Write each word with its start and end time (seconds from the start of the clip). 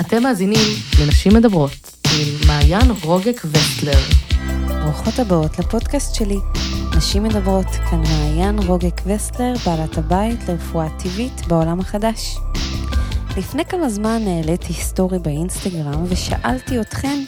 אתם 0.00 0.22
מאזינים 0.22 0.68
לנשים 1.00 1.34
מדברות 1.34 1.70
עם 2.04 2.46
מעיין 2.46 2.90
רוגק 3.02 3.42
וסטלר. 3.44 3.98
ברוכות 4.84 5.18
הבאות 5.18 5.58
לפודקאסט 5.58 6.14
שלי, 6.14 6.38
נשים 6.96 7.22
מדברות, 7.22 7.66
כאן 7.66 8.02
מעיין 8.02 8.58
רוגק 8.58 9.00
וסטלר, 9.06 9.52
בעלת 9.66 9.98
הבית 9.98 10.48
לרפואה 10.48 10.88
טבעית 10.98 11.46
בעולם 11.48 11.80
החדש. 11.80 12.36
לפני 13.36 13.64
כמה 13.64 13.88
זמן 13.88 14.22
העליתי 14.26 14.72
סטורי 14.72 15.18
באינסטגרם 15.18 16.04
ושאלתי 16.08 16.80
אתכן, 16.80 17.22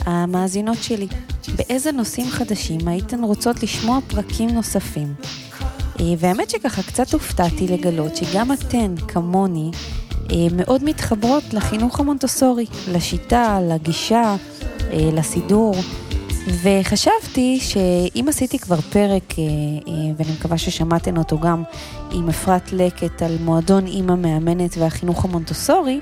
המאזינות 0.00 0.82
שלי, 0.82 1.06
באיזה 1.56 1.92
נושאים 1.92 2.30
חדשים 2.30 2.88
הייתן 2.88 3.24
רוצות 3.24 3.62
לשמוע 3.62 3.98
פרקים 4.08 4.50
נוספים? 4.50 5.14
אה, 6.00 6.04
והאמת 6.18 6.50
שככה 6.50 6.82
קצת 6.82 7.12
הופתעתי 7.12 7.68
לגלות 7.68 8.16
שגם 8.16 8.52
אתן, 8.52 8.94
כמוני, 9.08 9.70
מאוד 10.52 10.84
מתחברות 10.84 11.54
לחינוך 11.54 12.00
המונטוסורי, 12.00 12.66
לשיטה, 12.88 13.58
לגישה, 13.62 14.36
אה, 14.92 15.10
לסידור. 15.12 15.74
וחשבתי 16.62 17.58
שאם 17.60 18.24
עשיתי 18.28 18.58
כבר 18.58 18.80
פרק, 18.80 19.34
ואני 20.16 20.32
מקווה 20.38 20.58
ששמעתם 20.58 21.16
אותו 21.16 21.38
גם 21.38 21.62
עם 22.12 22.28
אפרת 22.28 22.72
לקט 22.72 23.22
על 23.22 23.36
מועדון 23.40 23.86
אימא 23.86 24.14
מאמנת 24.14 24.76
והחינוך 24.78 25.24
המונטוסורי, 25.24 26.00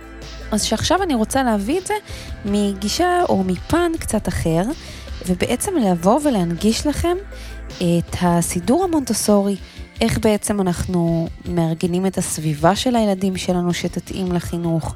אז 0.52 0.62
שעכשיו 0.62 1.02
אני 1.02 1.14
רוצה 1.14 1.42
להביא 1.42 1.78
את 1.78 1.86
זה 1.86 1.94
מגישה 2.44 3.22
או 3.28 3.44
מפן 3.44 3.92
קצת 3.98 4.28
אחר, 4.28 4.62
ובעצם 5.26 5.72
לבוא 5.76 6.20
ולהנגיש 6.24 6.86
לכם 6.86 7.16
את 7.76 8.16
הסידור 8.22 8.84
המונטוסורי, 8.84 9.56
איך 10.00 10.18
בעצם 10.18 10.60
אנחנו 10.60 11.28
מארגנים 11.48 12.06
את 12.06 12.18
הסביבה 12.18 12.76
של 12.76 12.96
הילדים 12.96 13.36
שלנו 13.36 13.74
שתתאים 13.74 14.32
לחינוך, 14.32 14.94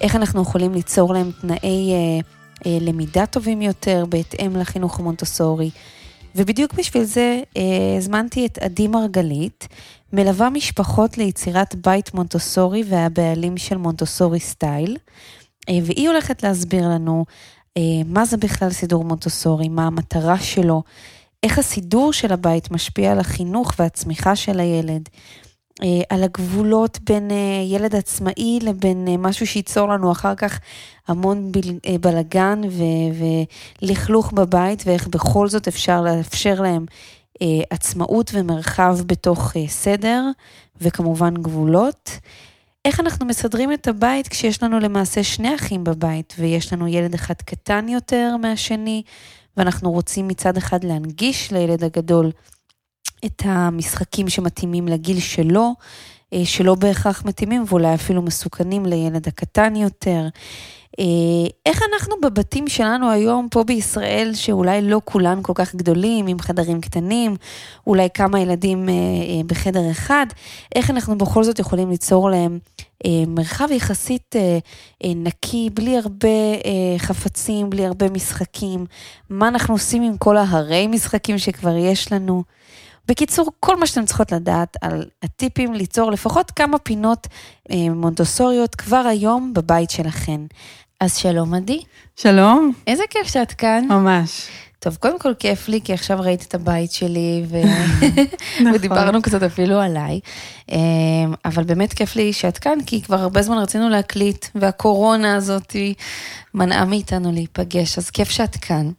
איך 0.00 0.16
אנחנו 0.16 0.42
יכולים 0.42 0.74
ליצור 0.74 1.14
להם 1.14 1.30
תנאי 1.40 1.92
אה, 1.92 2.20
אה, 2.66 2.78
למידה 2.80 3.26
טובים 3.26 3.62
יותר 3.62 4.04
בהתאם 4.08 4.56
לחינוך 4.56 5.00
המונטוסורי. 5.00 5.70
ובדיוק 6.36 6.72
בשביל 6.72 7.04
זה 7.04 7.40
אה, 7.56 7.62
הזמנתי 7.98 8.46
את 8.46 8.58
עדי 8.58 8.88
מרגלית, 8.88 9.68
מלווה 10.12 10.50
משפחות 10.50 11.18
ליצירת 11.18 11.74
בית 11.74 12.14
מונטוסורי 12.14 12.84
והבעלים 12.88 13.56
של 13.56 13.76
מונטוסורי 13.76 14.40
סטייל, 14.40 14.96
אה, 15.68 15.78
והיא 15.84 16.08
הולכת 16.08 16.42
להסביר 16.42 16.88
לנו 16.88 17.24
אה, 17.76 17.82
מה 18.06 18.24
זה 18.24 18.36
בכלל 18.36 18.70
סידור 18.70 19.04
מונטוסורי, 19.04 19.68
מה 19.68 19.86
המטרה 19.86 20.38
שלו, 20.38 20.82
איך 21.46 21.58
הסידור 21.58 22.12
של 22.12 22.32
הבית 22.32 22.70
משפיע 22.70 23.12
על 23.12 23.18
החינוך 23.18 23.72
והצמיחה 23.78 24.36
של 24.36 24.60
הילד, 24.60 25.08
אה, 25.82 26.00
על 26.10 26.22
הגבולות 26.22 26.98
בין 27.04 27.30
אה, 27.30 27.62
ילד 27.66 27.94
עצמאי 27.94 28.58
לבין 28.62 29.08
אה, 29.08 29.16
משהו 29.16 29.46
שייצור 29.46 29.88
לנו 29.88 30.12
אחר 30.12 30.34
כך 30.34 30.60
המון 31.08 31.52
בלגן 32.00 32.60
ולכלוך 33.82 34.32
בבית, 34.32 34.82
ואיך 34.86 35.08
בכל 35.08 35.48
זאת 35.48 35.68
אפשר 35.68 36.02
לאפשר 36.02 36.60
להם 36.60 36.86
עצמאות 37.70 38.30
ומרחב 38.34 38.98
בתוך 39.06 39.52
סדר, 39.68 40.24
וכמובן 40.80 41.34
גבולות. 41.34 42.10
איך 42.84 43.00
אנחנו 43.00 43.26
מסדרים 43.26 43.72
את 43.72 43.88
הבית 43.88 44.28
כשיש 44.28 44.62
לנו 44.62 44.78
למעשה 44.78 45.22
שני 45.22 45.54
אחים 45.54 45.84
בבית, 45.84 46.34
ויש 46.38 46.72
לנו 46.72 46.88
ילד 46.88 47.14
אחד 47.14 47.34
קטן 47.34 47.88
יותר 47.88 48.36
מהשני, 48.42 49.02
ואנחנו 49.56 49.92
רוצים 49.92 50.28
מצד 50.28 50.56
אחד 50.56 50.84
להנגיש 50.84 51.52
לילד 51.52 51.84
הגדול 51.84 52.30
את 53.24 53.42
המשחקים 53.44 54.28
שמתאימים 54.28 54.88
לגיל 54.88 55.20
שלו, 55.20 55.72
אה, 56.32 56.44
שלא 56.44 56.74
בהכרח 56.74 57.24
מתאימים 57.24 57.64
ואולי 57.68 57.94
אפילו 57.94 58.22
מסוכנים 58.22 58.86
לילד 58.86 59.28
הקטן 59.28 59.76
יותר. 59.76 60.28
אה, 61.00 61.04
איך 61.66 61.82
אנחנו 61.92 62.14
בבתים 62.22 62.68
שלנו 62.68 63.10
היום 63.10 63.48
פה 63.50 63.64
בישראל, 63.64 64.30
שאולי 64.34 64.82
לא 64.82 65.00
כולן 65.04 65.38
כל 65.42 65.52
כך 65.54 65.74
גדולים, 65.74 66.26
עם 66.26 66.38
חדרים 66.38 66.80
קטנים, 66.80 67.36
אולי 67.86 68.08
כמה 68.14 68.40
ילדים 68.40 68.88
אה, 68.88 68.94
בחדר 69.46 69.90
אחד, 69.90 70.26
איך 70.74 70.90
אנחנו 70.90 71.18
בכל 71.18 71.44
זאת 71.44 71.58
יכולים 71.58 71.90
ליצור 71.90 72.30
להם 72.30 72.58
מרחב 73.26 73.68
יחסית 73.70 74.34
נקי, 75.04 75.70
בלי 75.74 75.96
הרבה 75.98 76.28
חפצים, 76.98 77.70
בלי 77.70 77.86
הרבה 77.86 78.10
משחקים, 78.10 78.86
מה 79.30 79.48
אנחנו 79.48 79.74
עושים 79.74 80.02
עם 80.02 80.16
כל 80.16 80.36
ההרי 80.36 80.86
משחקים 80.86 81.38
שכבר 81.38 81.76
יש 81.76 82.12
לנו. 82.12 82.42
בקיצור, 83.08 83.50
כל 83.60 83.76
מה 83.76 83.86
שאתם 83.86 84.04
צריכות 84.04 84.32
לדעת 84.32 84.76
על 84.80 85.04
הטיפים 85.22 85.74
ליצור 85.74 86.10
לפחות 86.10 86.50
כמה 86.50 86.78
פינות 86.78 87.26
אה, 87.70 87.76
מונטוסוריות 87.90 88.74
כבר 88.74 89.06
היום 89.08 89.52
בבית 89.54 89.90
שלכן. 89.90 90.40
אז 91.00 91.16
שלום 91.16 91.54
עדי. 91.54 91.80
שלום. 92.16 92.72
איזה 92.86 93.02
כיף 93.10 93.26
שאת 93.26 93.52
כאן. 93.52 93.84
ממש. 93.88 94.48
טוב, 94.78 94.96
קודם 94.96 95.18
כל 95.18 95.34
כיף 95.34 95.68
לי, 95.68 95.80
כי 95.80 95.92
עכשיו 95.92 96.20
ראיתי 96.20 96.44
את 96.44 96.54
הבית 96.54 96.92
שלי, 96.92 97.44
ו... 97.48 97.56
נכון. 98.60 98.74
ודיברנו 98.74 99.22
קצת 99.22 99.42
אפילו 99.42 99.80
עליי. 99.80 100.20
אה, 100.72 100.76
אבל 101.44 101.64
באמת 101.64 101.92
כיף 101.92 102.16
לי 102.16 102.32
שאת 102.32 102.58
כאן, 102.58 102.78
כי 102.86 103.02
כבר 103.02 103.16
הרבה 103.16 103.42
זמן 103.42 103.58
רצינו 103.58 103.88
להקליט, 103.88 104.46
והקורונה 104.54 105.36
הזאת 105.36 105.76
מנעה 106.54 106.84
מאיתנו 106.84 107.32
להיפגש, 107.32 107.98
אז 107.98 108.10
כיף 108.10 108.30
שאת 108.30 108.56
כאן. 108.56 108.90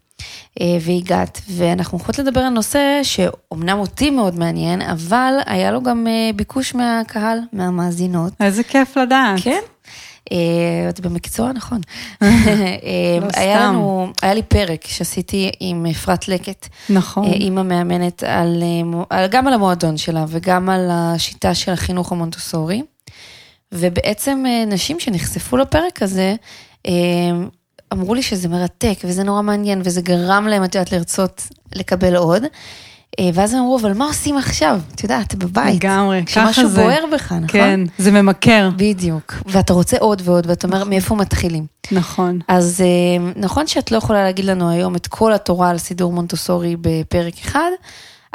אה, 0.61 0.77
והגעת, 0.81 1.41
ואנחנו 1.49 1.97
הולכות 1.97 2.19
לדבר 2.19 2.41
על 2.41 2.49
נושא 2.49 2.99
שאומנם 3.03 3.79
אותי 3.79 4.09
מאוד 4.09 4.35
מעניין, 4.35 4.81
אבל 4.81 5.33
היה 5.45 5.71
לו 5.71 5.83
גם 5.83 6.07
אה, 6.07 6.29
ביקוש 6.35 6.75
מהקהל, 6.75 7.39
מהמאזינות. 7.53 8.33
איזה 8.39 8.63
כיף 8.63 8.97
לדעת. 8.97 9.39
כן. 9.43 9.61
אה, 10.31 10.89
את 10.89 10.99
במקצוע 10.99 11.51
נכון. 11.51 11.81
לא 12.21 12.27
היה 13.33 13.65
לנו, 13.65 14.11
היה 14.21 14.33
לי 14.33 14.43
פרק 14.43 14.87
שעשיתי 14.87 15.51
עם 15.59 15.85
אפרת 15.85 16.27
לקט. 16.27 16.67
נכון. 16.89 17.25
אימא 17.25 17.63
מאמנת 17.63 18.23
על, 18.23 18.63
גם 19.29 19.47
על 19.47 19.53
המועדון 19.53 19.97
שלה 19.97 20.25
וגם 20.27 20.69
על 20.69 20.89
השיטה 20.91 21.53
של 21.53 21.71
החינוך 21.71 22.11
המונטוסורי. 22.11 22.81
ובעצם 23.71 24.43
נשים 24.67 24.99
שנחשפו 24.99 25.57
לפרק 25.57 26.01
הזה, 26.01 26.35
אמרו 27.93 28.15
לי 28.15 28.21
שזה 28.21 28.47
מרתק 28.47 28.97
וזה 29.03 29.23
נורא 29.23 29.41
מעניין 29.41 29.81
וזה 29.83 30.01
גרם 30.01 30.47
להם, 30.47 30.63
את 30.63 30.75
יודעת, 30.75 30.91
לרצות 30.91 31.47
לקבל 31.75 32.15
עוד. 32.15 32.43
אה, 33.19 33.29
ואז 33.33 33.53
הם 33.53 33.59
אמרו, 33.59 33.79
אבל 33.79 33.93
מה 33.93 34.05
עושים 34.05 34.37
עכשיו? 34.37 34.79
את 34.95 35.03
יודעת, 35.03 35.35
בבית. 35.35 35.75
לגמרי, 35.83 36.25
ככה 36.25 36.45
זה. 36.45 36.51
כשמשהו 36.51 36.69
בוער 36.69 37.03
בך, 37.13 37.31
נכון? 37.31 37.47
כן, 37.47 37.79
זה 37.97 38.11
ממכר. 38.11 38.69
בדיוק. 38.77 39.33
ואתה 39.45 39.73
רוצה 39.73 39.97
עוד 39.97 40.21
ועוד, 40.25 40.49
ואתה 40.49 40.67
אומר, 40.67 40.83
מאיפה 40.83 41.15
מתחילים? 41.15 41.65
נכון. 41.91 42.39
אז 42.47 42.81
אה, 42.81 43.31
נכון 43.35 43.67
שאת 43.67 43.91
לא 43.91 43.97
יכולה 43.97 44.23
להגיד 44.23 44.45
לנו 44.45 44.69
היום 44.69 44.95
את 44.95 45.07
כל 45.07 45.33
התורה 45.33 45.69
על 45.69 45.77
סידור 45.77 46.13
מונטוסורי 46.13 46.75
בפרק 46.81 47.33
אחד, 47.43 47.69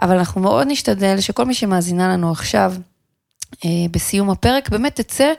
אבל 0.02 0.16
אנחנו 0.16 0.40
מאוד 0.40 0.66
נשתדל 0.70 1.20
שכל 1.20 1.44
מי 1.44 1.54
שמאזינה 1.54 2.08
לנו 2.08 2.30
עכשיו, 2.30 2.74
אה, 3.64 3.70
בסיום 3.90 4.30
הפרק, 4.30 4.68
באמת 4.68 5.00
תצא 5.00 5.32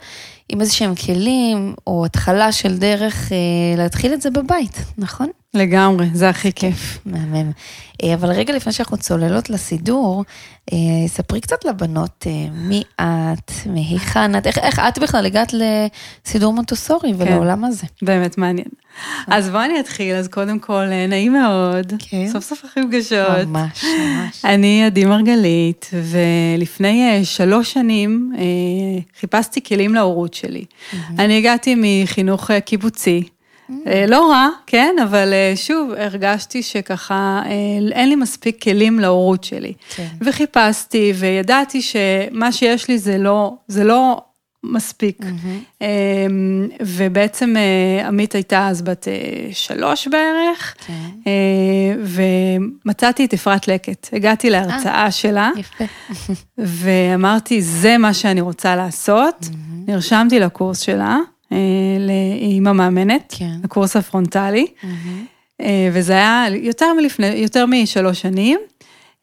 עם 0.49 0.61
איזה 0.61 0.73
שהם 0.73 0.95
כלים, 0.95 1.75
או 1.87 2.05
התחלה 2.05 2.51
של 2.51 2.77
דרך 2.77 3.31
להתחיל 3.77 4.13
את 4.13 4.21
זה 4.21 4.29
בבית, 4.29 4.77
נכון? 4.97 5.27
לגמרי, 5.53 6.09
זה 6.13 6.29
הכי 6.29 6.53
כיף. 6.53 6.99
מהמם. 7.05 7.51
אה, 8.03 8.13
אבל 8.13 8.29
רגע 8.29 8.53
לפני 8.53 8.73
שאנחנו 8.73 8.97
צוללות 8.97 9.49
לסידור, 9.49 10.23
אה, 10.73 10.77
ספרי 11.07 11.41
קצת 11.41 11.65
לבנות 11.65 12.27
מי 12.53 12.83
את, 12.95 13.51
מהיכן 13.65 14.37
את, 14.37 14.47
איך, 14.47 14.57
איך 14.57 14.79
את 14.79 14.99
בכלל 14.99 15.25
הגעת 15.25 15.53
לסידור 15.53 16.53
מונטוסורי 16.53 17.13
ולעולם 17.17 17.59
כן, 17.59 17.63
הזה. 17.63 17.87
באמת 18.01 18.37
מעניין. 18.37 18.67
אז 19.27 19.49
בואי 19.49 19.65
אני 19.65 19.79
אתחיל, 19.79 20.15
אז 20.15 20.27
קודם 20.27 20.59
כל, 20.59 20.85
נעים 21.07 21.33
מאוד. 21.33 21.93
כן. 21.99 22.27
סוף 22.31 22.43
סוף 22.43 22.65
הכי 22.65 22.79
פגשות. 22.83 23.47
ממש, 23.47 23.83
ממש. 23.83 24.45
אני 24.45 24.85
עדי 24.85 25.05
מרגלית, 25.05 25.89
ולפני 25.93 27.21
שלוש 27.25 27.73
שנים 27.73 28.33
חיפשתי 29.19 29.63
כלים 29.63 29.95
להורות 29.95 30.33
שלי. 30.33 30.65
אני 31.19 31.37
הגעתי 31.37 31.75
מחינוך 31.77 32.51
קיבוצי. 32.51 33.23
אה, 33.87 34.05
לא 34.07 34.31
רע, 34.31 34.49
כן, 34.67 34.95
אבל 35.03 35.33
אה, 35.33 35.53
שוב, 35.55 35.91
הרגשתי 35.97 36.63
שככה 36.63 37.41
אה, 37.45 37.51
אין 37.91 38.09
לי 38.09 38.15
מספיק 38.15 38.63
כלים 38.63 38.99
להורות 38.99 39.43
שלי. 39.43 39.73
כן. 39.95 40.07
וחיפשתי 40.21 41.13
וידעתי 41.15 41.81
שמה 41.81 42.51
שיש 42.51 42.87
לי 42.87 42.97
זה 42.97 43.17
לא, 43.17 43.53
זה 43.67 43.83
לא 43.83 44.21
מספיק. 44.65 45.19
Mm-hmm. 45.21 45.83
ובעצם 46.81 47.55
עמית 48.07 48.33
הייתה 48.33 48.67
אז 48.67 48.81
בת 48.81 49.07
שלוש 49.51 50.07
בערך, 50.07 50.75
כן. 50.87 51.29
ומצאתי 52.03 53.25
את 53.25 53.33
אפרת 53.33 53.67
לקט. 53.67 54.09
הגעתי 54.13 54.49
להרצאה 54.49 55.11
שלה, 55.11 55.51
יפה. 55.57 55.83
ואמרתי, 56.57 57.61
זה 57.61 57.97
מה 57.97 58.13
שאני 58.13 58.41
רוצה 58.41 58.75
לעשות. 58.75 59.35
Mm-hmm. 59.41 59.91
נרשמתי 59.91 60.39
לקורס 60.39 60.79
שלה. 60.79 61.17
אה, 61.53 61.57
לאימא 61.99 62.71
מאמנת, 62.71 63.35
כן. 63.37 63.51
הקורס 63.63 63.95
הפרונטלי, 63.95 64.65
mm-hmm. 64.81 65.61
וזה 65.93 66.13
היה 66.13 66.45
יותר 66.61 66.93
מלפני, 66.93 67.27
יותר 67.27 67.65
משלוש 67.65 68.21
שנים. 68.21 68.59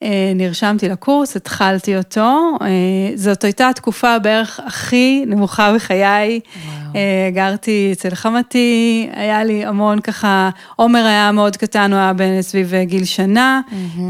אה, 0.03 0.33
נרשמתי 0.35 0.89
לקורס, 0.89 1.37
התחלתי 1.37 1.97
אותו. 1.97 2.57
אה, 2.63 2.67
זאת 3.15 3.45
הייתה 3.45 3.69
התקופה 3.69 4.19
בערך 4.19 4.61
הכי 4.67 5.25
נמוכה 5.27 5.73
בחיי. 5.75 6.41
וואו. 6.67 6.95
אה, 6.97 7.31
גרתי 7.35 7.89
אצל 7.93 8.15
חמתי, 8.15 9.09
היה 9.13 9.45
לי 9.45 9.65
המון 9.65 10.01
ככה, 10.01 10.51
עומר 10.77 11.05
היה 11.05 11.33
מאוד 11.33 11.57
קטן, 11.57 11.93
הוא 11.93 12.01
היה 12.01 12.13
בן 12.13 12.43
סביב 12.43 12.73
גיל 12.83 13.05
שנה. 13.05 13.61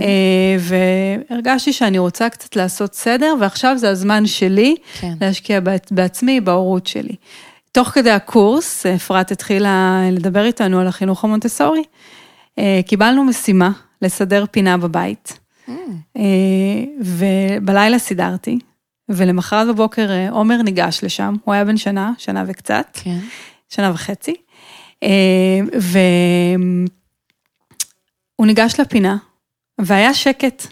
אה, 0.00 0.56
והרגשתי 1.30 1.72
שאני 1.72 1.98
רוצה 1.98 2.28
קצת 2.28 2.56
לעשות 2.56 2.94
סדר, 2.94 3.34
ועכשיו 3.40 3.78
זה 3.78 3.90
הזמן 3.90 4.26
שלי 4.26 4.74
כן. 5.00 5.12
להשקיע 5.20 5.58
בעצ- 5.60 5.88
בעצמי, 5.94 6.40
בהורות 6.40 6.86
שלי. 6.86 7.14
תוך 7.72 7.88
כדי 7.88 8.10
הקורס, 8.10 8.86
אפרת 8.86 9.30
התחילה 9.30 10.00
לדבר 10.12 10.44
איתנו 10.44 10.80
על 10.80 10.86
החינוך 10.86 11.24
המונטסורי. 11.24 11.82
אה, 12.58 12.80
קיבלנו 12.86 13.24
משימה 13.24 13.70
לסדר 14.02 14.44
פינה 14.50 14.76
בבית, 14.76 15.40
Mm, 15.70 15.72
אה, 16.16 16.84
ובלילה 17.00 17.98
סידרתי, 17.98 18.58
ולמחרת 19.08 19.68
בבוקר 19.68 20.10
אה, 20.10 20.30
עומר 20.30 20.62
ניגש 20.62 21.04
לשם, 21.04 21.34
הוא 21.44 21.54
היה 21.54 21.64
בן 21.64 21.76
שנה, 21.76 22.12
שנה 22.18 22.44
וקצת, 22.46 22.98
כן. 23.02 23.18
שנה 23.68 23.90
וחצי, 23.94 24.34
אה, 25.02 25.08
והוא 28.38 28.46
ניגש 28.46 28.80
לפינה, 28.80 29.16
והיה 29.78 30.14
שקט. 30.14 30.66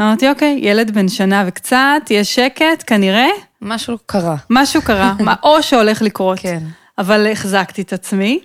אמרתי, 0.00 0.28
אוקיי, 0.28 0.58
ילד 0.62 0.90
בן 0.94 1.08
שנה 1.08 1.44
וקצת, 1.46 2.02
יש 2.10 2.34
שקט, 2.34 2.84
כנראה 2.86 3.28
משהו 3.62 3.98
קרה. 4.06 4.36
משהו 4.50 4.82
קרה, 4.82 5.14
מה, 5.20 5.34
או 5.42 5.62
שהולך 5.62 6.02
לקרות. 6.02 6.38
כן. 6.38 6.58
אבל 6.98 7.26
החזקתי 7.32 7.82
את 7.82 7.92
עצמי, 7.92 8.40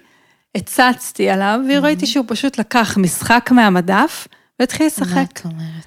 הצצתי 0.55 1.29
עליו, 1.29 1.59
וראיתי 1.69 2.05
שהוא 2.05 2.25
פשוט 2.27 2.57
לקח 2.59 2.97
משחק 2.97 3.49
מהמדף 3.51 4.27
והתחיל 4.59 4.83
מה 4.83 5.05
לשחק. 5.05 5.25
את 5.33 5.45
אומרת? 5.45 5.85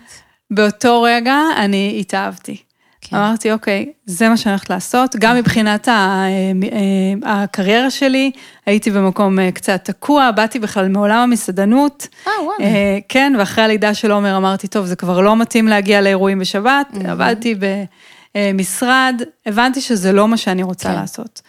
באותו 0.50 1.03
רגע 1.03 1.37
אני 1.56 1.97
התאהבתי. 2.00 2.56
כן. 3.00 3.17
אמרתי, 3.17 3.53
אוקיי, 3.53 3.93
זה 4.06 4.29
מה 4.29 4.37
שאני 4.37 4.53
הולכת 4.53 4.71
לעשות. 4.71 5.17
גם 5.17 5.37
מבחינת 5.37 5.88
ה- 5.88 6.25
אה, 6.73 7.43
הקריירה 7.43 7.91
שלי, 7.91 8.31
הייתי 8.67 8.91
במקום 8.91 9.38
אה, 9.38 9.53
קצת 9.53 9.85
תקוע, 9.85 10.31
באתי 10.31 10.59
בכלל 10.59 10.88
מעולם 10.88 11.19
המסעדנות. 11.19 12.09
אה, 12.26 12.32
וואלה. 12.44 12.65
אה, 12.75 12.99
כן, 13.09 13.32
ואחרי 13.38 13.65
הלידה 13.65 13.94
של 13.94 14.11
עומר 14.11 14.37
אמרתי, 14.37 14.69
טוב, 14.69 14.87
זה 14.87 14.97
כבר 14.97 15.21
לא 15.21 15.37
מתאים 15.37 15.69
להגיע 15.69 16.00
לאירועים 16.00 16.38
בשבת, 16.38 16.87
עבדתי 17.09 17.55
במשרד, 18.37 19.23
הבנתי 19.47 19.81
שזה 19.81 20.13
לא 20.13 20.29
מה 20.29 20.37
שאני 20.37 20.63
רוצה 20.63 20.89
כן. 20.89 20.95
לעשות. 20.95 21.43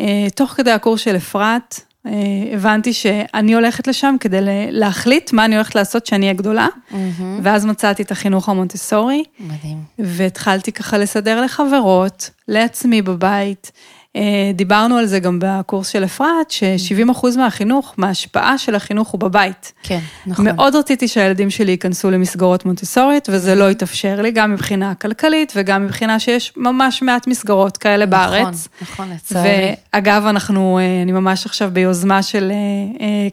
אה, 0.00 0.26
תוך 0.34 0.50
כדי 0.50 0.70
הקורס 0.70 1.00
של 1.00 1.16
אפרת, 1.16 1.80
אה, 2.06 2.12
הבנתי 2.52 2.92
שאני 2.92 3.54
הולכת 3.54 3.86
לשם 3.86 4.16
כדי 4.20 4.38
להחליט 4.70 5.32
מה 5.32 5.44
אני 5.44 5.54
הולכת 5.54 5.74
לעשות 5.74 6.02
כשאני 6.02 6.26
אהיה 6.26 6.34
גדולה, 6.34 6.68
מהמם. 6.90 7.40
ואז 7.42 7.66
מצאתי 7.66 8.02
את 8.02 8.10
החינוך 8.10 8.48
המונטסורי, 8.48 9.24
מדהים. 9.40 9.78
והתחלתי 9.98 10.72
ככה 10.72 10.98
לסדר 10.98 11.40
לחברות, 11.40 12.30
לעצמי 12.48 13.02
בבית. 13.02 13.72
אה, 14.16 14.50
דיברנו 14.54 14.96
על 14.96 15.06
זה 15.06 15.18
גם 15.18 15.38
בקורס 15.42 15.88
של 15.88 16.04
אפרת, 16.04 16.50
ש-70% 16.50 17.26
מהחינוך, 17.36 17.94
מההשפעה 17.96 18.58
של 18.58 18.74
החינוך 18.74 19.08
הוא 19.08 19.20
בבית. 19.20 19.72
כן, 19.82 19.98
נכון. 20.26 20.44
מאוד 20.44 20.76
רציתי 20.76 21.08
שהילדים 21.08 21.50
שלי 21.50 21.70
ייכנסו 21.70 22.10
למסגרות 22.10 22.64
מונטסוריות, 22.64 23.28
וזה 23.32 23.54
לא 23.54 23.70
התאפשר 23.70 24.22
לי, 24.22 24.30
גם 24.30 24.52
מבחינה 24.52 24.94
כלכלית 24.94 25.52
וגם 25.56 25.84
מבחינה 25.84 26.18
שיש 26.18 26.52
ממש 26.56 27.02
מעט 27.02 27.26
מסגרות 27.26 27.76
כאלה 27.76 28.06
בארץ. 28.06 28.68
נכון, 28.82 29.06
נכון, 29.06 29.16
לצערי. 29.16 29.74
ואגב, 29.94 30.26
אנחנו, 30.26 30.78
אה, 30.78 31.02
אני 31.02 31.12
ממש 31.12 31.46
עכשיו 31.46 31.70
ביוזמה 31.72 32.22
של, 32.22 32.52
אה, 33.00 33.28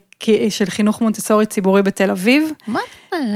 של 0.49 0.65
חינוך 0.65 1.01
מונטסורי 1.01 1.45
ציבורי 1.45 1.81
בתל 1.81 2.11
אביב. 2.11 2.51
מה? 2.67 2.79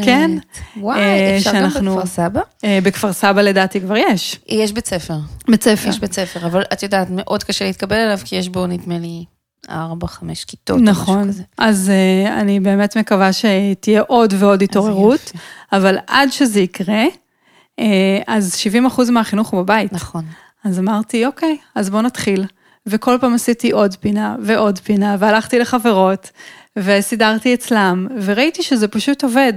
כן. 0.05 0.31
וואי, 0.77 0.99
אה, 0.99 1.37
אפשר 1.37 1.53
גם 1.53 1.69
בכפר 1.69 2.05
סבא? 2.05 2.41
אה, 2.63 2.79
בכפר 2.83 3.13
סבא 3.13 3.41
לדעתי 3.41 3.81
כבר 3.81 3.97
יש. 3.97 4.39
יש 4.47 4.71
בית 4.71 4.87
ספר. 4.87 5.17
בית 5.47 5.63
ספר. 5.63 5.89
יש 5.89 5.99
בית 5.99 6.13
ספר, 6.13 6.45
אבל 6.45 6.63
את 6.73 6.83
יודעת, 6.83 7.07
מאוד 7.09 7.43
קשה 7.43 7.65
להתקבל 7.65 7.95
אליו, 7.95 8.19
כי 8.25 8.35
יש 8.35 8.49
בו, 8.49 8.67
נדמה 8.67 8.97
לי, 8.99 9.25
ארבע, 9.69 10.07
חמש 10.07 10.45
כיתות 10.45 10.81
נכון. 10.81 11.29
אז 11.57 11.89
אה, 11.89 12.41
אני 12.41 12.59
באמת 12.59 12.97
מקווה 12.97 13.29
שתהיה 13.33 14.01
עוד 14.01 14.33
ועוד 14.37 14.61
התעוררות. 14.61 15.31
אבל 15.71 15.97
עד 16.07 16.31
שזה 16.31 16.59
יקרה, 16.59 17.03
אה, 17.79 18.19
אז 18.27 18.55
70% 18.97 19.11
מהחינוך 19.11 19.49
הוא 19.49 19.61
בבית. 19.61 19.93
נכון. 19.93 20.25
אז 20.63 20.79
אמרתי, 20.79 21.25
אוקיי, 21.25 21.57
אז 21.75 21.89
בוא 21.89 22.01
נתחיל. 22.01 22.45
וכל 22.87 23.17
פעם 23.21 23.33
עשיתי 23.33 23.71
עוד 23.71 23.95
פינה 23.95 24.35
ועוד 24.43 24.79
פינה, 24.79 25.15
והלכתי 25.19 25.59
לחברות, 25.59 26.31
וסידרתי 26.77 27.53
אצלם, 27.53 28.07
וראיתי 28.21 28.63
שזה 28.63 28.87
פשוט 28.87 29.23
עובד. 29.23 29.53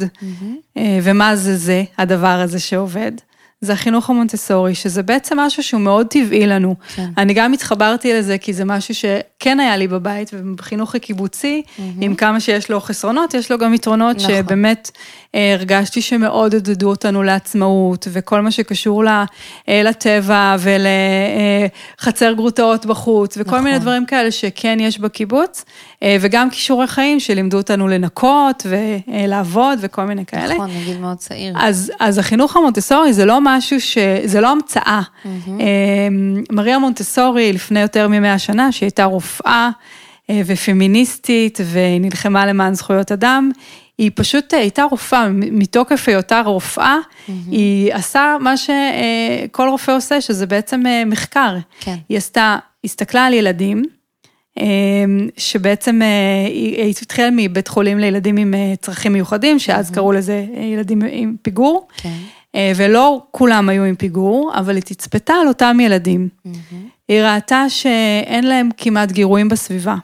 אה, 0.76 0.98
ומה 1.02 1.36
זה 1.36 1.56
זה, 1.56 1.84
הדבר 1.98 2.40
הזה 2.40 2.60
שעובד? 2.60 3.12
זה 3.60 3.72
החינוך 3.72 4.10
המונטסורי, 4.10 4.74
שזה 4.74 5.02
בעצם 5.02 5.40
משהו 5.40 5.62
שהוא 5.62 5.80
מאוד 5.80 6.06
טבעי 6.06 6.46
לנו. 6.46 6.74
כן. 6.94 7.10
אני 7.18 7.34
גם 7.34 7.52
התחברתי 7.52 8.12
לזה, 8.12 8.38
כי 8.38 8.52
זה 8.52 8.64
משהו 8.64 8.94
שכן 8.94 9.60
היה 9.60 9.76
לי 9.76 9.88
בבית, 9.88 10.30
ובחינוך 10.32 10.94
הקיבוצי, 10.94 11.62
עם 12.00 12.14
כמה 12.14 12.40
שיש 12.40 12.70
לו 12.70 12.80
חסרונות, 12.80 13.34
יש 13.34 13.50
לו 13.50 13.58
גם 13.58 13.74
יתרונות, 13.74 14.16
נכון. 14.16 14.30
שבאמת 14.30 14.90
אה, 15.34 15.54
הרגשתי 15.54 16.02
שמאוד 16.02 16.54
עודדו 16.54 16.88
אותנו 16.88 17.22
לעצמאות, 17.22 18.08
וכל 18.10 18.40
מה 18.40 18.50
שקשור 18.50 19.04
אה, 19.08 19.24
לטבע 19.68 20.56
ולחצר 21.98 22.32
גרוטאות 22.32 22.86
בחוץ, 22.86 23.36
וכל 23.36 23.50
נכון. 23.50 23.64
מיני 23.64 23.78
דברים 23.78 24.06
כאלה 24.06 24.30
שכן 24.30 24.78
יש 24.80 24.98
בקיבוץ, 24.98 25.64
וגם 26.20 26.50
כישורי 26.50 26.86
חיים 26.86 27.20
שלימדו 27.20 27.56
אותנו 27.56 27.88
לנקות 27.88 28.66
ולעבוד 28.66 29.78
וכל 29.80 30.04
מיני 30.04 30.26
כאלה. 30.26 30.54
נכון, 30.54 30.70
מגיל 30.80 30.98
מאוד 30.98 31.16
צעיר. 31.16 31.54
אז, 31.58 31.92
אז 32.00 32.18
החינוך 32.18 32.56
המונטסורי 32.56 33.12
זה 33.12 33.24
לא 33.24 33.38
משהו 33.42 33.80
ש... 33.80 33.98
זה 34.24 34.40
לא 34.40 34.50
המצאה. 34.50 35.00
אה, 35.26 36.08
מריה 36.52 36.78
מונטסורי 36.78 37.52
לפני 37.52 37.80
יותר 37.80 38.08
ממאה 38.08 38.38
שנה, 38.38 38.72
שהיא 38.72 38.86
הייתה 38.86 39.04
רופאה 39.04 39.70
אה, 40.30 40.40
ופמיניסטית 40.46 41.58
ונלחמה 41.72 42.46
למען 42.46 42.74
זכויות 42.74 43.12
אדם, 43.12 43.50
היא 43.98 44.10
פשוט 44.14 44.54
אה, 44.54 44.58
הייתה 44.58 44.84
רופאה, 44.90 45.28
מתוקף 45.32 46.08
היותה 46.08 46.42
רופאה, 46.44 46.96
היא 47.50 47.94
עשה 47.94 48.36
מה 48.40 48.54
שכל 48.56 49.68
רופא 49.68 49.90
עושה, 49.90 50.20
שזה 50.20 50.46
בעצם 50.46 50.86
אה, 50.86 51.04
מחקר. 51.04 51.56
כן. 51.80 51.96
היא 52.08 52.18
עשתה, 52.18 52.56
הסתכלה 52.84 53.26
על 53.26 53.32
ילדים, 53.32 53.82
אה, 53.84 53.90
שבעצם 55.36 56.02
אה, 56.02 56.46
היא 56.48 56.94
התחילה 57.02 57.28
מבית 57.32 57.68
חולים 57.68 57.98
לילדים 57.98 58.36
עם 58.36 58.54
אה, 58.54 58.74
צרכים 58.80 59.12
מיוחדים, 59.12 59.58
שאז 59.58 59.90
קראו 59.90 60.12
לזה 60.12 60.46
אה, 60.56 60.62
ילדים 60.62 61.02
עם 61.10 61.36
פיגור, 61.42 61.88
כן. 61.96 62.18
ולא 62.76 63.22
כולם 63.30 63.68
היו 63.68 63.84
עם 63.84 63.94
פיגור, 63.94 64.52
אבל 64.54 64.74
היא 64.74 64.82
תצפתה 64.82 65.34
על 65.34 65.48
אותם 65.48 65.78
ילדים. 65.80 66.28
מהמם. 66.44 66.88
היא 67.08 67.20
ראתה 67.22 67.64
שאין 67.68 68.46
להם 68.46 68.68
כמעט 68.76 69.12
גירויים 69.12 69.48
בסביבה. 69.48 69.96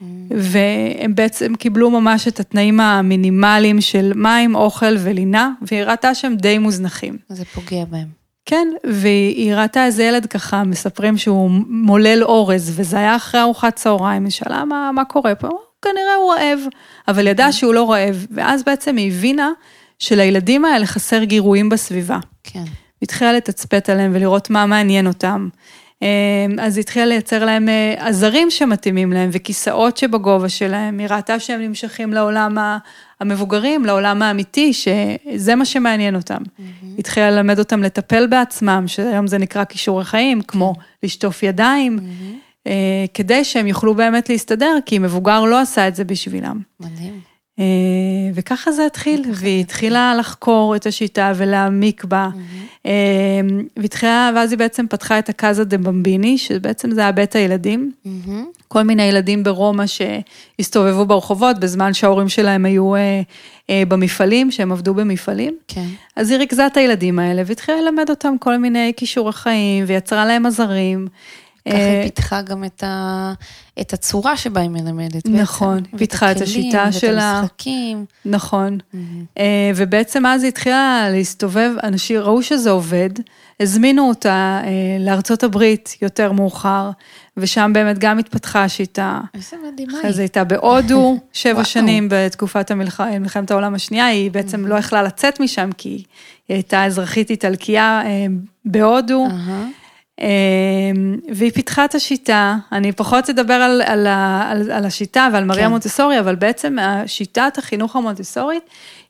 מהמם. 0.00 0.26
והם 0.30 1.14
בעצם 1.14 1.54
קיבלו 1.54 1.90
ממש 1.90 2.28
את 2.28 2.40
התנאים 2.40 2.80
המינימליים 2.80 3.80
של 3.80 4.12
מים, 4.14 4.54
אוכל 4.54 4.96
ולינה, 4.98 5.50
והיא 5.62 5.82
ראתה 5.82 6.14
שהם 6.14 6.36
די 6.36 6.58
מוזנחים. 6.58 7.16
זה 7.28 7.44
פוגע 7.44 7.84
בהם. 7.84 8.19
כן, 8.50 8.68
והיא 8.84 9.54
ראתה 9.54 9.86
איזה 9.86 10.04
ילד 10.04 10.26
ככה, 10.26 10.64
מספרים 10.64 11.18
שהוא 11.18 11.50
מולל 11.68 12.24
אורז, 12.24 12.72
וזה 12.76 12.98
היה 12.98 13.16
אחרי 13.16 13.40
ארוחת 13.40 13.76
צהריים, 13.76 14.24
היא 14.24 14.30
שאלה 14.30 14.64
מה, 14.64 14.90
מה 14.94 15.04
קורה 15.04 15.34
פה, 15.34 15.48
כנראה 15.82 16.14
הוא 16.14 16.32
רעב, 16.32 16.58
אבל 17.08 17.26
ידעה 17.26 17.52
שהוא 17.52 17.74
לא 17.74 17.90
רעב, 17.90 18.26
ואז 18.30 18.64
בעצם 18.64 18.96
היא 18.96 19.12
הבינה 19.12 19.50
שלילדים 19.98 20.64
האלה 20.64 20.86
חסר 20.86 21.24
גירויים 21.24 21.68
בסביבה. 21.68 22.18
כן. 22.44 22.64
התחילה 23.02 23.32
לתצפת 23.32 23.88
עליהם 23.88 24.10
ולראות 24.14 24.50
מה 24.50 24.66
מעניין 24.66 25.06
אותם. 25.06 25.48
אה, 26.02 26.08
אז 26.58 26.76
היא 26.76 26.82
התחילה 26.82 27.06
לייצר 27.06 27.44
להם 27.44 27.68
אה, 27.68 27.94
עזרים 27.98 28.50
שמתאימים 28.50 29.12
להם 29.12 29.30
וכיסאות 29.32 29.96
שבגובה 29.96 30.48
שלהם. 30.48 30.98
היא 30.98 31.06
ראתה 31.10 31.40
שהם 31.40 31.60
נמשכים 31.60 32.12
לעולם 32.12 32.58
המבוגרים, 33.20 33.84
לעולם 33.84 34.22
האמיתי, 34.22 34.72
שזה 34.72 35.54
מה 35.54 35.64
שמעניין 35.64 36.16
אותם. 36.16 36.42
היא 36.82 36.98
התחילה 36.98 37.30
ללמד 37.30 37.58
אותם 37.58 37.82
לטפל 37.82 38.26
בעצמם, 38.26 38.84
שהיום 38.86 39.26
זה 39.26 39.38
נקרא 39.38 39.64
כישורי 39.64 40.04
חיים, 40.04 40.42
כמו 40.42 40.74
לשטוף 41.02 41.42
ידיים, 41.42 41.98
אה, 42.66 43.04
כדי 43.14 43.44
שהם 43.44 43.66
יוכלו 43.66 43.94
באמת 43.94 44.28
להסתדר, 44.28 44.76
כי 44.86 44.98
מבוגר 44.98 45.44
לא 45.44 45.60
עשה 45.60 45.88
את 45.88 45.94
זה 45.94 46.04
בשבילם. 46.04 46.60
מדהים. 46.80 47.29
אה, 47.60 47.64
וככה 48.34 48.72
זה 48.72 48.86
התחיל, 48.86 49.24
והיא 49.34 49.60
התחילה 49.60 50.14
לחקור 50.18 50.76
את 50.76 50.86
השיטה 50.86 51.32
ולהעמיק 51.36 52.04
בה. 52.04 52.28
אה, 52.86 52.92
והתחילה, 53.76 54.30
ואז 54.34 54.52
היא 54.52 54.58
בעצם 54.58 54.86
פתחה 54.86 55.18
את 55.18 55.28
הקאזה 55.28 55.64
דה 55.64 55.78
במביני, 55.78 56.38
שבעצם 56.38 56.90
זה 56.90 57.00
היה 57.00 57.12
בית 57.12 57.36
הילדים. 57.36 57.92
כל 58.68 58.82
מיני 58.82 59.02
ילדים 59.02 59.42
ברומא 59.42 59.84
שהסתובבו 59.86 61.06
ברחובות 61.06 61.58
בזמן 61.58 61.94
שההורים 61.94 62.28
שלהם 62.28 62.64
היו 62.64 62.94
אה, 62.96 63.22
במפעלים, 63.88 64.50
שהם 64.50 64.72
עבדו 64.72 64.94
במפעלים. 64.94 65.56
כן. 65.68 65.86
אז 66.16 66.30
היא 66.30 66.38
ריכזה 66.38 66.66
את 66.66 66.76
הילדים 66.76 67.18
האלה 67.18 67.42
והתחילה 67.46 67.80
ללמד 67.80 68.10
אותם 68.10 68.34
כל 68.40 68.56
מיני 68.56 68.92
כישורי 68.96 69.32
חיים 69.32 69.84
ויצרה 69.86 70.26
להם 70.26 70.46
עזרים. 70.46 71.08
ככה 71.68 71.76
אה, 71.76 72.00
היא 72.00 72.04
פיתחה 72.04 72.42
גם 72.42 72.64
את, 72.64 72.82
ה, 72.82 73.32
את 73.80 73.92
הצורה 73.92 74.36
שבה 74.36 74.60
היא 74.60 74.70
מלמדת. 74.70 75.26
נכון, 75.26 75.82
בעצם, 75.82 75.98
פיתחה 75.98 76.32
את 76.32 76.40
השיטה 76.40 76.82
ואת 76.86 76.92
שלה. 76.92 77.10
ואת 77.12 77.42
המשחקים. 77.42 78.04
נכון. 78.24 78.78
אה, 79.38 79.70
ובעצם 79.76 80.26
אז 80.26 80.42
היא 80.42 80.48
התחילה 80.48 81.06
להסתובב, 81.10 81.70
אנשים 81.82 82.20
ראו 82.20 82.42
שזה 82.42 82.70
עובד, 82.70 83.10
הזמינו 83.60 84.08
אותה 84.08 84.60
אה, 84.64 84.70
לארצות 85.00 85.42
הברית 85.42 85.96
יותר 86.02 86.32
מאוחר, 86.32 86.90
ושם 87.36 87.70
באמת 87.74 87.98
גם 87.98 88.18
התפתחה 88.18 88.64
השיטה. 88.64 89.20
איזה 89.34 89.56
מדהימה 89.72 89.98
אחרי 89.98 90.12
זה 90.12 90.16
היא. 90.16 90.24
הייתה 90.24 90.44
בהודו 90.44 91.16
שבע. 91.32 91.64
שנים 91.64 92.08
בתקופת 92.10 92.70
המלח... 92.70 93.00
מלחמת 93.00 93.50
העולם 93.50 93.74
השנייה, 93.74 94.06
היא 94.06 94.30
בעצם 94.30 94.66
לא 94.66 94.74
יכלה 94.74 95.02
לצאת 95.02 95.40
משם 95.40 95.70
כי 95.78 95.88
היא 95.88 96.04
הייתה 96.48 96.84
אזרחית 96.84 97.30
איטלקייה 97.30 98.02
אה, 98.04 98.26
בהודו, 98.64 99.26
אהה. 99.30 99.66
אה, 100.22 100.26
והיא 101.34 101.52
פיתחה 101.52 101.84
את 101.84 101.94
השיטה, 101.94 102.56
אני 102.72 102.92
פחות 102.92 103.30
אדבר 103.30 103.54
על, 103.54 103.82
על, 103.84 104.06
על, 104.06 104.70
על 104.70 104.84
השיטה 104.84 105.28
ועל 105.32 105.44
מריה 105.44 105.64
כן. 105.64 105.70
מונטסורי, 105.70 106.20
אבל 106.20 106.34
בעצם 106.34 106.76
שיטת 107.06 107.58
החינוך 107.58 107.96
המונטסורית, 107.96 108.62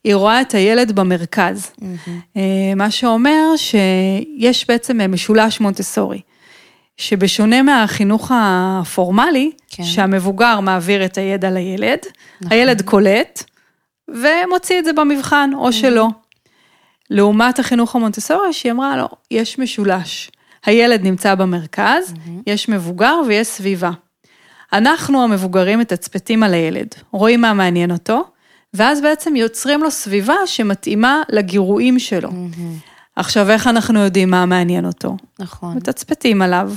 היא 0.03 0.15
רואה 0.15 0.41
את 0.41 0.53
הילד 0.53 0.91
במרכז. 0.91 1.71
אה, 2.37 2.41
מה 2.75 2.91
שאומר 2.91 3.43
שיש 3.55 4.67
בעצם 4.67 5.13
משולש 5.13 5.59
מונטסורי, 5.59 6.21
שבשונה 6.97 7.61
מהחינוך 7.61 8.31
הפורמלי, 8.35 9.51
כן. 9.69 9.83
שהמבוגר 9.83 10.59
מעביר 10.59 11.05
את 11.05 11.17
הידע 11.17 11.49
לילד, 11.51 11.99
נכון. 12.41 12.57
הילד 12.57 12.81
קולט 12.81 13.43
ומוציא 14.09 14.79
את 14.79 14.85
זה 14.85 14.93
במבחן, 14.93 15.51
או 15.55 15.73
שלא. 15.73 16.07
לעומת 17.09 17.59
החינוך 17.59 17.95
המונטסורי, 17.95 18.53
שהיא 18.53 18.71
אמרה, 18.71 18.97
לא, 18.97 19.09
יש 19.31 19.59
משולש. 19.59 20.31
הילד 20.65 21.03
נמצא 21.03 21.35
במרכז, 21.35 22.13
יש 22.47 22.69
מבוגר 22.69 23.15
ויש 23.27 23.47
סביבה. 23.47 23.91
אנחנו 24.73 25.23
המבוגרים 25.23 25.79
מתצפתים 25.79 26.43
על 26.43 26.53
הילד, 26.53 26.87
רואים 27.11 27.41
מה 27.41 27.53
מעניין 27.53 27.91
אותו, 27.91 28.23
ואז 28.73 29.01
בעצם 29.01 29.35
יוצרים 29.35 29.83
לו 29.83 29.91
סביבה 29.91 30.35
שמתאימה 30.45 31.21
לגירויים 31.29 31.99
שלו. 31.99 32.31
מהמם. 32.31 32.77
עכשיו, 33.15 33.49
איך 33.49 33.67
אנחנו 33.67 33.99
יודעים 33.99 34.29
מה 34.29 34.45
מעניין 34.45 34.85
אותו? 34.85 35.17
נכון. 35.39 35.77
מתצפתים 35.77 36.41
עליו. 36.41 36.71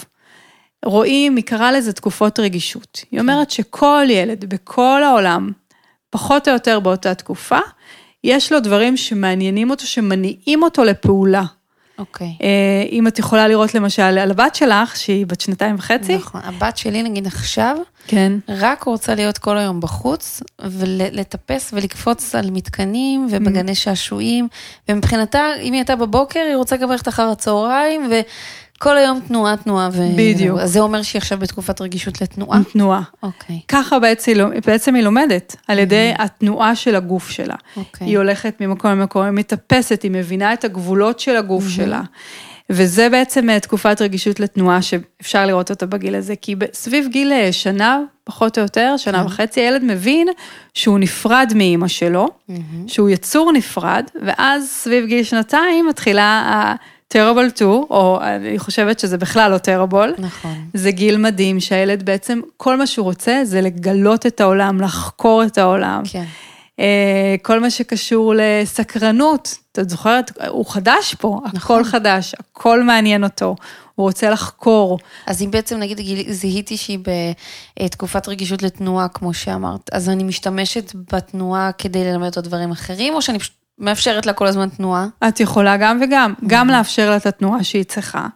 רואים, 0.84 1.36
היא 1.36 1.44
קראה 1.44 1.72
לזה 1.72 1.92
תקופות 1.92 2.38
רגישות. 2.38 3.04
היא 3.10 3.20
אומרת 3.20 3.50
שכל 3.50 4.06
ילד 4.08 4.44
בכל 4.44 5.02
העולם, 5.02 5.50
פחות 6.10 6.48
או 6.48 6.52
יותר 6.52 6.80
באותה 6.80 7.14
תקופה, 7.14 7.58
יש 8.24 8.52
לו 8.52 8.60
דברים 8.60 8.96
שמעניינים 8.96 9.70
אותו, 9.70 9.86
שמניעים 9.86 10.62
אותו 10.62 10.84
לפעולה. 10.84 11.44
אוקיי. 11.98 12.36
אה, 12.42 12.84
אם 12.92 13.06
את 13.06 13.18
יכולה 13.18 13.48
לראות 13.48 13.74
למשל 13.74 14.02
על 14.02 14.30
הבת 14.30 14.54
שלך, 14.54 14.96
שהיא 14.96 15.26
בת 15.26 15.40
שנתיים 15.40 15.74
וחצי. 15.78 16.16
נכון. 16.16 16.40
הבת 16.44 16.76
שלי, 16.76 17.02
נגיד 17.02 17.26
עכשיו, 17.26 17.76
כן. 18.06 18.32
רק 18.48 18.82
רוצה 18.82 19.14
להיות 19.14 19.38
כל 19.38 19.58
היום 19.58 19.80
בחוץ, 19.80 20.42
ולטפס 20.62 21.70
ולקפוץ 21.72 22.34
על 22.34 22.50
מתקנים 22.50 23.28
ובגני 23.30 23.74
שעשועים, 23.74 24.48
ומבחינתה, 24.88 25.42
אם 25.62 25.72
היא 25.72 25.80
הייתה 25.80 25.96
בבוקר, 25.96 26.40
היא 26.40 26.56
רוצה 26.56 26.76
גם 26.76 26.90
ללכת 26.90 27.08
אחר 27.08 27.22
הצהריים, 27.30 28.10
וכל 28.76 28.96
היום 28.96 29.20
תנועה, 29.28 29.56
תנועה. 29.56 29.88
ו... 29.92 30.02
בדיוק. 30.16 30.58
אז 30.58 30.72
זה 30.72 30.80
אומר 30.80 31.02
שהיא 31.02 31.20
עכשיו 31.20 31.38
בתקופת 31.38 31.80
רגישות 31.80 32.20
לתנועה? 32.20 32.60
תנועה. 32.72 33.02
אוקיי, 33.22 33.60
ככה 33.68 33.98
בעצם, 33.98 34.32
לומ- 34.32 34.60
בעצם 34.66 34.94
היא 34.94 35.04
לומדת, 35.04 35.56
על 35.68 35.78
ידי 35.78 36.12
התנועה 36.18 36.76
של 36.76 36.94
הגוף 36.96 37.30
שלה. 37.30 37.54
אוקיי. 37.76 38.06
היא 38.06 38.18
הולכת 38.18 38.60
ממקום 38.60 38.90
למקום, 38.90 39.22
היא 39.22 39.30
מטפסת, 39.30 40.02
היא 40.02 40.10
מבינה 40.10 40.52
את 40.52 40.64
הגבולות 40.64 41.20
של 41.20 41.36
הגוף 41.36 41.68
שלה. 41.68 42.02
וזה 42.70 43.08
בעצם 43.08 43.50
אה, 43.50 43.60
תקופת 43.60 44.02
רגישות 44.02 44.40
לתנועה 44.40 44.82
שאפשר 44.82 45.46
לראות 45.46 45.70
אותה 45.70 45.86
בגיל 45.86 46.14
הזה, 46.14 46.34
כי 46.36 46.54
סביב 46.72 47.06
גיל 47.10 47.32
אה, 47.32 47.52
שנה, 47.52 48.00
פחות 48.24 48.58
או 48.58 48.62
יותר, 48.62 48.94
שנה 48.96 49.20
כן. 49.20 49.26
וחצי, 49.26 49.60
הילד 49.60 49.84
מבין 49.84 50.28
שהוא 50.74 50.98
נפרד 50.98 51.52
מאימא 51.56 51.88
שלו, 51.88 52.28
מהמם. 52.48 52.88
שהוא 52.88 53.08
יצור 53.10 53.52
נפרד, 53.52 54.04
ואז 54.26 54.68
סביב 54.68 55.06
גיל 55.06 55.24
שנתיים 55.24 55.86
מתחילה 55.88 56.74
ה-terrible 57.16 57.56
2, 57.56 57.71
או 57.71 58.18
אני 58.23 58.59
חושבת 58.59 58.99
שזה 58.99 59.18
בכלל 59.18 59.50
לא 59.50 59.56
terrible. 59.56 60.21
נכון. 60.21 60.64
זה 60.75 60.90
גיל 60.90 61.16
מדהים 61.16 61.61
שהילד 61.61 62.02
בעצם, 62.02 62.40
כל 62.56 62.76
מה 62.76 62.87
שהוא 62.87 63.04
רוצה 63.04 63.40
זה 63.44 63.61
לגלות 63.61 64.26
את 64.26 64.40
העולם, 64.40 64.80
לחקור 64.80 65.44
את 65.44 65.59
העולם. 65.59 66.02
כן. 66.04 66.25
אה, 66.80 67.35
כל 67.42 67.61
מה 67.61 67.71
שקשור 67.71 68.35
לסקרנות, 68.37 69.59
את 69.80 69.90
זוכרת? 69.90 70.30
הוא 70.49 70.66
חדש 70.66 71.14
פה, 71.14 71.40
נכון. 71.44 71.56
הכל 71.56 71.85
חדש, 71.85 72.35
הכל 72.40 72.83
מעניין 72.83 73.25
אותו, 73.25 73.56
הוא 73.94 74.06
רוצה 74.06 74.30
לחקור. 74.30 74.99
אז 75.26 75.42
אם 75.42 75.50
בעצם 75.50 75.78
נגיד 75.78 76.00
זיהיתי 76.30 76.76
שהיא 76.76 76.99
בתקופת 77.80 78.28
רגישות 78.28 78.62
לתנועה, 78.62 79.09
כמו 79.09 79.35
שאמרת, 79.35 79.90
אז 79.92 80.09
אני 80.09 80.25
משתמשת 80.25 80.92
בתנועה 81.12 81.71
כדי 81.73 82.04
ללמד 82.04 82.26
אותו 82.26 82.40
דברים 82.40 82.71
אחרים, 82.71 83.14
או 83.14 83.23
שאני 83.23 83.38
פשוט 83.38 83.54
מאפשרת 83.78 84.26
לה 84.26 84.32
כל 84.32 84.46
הזמן 84.46 84.68
תנועה? 84.68 85.06
את 85.28 85.40
יכולה 85.40 85.76
גם 85.76 86.00
וגם, 86.02 86.34
גם 86.46 86.68
לאפשר 86.68 87.10
לה 87.10 87.16
את 87.16 87.26
התנועה 87.26 87.64
שהיא 87.64 87.84
צריכה, 87.84 88.26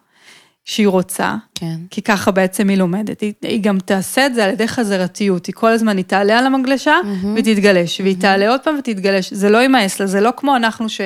שהיא 0.65 0.89
רוצה, 0.89 1.35
כן. 1.55 1.77
כי 1.91 2.03
ככה 2.03 2.31
בעצם 2.31 2.69
היא 2.69 2.79
לומדת. 2.79 3.21
היא, 3.21 3.33
היא 3.43 3.63
גם 3.63 3.79
תעשה 3.79 4.27
את 4.27 4.35
זה 4.35 4.45
על 4.45 4.51
ידי 4.51 4.69
חזרתיות, 4.69 5.47
היא 5.47 5.55
כל 5.55 5.71
הזמן, 5.71 5.97
היא 5.97 6.05
תעלה 6.05 6.39
על 6.39 6.47
המגלשה 6.47 6.97
ותתגלש, 7.37 8.01
והיא 8.01 8.17
תעלה 8.21 8.49
עוד 8.49 8.61
פעם 8.61 8.77
ותתגלש. 8.79 9.33
זה 9.33 9.51
לא 9.51 9.59
יימאס 9.59 10.01
לה, 10.01 10.07
זה 10.07 10.21
לא 10.21 10.31
כמו 10.37 10.57
אנחנו 10.57 10.89
ש... 10.89 11.01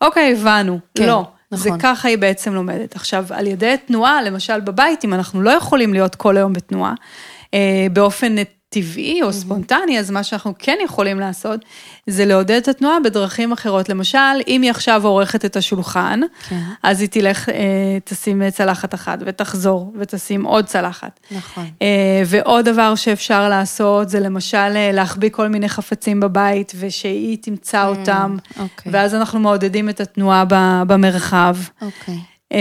אוקיי, 0.00 0.32
הבנו. 0.32 0.78
כן, 0.94 1.06
לא. 1.06 1.26
זה 1.50 1.68
נכון. 1.68 1.80
ככה 1.80 2.08
היא 2.08 2.18
בעצם 2.18 2.54
לומדת. 2.54 2.96
עכשיו, 2.96 3.26
על 3.30 3.46
ידי 3.46 3.74
תנועה, 3.86 4.22
למשל 4.22 4.60
בבית, 4.60 5.04
אם 5.04 5.14
אנחנו 5.14 5.42
לא 5.42 5.50
יכולים 5.50 5.92
להיות 5.92 6.14
כל 6.14 6.36
היום 6.36 6.52
בתנועה, 6.52 6.94
אה, 7.54 7.86
באופן 7.92 8.34
טבעי 8.76 9.22
או 9.22 9.32
ספונטני, 9.32 9.98
אז 9.98 10.10
מה 10.10 10.24
שאנחנו 10.24 10.54
כן 10.58 10.78
יכולים 10.84 11.20
לעשות, 11.20 11.60
זה 12.06 12.24
לעודד 12.24 12.56
את 12.56 12.68
התנועה 12.68 13.00
בדרכים 13.04 13.52
אחרות. 13.52 13.88
למשל, 13.88 14.18
אם 14.48 14.62
היא 14.62 14.70
עכשיו 14.70 15.06
עורכת 15.06 15.44
את 15.44 15.56
השולחן, 15.56 16.20
כן. 16.48 16.60
אז 16.82 17.00
היא 17.00 17.08
תלך, 17.08 17.48
אה, 17.48 17.54
תשים 18.04 18.50
צלחת 18.50 18.94
אחת 18.94 19.18
ותחזור 19.26 19.92
ותשים 19.98 20.44
עוד 20.44 20.64
צלחת. 20.64 21.20
נכון. 21.30 21.64
אה, 21.82 22.22
ועוד 22.26 22.64
דבר 22.64 22.94
שאפשר 22.94 23.48
לעשות 23.48 24.08
זה 24.08 24.20
למשל 24.20 24.72
אה, 24.76 24.90
להחביא 24.92 25.30
כל 25.30 25.48
מיני 25.48 25.68
חפצים 25.68 26.20
בבית 26.20 26.72
ושהיא 26.78 27.38
תמצא 27.40 27.86
אותם, 27.86 28.36
אוקיי. 28.58 28.92
ואז 28.92 29.14
אנחנו 29.14 29.40
מעודדים 29.40 29.88
את 29.88 30.00
התנועה 30.00 30.44
במרחב. 30.86 31.56
אוקיי. 31.82 32.18
אה, 32.52 32.58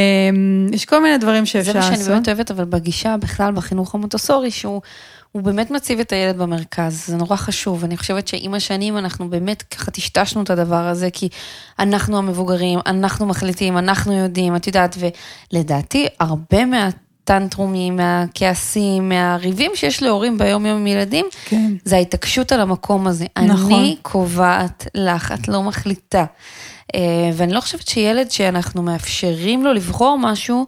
יש 0.71 0.85
כל 0.85 1.01
מיני 1.01 1.17
דברים 1.17 1.45
שאפשר 1.45 1.71
זה 1.71 1.79
מה 1.79 1.89
לעשות. 1.89 2.05
שאני 2.05 2.13
באמת 2.13 2.27
אוהבת, 2.27 2.51
אבל 2.51 2.65
בגישה 2.65 3.17
בכלל 3.17 3.51
בחינוך 3.51 3.95
המוטוסורי, 3.95 4.51
שהוא 4.51 4.81
הוא 5.35 5.43
באמת 5.43 5.71
מציב 5.71 5.99
את 5.99 6.11
הילד 6.11 6.37
במרכז, 6.37 7.03
זה 7.07 7.17
נורא 7.17 7.35
חשוב. 7.35 7.83
אני 7.83 7.97
חושבת 7.97 8.27
שעם 8.27 8.53
השנים 8.53 8.97
אנחנו 8.97 9.29
באמת 9.29 9.61
ככה 9.61 9.91
טשטשנו 9.91 10.41
את 10.41 10.49
הדבר 10.49 10.87
הזה, 10.87 11.09
כי 11.13 11.29
אנחנו 11.79 12.17
המבוגרים, 12.17 12.79
אנחנו 12.85 13.25
מחליטים, 13.25 13.77
אנחנו 13.77 14.13
יודעים, 14.13 14.55
את 14.55 14.67
יודעת, 14.67 14.97
ולדעתי 15.51 16.07
הרבה 16.19 16.65
מהטנטרומים, 16.65 17.95
מהכעסים, 17.95 19.09
מהריבים 19.09 19.71
שיש 19.75 20.03
להורים 20.03 20.37
ביום 20.37 20.65
יום 20.65 20.77
עם 20.77 20.87
ילדים, 20.87 21.25
כן. 21.45 21.73
זה 21.85 21.95
ההתעקשות 21.95 22.51
על 22.51 22.59
המקום 22.59 23.07
הזה. 23.07 23.25
נכון. 23.45 23.73
אני 23.73 23.95
קובעת 24.01 24.87
לך, 24.95 25.31
את 25.31 25.47
לא 25.47 25.63
מחליטה. 25.63 26.25
אה, 26.95 27.29
ואני 27.33 27.53
לא 27.53 27.59
חושבת 27.59 27.87
שילד 27.87 28.31
שאנחנו 28.31 28.81
מאפשרים 28.81 29.63
לו 29.63 29.73
לבחור 29.73 30.17
משהו, 30.19 30.65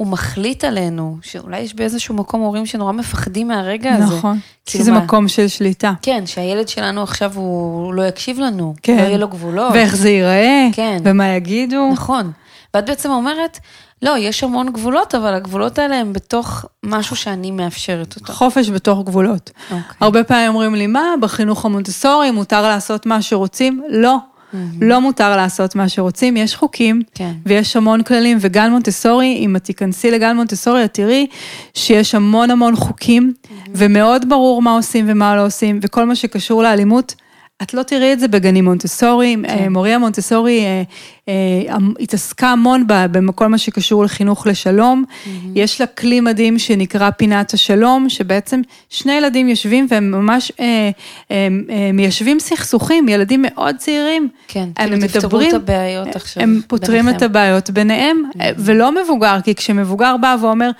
הוא 0.00 0.08
מחליט 0.08 0.64
עלינו, 0.64 1.16
שאולי 1.22 1.60
יש 1.60 1.74
באיזשהו 1.74 2.14
מקום 2.14 2.40
הורים 2.40 2.66
שנורא 2.66 2.92
מפחדים 2.92 3.48
מהרגע 3.48 3.94
הזה. 3.94 4.16
נכון, 4.16 4.38
כי 4.66 4.72
כאילו 4.72 4.84
זה 4.84 4.92
מה? 4.92 5.00
מקום 5.00 5.28
של 5.28 5.48
שליטה. 5.48 5.92
כן, 6.02 6.26
שהילד 6.26 6.68
שלנו 6.68 7.02
עכשיו 7.02 7.32
הוא 7.34 7.94
לא 7.94 8.02
יקשיב 8.02 8.40
לנו, 8.40 8.74
כן. 8.82 8.96
לא 8.96 9.02
יהיה 9.02 9.18
לו 9.18 9.28
גבולות. 9.28 9.72
ואיך 9.72 9.96
זה 9.96 10.10
ייראה, 10.10 10.68
כן. 10.72 10.98
ומה 11.04 11.28
יגידו. 11.28 11.90
נכון. 11.92 12.32
ואת 12.74 12.86
בעצם 12.86 13.10
אומרת, 13.10 13.58
לא, 14.02 14.18
יש 14.18 14.44
המון 14.44 14.72
גבולות, 14.72 15.14
אבל 15.14 15.34
הגבולות 15.34 15.78
האלה 15.78 15.96
הם 15.96 16.12
בתוך 16.12 16.64
משהו 16.82 17.16
שאני 17.16 17.50
מאפשרת 17.50 18.16
אותו. 18.16 18.32
חופש 18.32 18.70
בתוך 18.70 19.04
גבולות. 19.04 19.50
אוקיי. 19.64 19.80
הרבה 20.00 20.24
פעמים 20.24 20.48
אומרים 20.48 20.74
לי, 20.74 20.86
מה, 20.86 21.14
בחינוך 21.20 21.64
המונטסורי 21.64 22.30
מותר 22.30 22.62
לעשות 22.62 23.06
מה 23.06 23.22
שרוצים? 23.22 23.82
לא. 23.88 24.16
לא 24.80 25.00
מותר 25.00 25.36
לעשות 25.36 25.74
מה 25.74 25.88
שרוצים, 25.88 26.36
יש 26.36 26.56
חוקים, 26.56 27.02
כן. 27.14 27.32
ויש 27.46 27.76
המון 27.76 28.02
כללים, 28.02 28.38
וגן 28.40 28.70
מונטסורי, 28.70 29.36
אם 29.38 29.56
את 29.56 29.64
תיכנסי 29.64 30.10
לגן 30.10 30.36
מונטסורי, 30.36 30.84
את 30.84 30.94
תראי 30.94 31.26
שיש 31.74 32.14
המון 32.14 32.50
המון 32.50 32.76
חוקים, 32.76 33.32
ומאוד 33.74 34.28
ברור 34.28 34.62
מה 34.62 34.70
עושים 34.70 35.04
ומה 35.08 35.36
לא 35.36 35.46
עושים, 35.46 35.78
וכל 35.82 36.04
מה 36.06 36.14
שקשור 36.14 36.62
לאלימות, 36.62 37.14
את 37.62 37.74
לא 37.74 37.82
תראי 37.82 38.12
את 38.12 38.20
זה 38.20 38.28
בגנים 38.28 38.64
מונטסורי, 38.64 39.36
כן. 39.42 39.72
מוריה 39.72 39.98
מונטסורי 39.98 40.60
אה, 40.60 40.82
אה, 41.28 41.76
התעסקה 42.00 42.48
המון 42.48 42.84
בכל 42.86 43.46
מה 43.46 43.58
שקשור 43.58 44.04
לחינוך 44.04 44.46
לשלום, 44.46 45.04
יש 45.54 45.80
לה 45.80 45.86
כלי 45.86 46.20
מדהים 46.20 46.58
שנקרא 46.58 47.10
פינת 47.10 47.54
השלום, 47.54 48.08
שבעצם 48.08 48.60
שני 48.90 49.12
ילדים 49.12 49.48
יושבים 49.48 49.86
והם 49.90 50.10
ממש 50.10 50.52
אה, 50.60 50.90
אה, 51.30 51.48
אה, 51.70 51.90
מיישבים 51.92 52.40
סכסוכים, 52.40 53.08
ילדים 53.08 53.42
מאוד 53.42 53.76
צעירים. 53.76 54.28
כן, 54.48 54.68
הם 54.76 54.88
כאילו 54.88 55.08
תפתרו 55.08 55.40
את 55.40 55.52
הבעיות 55.54 56.16
עכשיו 56.16 56.42
הם 56.42 56.60
פותרים 56.66 57.00
את 57.00 57.04
ביניכם. 57.06 57.24
הבעיות 57.24 57.70
ביניהם, 57.70 58.22
ולא 58.58 59.02
מבוגר, 59.02 59.36
כי 59.44 59.54
כשמבוגר 59.54 60.16
בא 60.16 60.36
ואומר, 60.40 60.70
אה, 60.70 60.72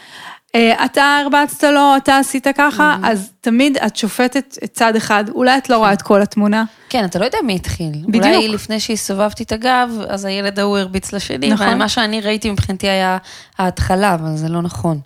אתה 0.57 1.19
הרבצת 1.23 1.65
לו, 1.65 1.97
אתה 1.97 2.19
עשית 2.19 2.47
ככה, 2.57 2.97
אז 3.03 3.33
תמיד 3.41 3.77
את 3.77 3.97
שופטת 3.97 4.59
את 4.65 4.71
צד 4.73 4.97
אחד, 4.97 5.25
אולי 5.29 5.59
את 5.59 5.71
לא 5.71 5.77
רואה 5.77 5.93
את 5.93 6.03
כל 6.03 6.23
התמונה. 6.23 6.65
כן, 6.89 7.05
אתה 7.05 7.19
לא 7.19 7.25
יודע 7.25 7.39
מי 7.47 7.55
התחיל. 7.55 7.93
בדיוק. 8.09 8.25
אולי 8.25 8.49
לפני 8.49 8.81
שהסתובבתי 8.81 9.43
את 9.43 9.53
הגב, 9.53 9.91
אז 10.09 10.25
הילד 10.25 10.59
ההוא 10.59 10.79
הרביץ 10.79 11.13
לשני, 11.13 11.51
נכון. 11.51 11.67
נכון. 11.67 11.79
מה 11.79 11.89
שאני 11.89 12.21
ראיתי 12.21 12.51
מבחינתי 12.51 12.89
היה 12.89 13.19
ההתחלה, 13.59 14.15
אבל 14.15 14.37
זה 14.37 14.49
לא 14.49 14.63
נכון. 14.63 15.01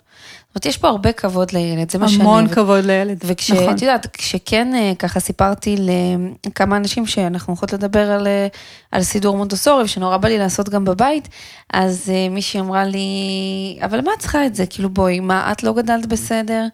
אומרת, 0.55 0.65
יש 0.65 0.77
פה 0.77 0.87
הרבה 0.87 1.11
כבוד 1.11 1.51
לילד, 1.51 1.91
זה 1.91 1.97
מה 1.97 2.07
שאני... 2.07 2.23
המון. 2.23 2.47
כבוד 2.47 2.85
לילד. 2.85 3.17
וכשאת 3.25 3.57
נכון. 3.57 3.75
יודעת, 3.81 4.07
כשכן 4.13 4.75
אה, 4.75 4.91
ככה 4.99 5.19
סיפרתי 5.19 5.75
לכמה 6.45 6.77
אנשים 6.77 7.05
שאנחנו 7.05 7.51
הולכות 7.51 7.73
לדבר 7.73 8.11
על, 8.11 8.27
אה, 8.27 8.47
על 8.91 9.03
סידור 9.03 9.37
מונטוסורי, 9.37 9.83
ושנורא 9.83 10.17
בא 10.17 10.27
לי 10.27 10.37
לעשות 10.37 10.69
גם 10.69 10.85
בבית, 10.85 11.29
אז 11.73 12.09
אה, 12.13 12.29
מישהי 12.29 12.59
אמרה 12.59 12.85
לי, 12.85 12.99
אבל 13.81 14.01
מה 14.01 14.11
את 14.13 14.19
צריכה 14.19 14.45
את 14.45 14.55
זה? 14.55 14.65
כאילו 14.65 14.89
בואי, 14.89 15.19
מה, 15.19 15.51
את 15.51 15.63
לא 15.63 15.73
גדלת 15.73 16.05
בסדר? 16.05 16.65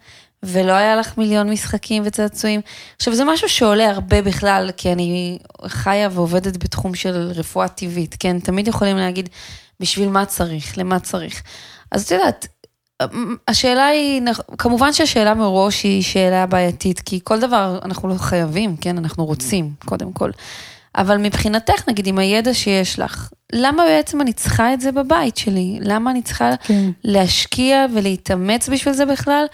ולא 0.44 0.72
היה 0.72 0.96
לך 0.96 1.18
מיליון 1.18 1.50
משחקים 1.50 2.04
וצעצועים. 2.06 2.62
עכשיו, 2.98 3.16
זה 3.16 3.24
משהו 3.26 3.50
שעולה 3.50 3.90
הרבה 3.90 4.22
בכלל, 4.22 4.70
כי 4.78 4.92
אני 4.92 5.38
חיה 5.68 6.10
ועובדת 6.12 6.64
בתחום 6.64 6.96
של 6.96 7.32
רפואה 7.36 7.68
טבעית, 7.68 8.16
כן? 8.20 8.40
תמיד 8.40 8.68
יכולים 8.68 8.98
להגיד, 8.98 9.30
בשביל 9.80 10.10
מה 10.10 10.26
צריך, 10.26 10.78
למה 10.78 11.00
צריך. 11.00 11.44
אז 11.92 12.04
את 12.04 12.12
יודעת, 12.12 12.48
השאלה 13.48 13.86
היא, 13.86 14.22
כמובן 14.58 14.94
שהשאלה 14.94 15.34
מראש 15.34 15.84
היא 15.84 16.02
שאלה 16.02 16.46
בעייתית, 16.46 17.00
כי 17.00 17.20
כל 17.24 17.40
דבר 17.40 17.80
אנחנו 17.86 18.10
לא 18.10 18.14
חייבים, 18.14 18.76
כן? 18.78 18.98
אנחנו 18.98 19.26
רוצים, 19.26 19.72
קודם 19.86 20.14
כל. 20.14 20.32
אבל 20.96 21.18
מבחינתך, 21.18 21.90
נגיד, 21.90 22.08
עם 22.08 22.18
הידע 22.18 22.54
שיש 22.54 23.00
לך, 23.00 23.30
למה 23.54 23.84
בעצם 23.84 24.22
אני 24.22 24.34
צריכה 24.34 24.74
את 24.74 24.82
זה 24.82 24.92
בבית 24.92 25.38
שלי? 25.38 25.80
למה 25.82 26.12
אני 26.12 26.22
צריכה 26.22 26.50
כן. 26.64 26.90
להשקיע 27.04 27.86
ולהתאמץ 27.94 28.70
בשביל 28.70 28.94
זה 28.94 29.06
בכלל? 29.06 29.46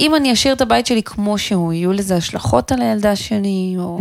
אם 0.00 0.14
אני 0.14 0.32
אשאיר 0.32 0.54
את 0.54 0.60
הבית 0.60 0.86
שלי 0.86 1.02
כמו 1.02 1.38
שהוא, 1.38 1.72
יהיו 1.72 1.92
לזה 1.92 2.16
השלכות 2.16 2.72
על 2.72 2.82
הילדה 2.82 3.16
שלי, 3.16 3.74
או... 3.78 4.00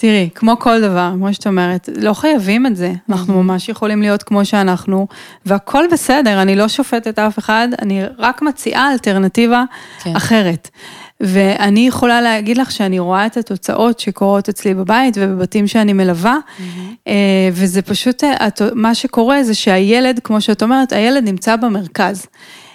תראי, 0.00 0.28
כמו 0.34 0.58
כל 0.58 0.80
דבר, 0.80 1.10
כמו 1.14 1.34
שאת 1.34 1.46
אומרת, 1.46 1.88
לא 1.96 2.12
חייבים 2.12 2.66
את 2.66 2.76
זה. 2.76 2.92
אנחנו 3.08 3.42
ממש 3.42 3.68
יכולים 3.68 4.02
להיות 4.02 4.22
כמו 4.22 4.44
שאנחנו, 4.44 5.06
והכל 5.46 5.84
בסדר, 5.92 6.42
אני 6.42 6.56
לא 6.56 6.68
שופטת 6.68 7.18
אף 7.18 7.38
אחד, 7.38 7.68
אני 7.82 8.02
רק 8.18 8.42
מציעה 8.42 8.92
אלטרנטיבה 8.92 9.64
כן. 10.02 10.16
אחרת. 10.16 10.68
ואני 11.20 11.86
יכולה 11.86 12.20
להגיד 12.20 12.58
לך 12.58 12.70
שאני 12.72 12.98
רואה 12.98 13.26
את 13.26 13.36
התוצאות 13.36 14.00
שקורות 14.00 14.48
אצלי 14.48 14.74
בבית 14.74 15.14
ובבתים 15.20 15.66
שאני 15.66 15.92
מלווה, 15.92 16.36
אה, 17.08 17.48
וזה 17.52 17.82
פשוט, 17.82 18.24
אה, 18.24 18.48
מה 18.74 18.94
שקורה 18.94 19.42
זה 19.42 19.54
שהילד, 19.54 20.20
כמו 20.24 20.40
שאת 20.40 20.62
אומרת, 20.62 20.92
הילד 20.92 21.24
נמצא 21.24 21.56
במרכז. 21.56 22.26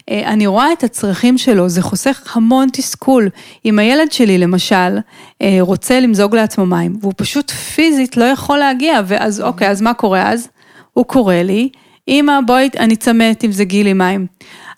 אה, 0.10 0.30
אני 0.30 0.48
רואה 0.48 0.74
את 0.74 0.84
הצרכים 0.84 1.38
שלו, 1.38 1.70
זה 1.70 1.82
חוסך 1.82 2.38
המון 2.38 2.68
תסכול. 2.74 3.30
אם 3.66 3.80
הילד 3.80 4.12
שלי, 4.12 4.38
למשל, 4.38 4.98
אה, 5.42 5.58
רוצה 5.60 6.00
למזוג 6.00 6.36
לעצמו 6.36 6.66
מים, 6.66 6.96
והוא 7.02 7.14
פשוט 7.18 7.52
פיזית 7.52 8.18
לא 8.18 8.26
יכול 8.26 8.58
להגיע, 8.58 9.02
ואז 9.06 9.42
אוקיי, 9.42 9.70
אז 9.70 9.82
מה 9.82 9.94
קורה 9.94 10.30
אז? 10.30 10.48
הוא 10.94 11.06
קורא 11.06 11.36
לי, 11.36 11.70
אמא, 12.08 12.40
בואי, 12.46 12.70
אני 12.80 12.96
צמאת 12.96 13.44
אם 13.44 13.52
זה 13.52 13.64
גילי 13.64 13.94
מים. 13.94 14.28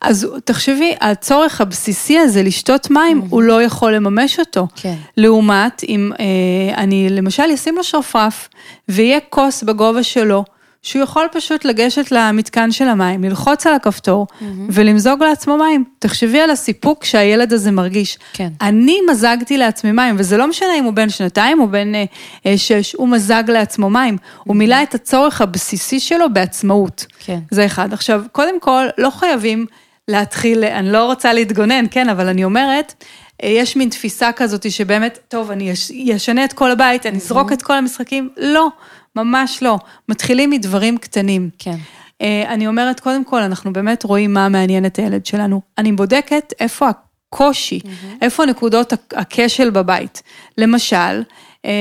אז 0.02 0.28
תחשבי, 0.46 0.94
הצורך 1.02 1.62
הבסיסי 1.62 2.20
הזה 2.20 2.44
לשתות 2.44 2.92
מים, 2.92 3.22
הוא 3.30 3.44
לא 3.44 3.64
יכול 3.64 3.96
לממש 3.96 4.40
אותו. 4.40 4.68
כן. 4.76 4.96
לעומת, 5.18 5.82
אם 5.88 6.12
אה, 6.20 6.76
אני 6.78 7.10
למשל 7.10 7.44
אשים 7.54 7.76
לו 7.76 7.84
שרפרף, 7.84 8.50
ויהיה 8.90 9.20
כוס 9.30 9.64
בגובה 9.64 10.04
שלו, 10.04 10.44
שהוא 10.86 11.04
יכול 11.04 11.28
פשוט 11.32 11.66
לגשת 11.66 12.12
למתקן 12.12 12.72
של 12.72 12.88
המים, 12.88 13.24
ללחוץ 13.24 13.68
על 13.68 13.74
הכפתור, 13.74 14.28
ולמזוג 14.70 15.24
לעצמו 15.24 15.58
מים. 15.58 15.84
תחשבי 16.00 16.40
על 16.40 16.50
הסיפוק 16.50 17.04
שהילד 17.04 17.54
הזה 17.54 17.72
מרגיש. 17.72 18.18
כן. 18.34 18.50
אני 18.62 18.98
מזגתי 19.10 19.58
לעצמי 19.58 19.92
מים, 19.92 20.16
וזה 20.18 20.38
לא 20.38 20.48
משנה 20.48 20.80
אם 20.80 20.84
הוא 20.84 20.94
בן 20.94 21.10
שנתיים 21.10 21.60
או 21.60 21.68
בן 21.68 21.96
אה, 21.96 22.04
אה, 22.46 22.58
שש, 22.58 22.94
הוא 22.94 23.08
מזג 23.08 23.44
לעצמו 23.48 23.90
מים. 23.90 24.18
הוא 24.44 24.56
מילא 24.56 24.84
את 24.84 24.96
הצורך 24.96 25.42
הבסיסי 25.42 26.00
שלו 26.00 26.34
בעצמאות. 26.34 27.06
כן. 27.20 27.40
זה 27.52 27.66
אחד. 27.66 27.94
עכשיו, 27.94 28.24
קודם 28.32 28.60
כל, 28.60 28.86
לא 28.98 29.10
חייבים 29.10 29.66
להתחיל, 30.08 30.64
אני 30.64 30.92
לא 30.92 31.06
רוצה 31.06 31.34
להתגונן, 31.34 31.86
כן, 31.92 32.10
אבל 32.10 32.28
אני 32.28 32.44
אומרת, 32.44 33.04
יש 33.44 33.76
מין 33.76 33.90
תפיסה 33.90 34.32
כזאת 34.32 34.72
שבאמת, 34.72 35.20
טוב, 35.28 35.52
אני 35.52 35.74
אש- 35.74 35.92
אשנה 36.16 36.46
את 36.46 36.54
כל 36.54 36.72
הבית, 36.72 37.06
אני 37.06 37.18
אזרוק 37.18 37.52
את 37.54 37.62
כל 37.62 37.74
המשחקים. 37.74 38.30
לא, 38.38 38.68
ממש 39.16 39.64
לא. 39.64 39.78
מתחילים 40.10 40.50
מדברים 40.50 40.98
קטנים. 40.98 41.50
כן. 41.60 41.76
אה, 42.22 42.44
אני 42.48 42.68
אומרת, 42.68 43.00
קודם 43.00 43.24
כל, 43.24 43.42
אנחנו 43.42 43.74
באמת 43.74 44.04
רואים 44.04 44.34
מה 44.34 44.50
מעניין 44.50 44.86
את 44.86 44.96
הילד 45.00 45.26
שלנו. 45.26 45.62
אני 45.78 45.92
בודקת 45.92 46.54
איפה 46.60 46.90
הקושי, 46.90 47.80
איפה 48.22 48.46
נקודות 48.46 48.94
הכ- 48.94 48.98
הכשל 49.16 49.70
בבית. 49.70 50.24
למשל, 50.58 51.24
אה, 51.66 51.72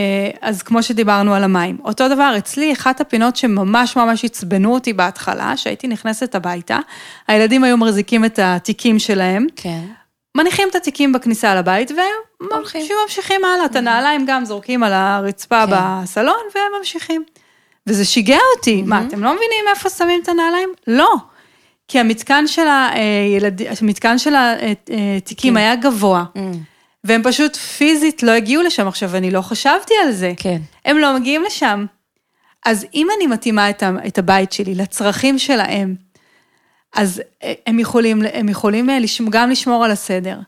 אז 0.40 0.62
כמו 0.62 0.82
שדיברנו 0.82 1.34
על 1.34 1.44
המים, 1.44 1.78
אותו 1.84 2.08
דבר, 2.08 2.34
אצלי 2.38 2.72
אחת 2.72 3.00
הפינות 3.00 3.36
שממש 3.36 3.96
ממש 3.96 4.24
עצבנו 4.24 4.74
אותי 4.74 4.92
בהתחלה, 4.92 5.56
שהייתי 5.56 5.88
נכנסת 5.88 6.34
הביתה, 6.34 6.78
הילדים 7.28 7.64
היו 7.64 7.76
מחזיקים 7.76 8.24
את 8.24 8.38
התיקים 8.42 8.98
שלהם, 8.98 9.46
כן. 9.56 9.84
מניחים 10.36 10.68
את 10.68 10.74
התיקים 10.74 11.12
בכניסה 11.12 11.54
לבית. 11.54 11.90
וממשיכים 12.40 13.44
הלאה, 13.44 13.64
את 13.64 13.76
הנעליים 13.76 14.24
גם 14.26 14.44
זורקים 14.44 14.82
על 14.82 14.92
הרצפה 14.92 15.64
כן. 15.66 15.72
בסלון, 16.02 16.40
והם 16.54 16.72
ממשיכים. 16.78 17.24
וזה 17.86 18.04
שיגע 18.04 18.38
אותי, 18.56 18.82
מה, 18.82 19.02
אתם 19.08 19.24
לא 19.24 19.30
מבינים 19.34 19.64
איפה 19.70 19.90
שמים 19.90 20.20
את 20.22 20.28
הנעליים? 20.28 20.68
לא. 20.86 21.14
כי 21.88 22.00
המתקן 22.00 22.46
של 22.46 22.66
הילד, 22.68 23.62
המתקן 23.82 24.18
של 24.18 24.34
התיקים 25.16 25.52
כן. 25.52 25.56
היה 25.56 25.76
גבוה, 25.76 26.24
Mm, 26.34 26.38
והם 27.04 27.22
פשוט 27.24 27.56
פיזית 27.56 28.22
לא 28.22 28.30
הגיעו 28.30 28.62
לשם. 28.62 28.88
עכשיו, 28.88 29.16
אני 29.16 29.30
לא 29.30 29.40
חשבתי 29.40 29.94
על 30.04 30.12
זה. 30.12 30.32
כן. 30.36 30.58
הם 30.84 30.98
לא 30.98 31.14
מגיעים 31.18 31.42
לשם. 31.42 31.86
אז 32.66 32.86
אם 32.94 33.08
אני 33.16 33.26
מתאימה 33.26 33.70
את 34.06 34.18
הבית 34.18 34.52
שלי 34.52 34.74
לצרכים 34.74 35.38
שלהם, 35.38 35.94
אז 36.94 37.22
אה, 37.42 37.52
הם 37.66 37.78
יכולים, 37.78 38.22
הם 38.33 38.48
יכולים 38.48 38.90
אה, 38.90 38.98
גם 39.30 39.50
לשמור 39.50 39.85
על 39.85 39.90
הסדר. 39.90 40.38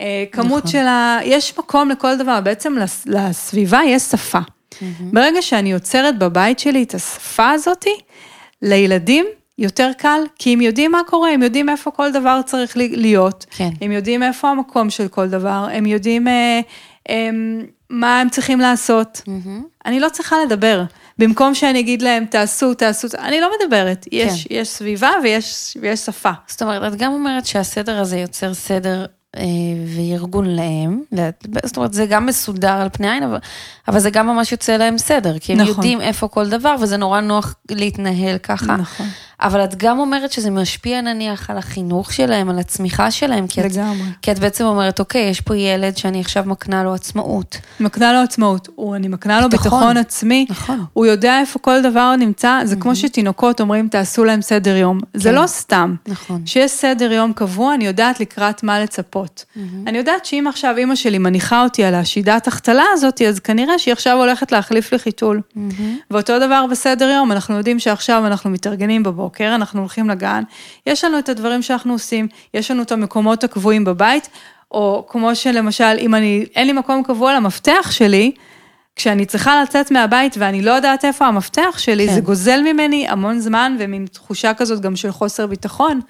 אה, 0.00 0.24
כמות 0.32 0.58
נכון. 0.64 0.70
של 0.70 0.86
ה... 0.86 1.18
יש 1.24 1.58
מקום 1.58 1.88
לכל 1.90 2.16
דבר, 2.16 2.40
בעצם 2.40 2.78
לס- 2.78 3.06
לסביבה 3.06 3.80
יש 3.86 4.02
שפה. 4.02 4.38
ברגע 5.00 5.42
שאני 5.42 5.72
יוצרת 5.72 6.18
בבית 6.18 6.58
שלי 6.58 6.82
את 6.82 6.94
השפה 6.94 7.50
הזאתי, 7.50 7.94
לילדים 8.62 9.26
יותר 9.58 9.90
קל, 9.98 10.20
כי 10.38 10.52
הם 10.52 10.60
יודעים 10.60 10.92
מה 10.92 11.00
קורה, 11.06 11.30
הם 11.30 11.42
יודעים 11.42 11.68
איפה 11.68 11.90
כל 11.90 12.12
דבר 12.12 12.40
צריך 12.46 12.76
להיות. 12.76 13.46
כן. 13.50 13.70
הם 13.80 13.92
יודעים 13.92 14.22
איפה 14.22 14.50
המקום 14.50 14.90
של 14.90 15.08
כל 15.08 15.28
דבר, 15.28 15.66
הם 15.72 15.86
יודעים 15.86 16.28
אה, 16.28 16.60
מה 17.90 18.20
הם 18.20 18.28
צריכים 18.28 18.60
לעשות. 18.60 19.22
אני 19.86 20.00
לא 20.00 20.08
צריכה 20.08 20.36
לדבר. 20.46 20.82
במקום 21.20 21.54
שאני 21.54 21.80
אגיד 21.80 22.02
להם, 22.02 22.24
תעשו, 22.24 22.74
תעשו, 22.74 23.08
אני 23.18 23.40
לא 23.40 23.50
מדברת. 23.60 24.06
יש, 24.12 24.46
יש 24.50 24.68
סביבה 24.68 25.10
ויש, 25.22 25.76
ויש 25.80 26.00
שפה. 26.00 26.30
זאת 26.46 26.62
אומרת, 26.62 26.92
את 26.92 26.98
גם 26.98 27.12
אומרת 27.12 27.46
שהסדר 27.46 27.98
הזה 28.00 28.18
יוצר 28.18 28.54
סדר 28.54 29.06
אה, 29.36 29.42
וארגון 29.96 30.44
להם, 30.46 31.02
לה- 31.12 31.30
זאת 31.64 31.76
אומרת, 31.76 31.92
זה 31.92 32.06
גם 32.06 32.26
מסודר 32.26 32.72
על 32.72 32.88
פני 32.92 33.10
עין, 33.10 33.22
אבל, 33.22 33.38
אבל 33.88 33.98
זה 33.98 34.10
גם 34.10 34.26
ממש 34.26 34.52
יוצא 34.52 34.76
להם 34.76 34.98
סדר, 34.98 35.38
כי 35.38 35.52
הם 35.52 35.58
נכון. 35.58 35.70
יודעים 35.74 36.00
איפה 36.00 36.28
כל 36.28 36.48
דבר, 36.48 36.74
וזה 36.80 36.96
נורא 36.96 37.20
נוח 37.20 37.54
להתנהל 37.70 38.38
ככה. 38.38 38.76
נכון. 38.76 39.06
אבל 39.42 39.64
את 39.64 39.74
גם 39.76 39.98
אומרת 39.98 40.32
שזה 40.32 40.50
משפיע 40.50 41.00
נניח 41.00 41.50
על 41.50 41.58
החינוך 41.58 42.12
שלהם, 42.12 42.50
על 42.50 42.58
הצמיחה 42.58 43.10
שלהם, 43.10 43.46
כי 43.46 43.60
את, 43.60 43.72
לגמרי. 43.72 44.06
כי 44.22 44.32
את 44.32 44.38
בעצם 44.38 44.64
אומרת, 44.64 45.00
אוקיי, 45.00 45.22
יש 45.30 45.40
פה 45.40 45.56
ילד 45.56 45.96
שאני 45.96 46.20
עכשיו 46.20 46.44
מקנה 46.46 46.84
לו 46.84 46.94
עצמאות. 46.94 47.56
מקנה 47.80 48.12
לו 48.12 48.18
עצמאות, 48.18 48.68
הוא, 48.74 48.96
אני 48.96 49.08
מקנה 49.08 49.40
לו 49.40 49.48
ביטחון. 49.48 49.70
ביטחון 49.80 49.96
עצמי, 49.96 50.46
נכון. 50.48 50.84
הוא 50.92 51.06
יודע 51.06 51.40
איפה 51.40 51.58
כל 51.58 51.82
דבר 51.82 52.16
נמצא, 52.16 52.60
זה 52.64 52.76
כמו 52.76 52.96
שתינוקות 52.96 53.60
אומרים, 53.60 53.88
תעשו 53.88 54.24
להם 54.24 54.42
סדר 54.42 54.76
יום. 54.76 54.98
זה 55.14 55.28
כן. 55.28 55.34
לא 55.34 55.46
סתם. 55.46 55.94
נכון. 56.08 56.42
שיש 56.46 56.70
סדר 56.70 57.12
יום 57.12 57.32
קבוע, 57.32 57.74
אני 57.74 57.86
יודעת 57.86 58.20
לקראת 58.20 58.62
מה 58.62 58.80
לצפות. 58.80 59.44
אני 59.86 59.98
יודעת 59.98 60.24
שאם 60.24 60.44
עכשיו 60.48 60.74
אימא 60.76 60.94
שלי 60.94 61.18
מניחה 61.18 61.62
אותי 61.64 61.84
על 61.84 61.94
השידת 61.94 62.48
החתלה 62.48 62.84
הזאת, 62.92 63.22
אז 63.22 63.38
כנראה 63.38 63.78
שהיא 63.78 63.92
עכשיו 63.92 64.16
הולכת 64.16 64.52
להחליף 64.52 64.92
לי 64.92 64.98
חיתול. 64.98 65.40
ואותו 66.10 66.38
דבר 66.38 66.64
בסדר 66.70 67.08
יום, 67.08 67.32
אנחנו 67.32 67.56
יודעים 67.56 67.78
שעכשיו 67.78 68.26
אנחנו 68.26 68.50
מתארגנים 68.50 69.02
בבוקר, 69.02 69.29
אנחנו 69.40 69.80
הולכים 69.80 70.10
לגן, 70.10 70.42
יש 70.86 71.04
לנו 71.04 71.18
את 71.18 71.28
הדברים 71.28 71.62
שאנחנו 71.62 71.92
עושים, 71.92 72.28
יש 72.54 72.70
לנו 72.70 72.82
את 72.82 72.92
המקומות 72.92 73.44
הקבועים 73.44 73.84
בבית, 73.84 74.28
או 74.70 75.06
כמו 75.08 75.34
שלמשל, 75.34 75.96
אם 75.98 76.14
אני, 76.14 76.46
אין 76.56 76.66
לי 76.66 76.72
מקום 76.72 77.02
קבוע 77.02 77.34
למפתח 77.34 77.90
שלי, 77.90 78.32
כשאני 78.96 79.26
צריכה 79.26 79.62
לצאת 79.62 79.90
מהבית 79.90 80.34
ואני 80.38 80.62
לא 80.62 80.70
יודעת 80.70 81.04
איפה 81.04 81.26
המפתח 81.26 81.74
שלי, 81.78 82.08
כן. 82.08 82.14
זה 82.14 82.20
גוזל 82.20 82.60
ממני 82.62 83.08
המון 83.08 83.38
זמן 83.40 83.76
ומין 83.78 84.06
תחושה 84.06 84.54
כזאת 84.54 84.80
גם 84.80 84.96
של 84.96 85.10
חוסר 85.10 85.46
ביטחון. 85.46 86.00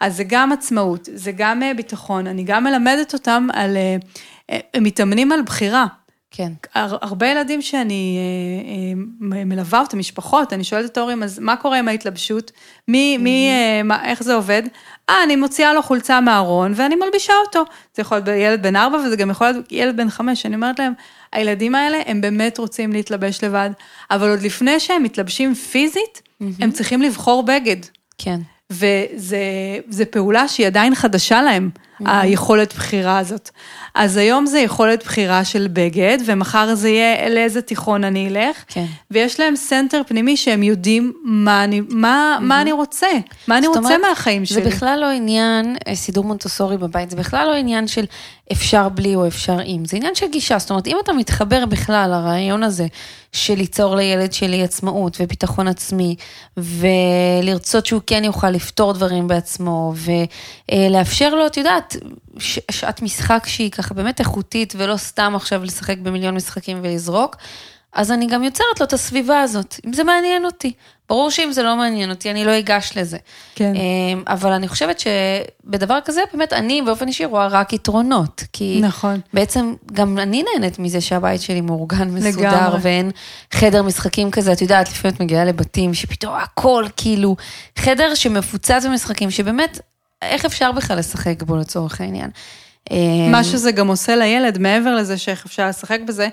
אז 0.00 0.16
זה 0.16 0.24
גם 0.26 0.52
עצמאות, 0.52 1.08
זה 1.14 1.32
גם 1.36 1.62
אה, 1.62 1.74
ביטחון, 1.74 2.26
אני 2.26 2.42
גם 2.42 2.64
מלמדת 2.64 3.14
אותם 3.14 3.48
על, 3.52 3.76
אה, 3.76 3.96
אה, 4.50 4.58
הם 4.74 4.82
מתאמנים 4.84 5.32
על 5.32 5.42
בחירה. 5.42 5.86
כן. 6.30 6.52
הר- 6.74 6.96
הרבה 7.00 7.26
ילדים 7.28 7.62
שאני 7.62 8.18
אה, 8.18 9.38
אה, 9.38 9.44
מלווה 9.44 9.80
אותם, 9.80 9.98
משפחות, 9.98 10.52
אני 10.52 10.64
שואלת 10.64 10.90
את 10.92 10.96
ההורים, 10.96 11.22
אז 11.22 11.38
מה 11.38 11.56
קורה 11.56 11.78
עם 11.78 11.88
ההתלבשות? 11.88 12.52
מי, 12.88 13.16
מי, 13.18 13.48
אה, 13.50 13.82
מה, 13.82 14.04
איך 14.04 14.22
זה 14.22 14.34
עובד? 14.34 14.62
אה, 15.10 15.22
אני 15.24 15.36
מוציאה 15.36 15.74
לו 15.74 15.82
חולצה 15.82 16.20
מהארון 16.20 16.72
ואני 16.76 16.94
מלבישה 16.96 17.32
אותו. 17.46 17.64
זה 17.94 18.00
יכול 18.02 18.16
להיות 18.18 18.28
ילד 18.28 18.62
בן 18.62 18.76
ארבע 18.76 18.96
וזה 18.98 19.16
גם 19.16 19.30
יכול 19.30 19.46
להיות 19.46 19.72
ילד 19.72 19.96
בן 19.96 20.10
חמש. 20.10 20.46
אני 20.46 20.54
אומרת 20.54 20.78
להם, 20.78 20.92
הילדים 21.32 21.74
האלה, 21.74 21.98
הם 22.06 22.20
באמת 22.20 22.58
רוצים 22.58 22.92
להתלבש 22.92 23.44
לבד, 23.44 23.70
אבל 24.10 24.30
עוד 24.30 24.42
לפני 24.42 24.80
שהם 24.80 25.02
מתלבשים 25.02 25.54
פיזית, 25.54 26.22
הם 26.60 26.70
צריכים 26.70 27.02
לבחור 27.02 27.42
בגד. 27.42 27.76
כן. 28.18 28.40
וזו 28.70 30.04
פעולה 30.10 30.48
שהיא 30.48 30.66
עדיין 30.66 30.94
חדשה 30.94 31.42
להם, 31.42 31.70
היכולת 32.06 32.74
בחירה 32.74 33.18
הזאת. 33.18 33.50
אז 33.94 34.16
היום 34.16 34.46
זה 34.46 34.58
יכולת 34.58 35.04
בחירה 35.04 35.44
של 35.44 35.68
בגד, 35.72 36.18
ומחר 36.24 36.74
זה 36.74 36.88
יהיה 36.88 37.28
לאיזה 37.28 37.62
תיכון 37.62 38.04
אני 38.04 38.28
אלך. 38.28 38.64
כן. 38.68 38.84
ויש 39.10 39.40
להם 39.40 39.56
center 39.56 40.02
פנימי 40.06 40.36
שהם 40.36 40.62
יודעים 40.62 41.12
מה 41.24 41.64
אני, 41.64 41.80
מה, 41.88 42.38
מה 42.40 42.60
אני 42.60 42.72
רוצה, 42.72 43.06
מה 43.48 43.58
אני 43.58 43.66
רוצה 43.66 43.78
אומרת, 43.78 44.00
מהחיים 44.08 44.44
שלי. 44.44 44.62
זה 44.62 44.70
בכלל 44.70 44.98
לא 45.00 45.06
עניין 45.06 45.76
אה, 45.88 45.94
סידור 45.94 46.24
מונטוסורי 46.24 46.76
בבית, 46.76 47.10
זה 47.10 47.16
בכלל 47.16 47.46
לא 47.46 47.54
עניין 47.54 47.86
של 47.86 48.04
אפשר 48.52 48.88
בלי 48.88 49.14
או 49.14 49.26
אפשר 49.26 49.58
עם, 49.64 49.84
זה 49.84 49.96
עניין 49.96 50.14
של 50.14 50.26
גישה. 50.26 50.58
זאת 50.58 50.70
אומרת, 50.70 50.86
אם 50.86 50.96
אתה 51.04 51.12
מתחבר 51.12 51.66
בכלל 51.66 52.10
לרעיון 52.10 52.62
הזה 52.62 52.86
של 53.32 53.54
ליצור 53.54 53.96
לילד 53.96 54.32
שלי 54.32 54.62
עצמאות 54.62 55.16
וביטחון 55.20 55.68
עצמי, 55.68 56.16
ולרצות 56.56 57.86
שהוא 57.86 58.00
כן 58.06 58.24
יוכל 58.24 58.50
לפתור 58.50 58.92
דברים 58.92 59.28
בעצמו, 59.28 59.94
ולאפשר 60.68 61.34
לו, 61.34 61.46
את 61.46 61.56
יודעת, 61.56 61.87
ש- 62.38 62.58
שעת 62.70 63.02
משחק 63.02 63.46
שהיא 63.46 63.70
ככה 63.70 63.94
באמת 63.94 64.20
איכותית, 64.20 64.74
ולא 64.76 64.96
סתם 64.96 65.32
עכשיו 65.36 65.64
לשחק 65.64 65.98
במיליון 65.98 66.34
משחקים 66.34 66.78
ולזרוק, 66.82 67.36
אז 67.92 68.12
אני 68.12 68.26
גם 68.26 68.44
יוצרת 68.44 68.80
לו 68.80 68.86
את 68.86 68.92
הסביבה 68.92 69.40
הזאת, 69.40 69.80
אם 69.86 69.92
זה 69.92 70.04
מעניין 70.04 70.44
אותי. 70.44 70.72
ברור 71.08 71.30
שאם 71.30 71.52
זה 71.52 71.62
לא 71.62 71.76
מעניין 71.76 72.10
אותי, 72.10 72.30
אני 72.30 72.44
לא 72.44 72.58
אגש 72.58 72.92
לזה. 72.96 73.16
כן. 73.54 73.72
אמ, 73.74 74.22
אבל 74.26 74.52
אני 74.52 74.68
חושבת 74.68 75.00
שבדבר 75.00 75.98
כזה, 76.04 76.20
באמת, 76.32 76.52
אני 76.52 76.82
באופן 76.82 77.08
אישי 77.08 77.24
רואה 77.24 77.46
רק 77.46 77.72
יתרונות. 77.72 78.42
כי 78.52 78.80
נכון. 78.82 79.20
בעצם 79.34 79.74
גם 79.92 80.18
אני 80.18 80.44
נהנית 80.52 80.78
מזה 80.78 81.00
שהבית 81.00 81.40
שלי 81.40 81.60
מאורגן, 81.60 82.10
מסודר, 82.10 82.48
לגמרי. 82.48 82.78
ואין 82.82 83.10
חדר 83.54 83.82
משחקים 83.82 84.30
כזה, 84.30 84.52
את 84.52 84.62
יודעת, 84.62 84.88
לפעמים 84.88 85.14
את 85.14 85.20
מגיעה 85.20 85.44
לבתים 85.44 85.94
שפתאום 85.94 86.34
הכל 86.34 86.84
כאילו, 86.96 87.36
חדר 87.78 88.14
שמפוצץ 88.14 88.84
במשחקים, 88.86 89.30
שבאמת, 89.30 89.80
איך 90.22 90.44
אפשר 90.44 90.72
בכלל 90.72 90.98
לשחק 90.98 91.42
בו 91.42 91.56
לצורך 91.56 92.00
העניין? 92.00 92.30
אמ, 92.90 93.30
מה 93.30 93.44
שזה 93.44 93.72
גם 93.72 93.88
עושה 93.88 94.16
לילד, 94.16 94.58
מעבר 94.58 94.96
לזה 94.96 95.18
שאיך 95.18 95.46
אפשר 95.46 95.68
לשחק 95.68 96.00
בזה, 96.06 96.28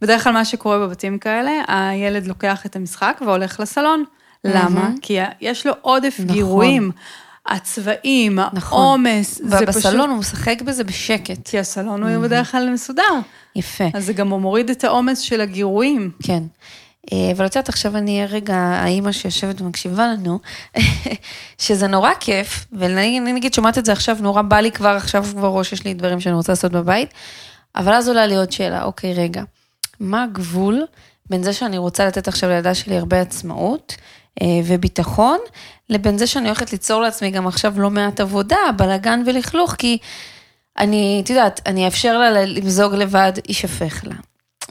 בדרך 0.00 0.24
כלל 0.24 0.32
מה 0.32 0.44
שקורה 0.44 0.78
בבתים 0.78 1.18
כאלה, 1.18 1.50
הילד 1.68 2.26
לוקח 2.26 2.66
את 2.66 2.76
המשחק 2.76 3.20
והולך 3.26 3.60
לסלון. 3.60 4.04
למה? 4.44 4.90
כי 5.02 5.18
יש 5.40 5.66
לו 5.66 5.72
עודף 5.80 6.16
נכון. 6.18 6.34
גירויים, 6.34 6.90
הצבעים, 7.46 8.38
נכון. 8.52 8.78
העומס, 8.78 9.40
זה 9.44 9.56
פשוט... 9.56 9.62
ובסלון 9.62 10.10
הוא 10.10 10.18
משחק 10.18 10.62
בזה 10.62 10.84
בשקט. 10.84 11.48
כי 11.48 11.58
הסלון 11.58 12.02
הוא 12.02 12.22
בדרך 12.22 12.52
כלל 12.52 12.70
מסודר, 12.70 13.02
יפה. 13.56 13.84
אז 13.94 14.06
זה 14.06 14.12
גם 14.12 14.28
מוריד 14.28 14.70
את 14.70 14.84
העומס 14.84 15.18
של 15.18 15.40
הגירויים. 15.40 16.10
כן. 16.22 16.42
אה, 17.12 17.32
אבל 17.32 17.46
את 17.46 17.56
יודעת, 17.56 17.68
עכשיו 17.68 17.96
אני 17.96 18.16
אהיה 18.16 18.26
רגע 18.26 18.56
האימא 18.56 19.12
שיושבת 19.12 19.60
ומקשיבה 19.60 20.06
לנו, 20.06 20.38
שזה 21.58 21.86
נורא 21.86 22.10
כיף, 22.20 22.66
ואני 22.72 23.20
נגיד 23.20 23.54
שומעת 23.54 23.78
את 23.78 23.84
זה 23.84 23.92
עכשיו, 23.92 24.16
נורא 24.20 24.42
בא 24.42 24.60
לי 24.60 24.72
כבר, 24.72 24.88
עכשיו 24.96 25.22
בראש 25.22 25.72
יש 25.72 25.84
לי 25.84 25.94
דברים 25.94 26.20
שאני 26.20 26.34
רוצה 26.34 26.52
לעשות 26.52 26.72
בבית, 26.72 27.14
אבל 27.76 27.92
אז 27.92 28.08
עולה 28.08 28.26
לי 28.26 28.36
עוד 28.36 28.52
שאלה, 28.52 28.84
אוקיי, 28.84 29.14
רגע, 29.14 29.42
מה 30.00 30.24
הגבול 30.24 30.84
בין 31.30 31.42
זה 31.42 31.52
שאני 31.52 31.78
רוצה 31.78 32.06
לתת 32.06 32.28
עכשיו 32.28 32.50
לילדה 32.50 32.74
שלי 32.74 32.96
הרבה 32.96 33.20
עצמאות 33.20 33.96
אה, 34.42 34.46
וביטחון, 34.64 35.38
לבין 35.90 36.18
זה 36.18 36.26
שאני 36.26 36.46
הולכת 36.46 36.72
ליצור 36.72 37.02
לעצמי 37.02 37.30
גם 37.30 37.46
עכשיו 37.46 37.80
לא 37.80 37.90
מעט 37.90 38.20
עבודה, 38.20 38.56
בלאגן 38.76 39.22
ולכלוך, 39.26 39.74
כי 39.78 39.98
אני, 40.78 41.20
את 41.24 41.30
יודעת, 41.30 41.60
אני 41.66 41.86
אאפשר 41.86 42.18
לה 42.18 42.44
למזוג 42.44 42.94
לבד, 42.94 43.32
יישפך 43.48 44.04
לה. 44.04 44.14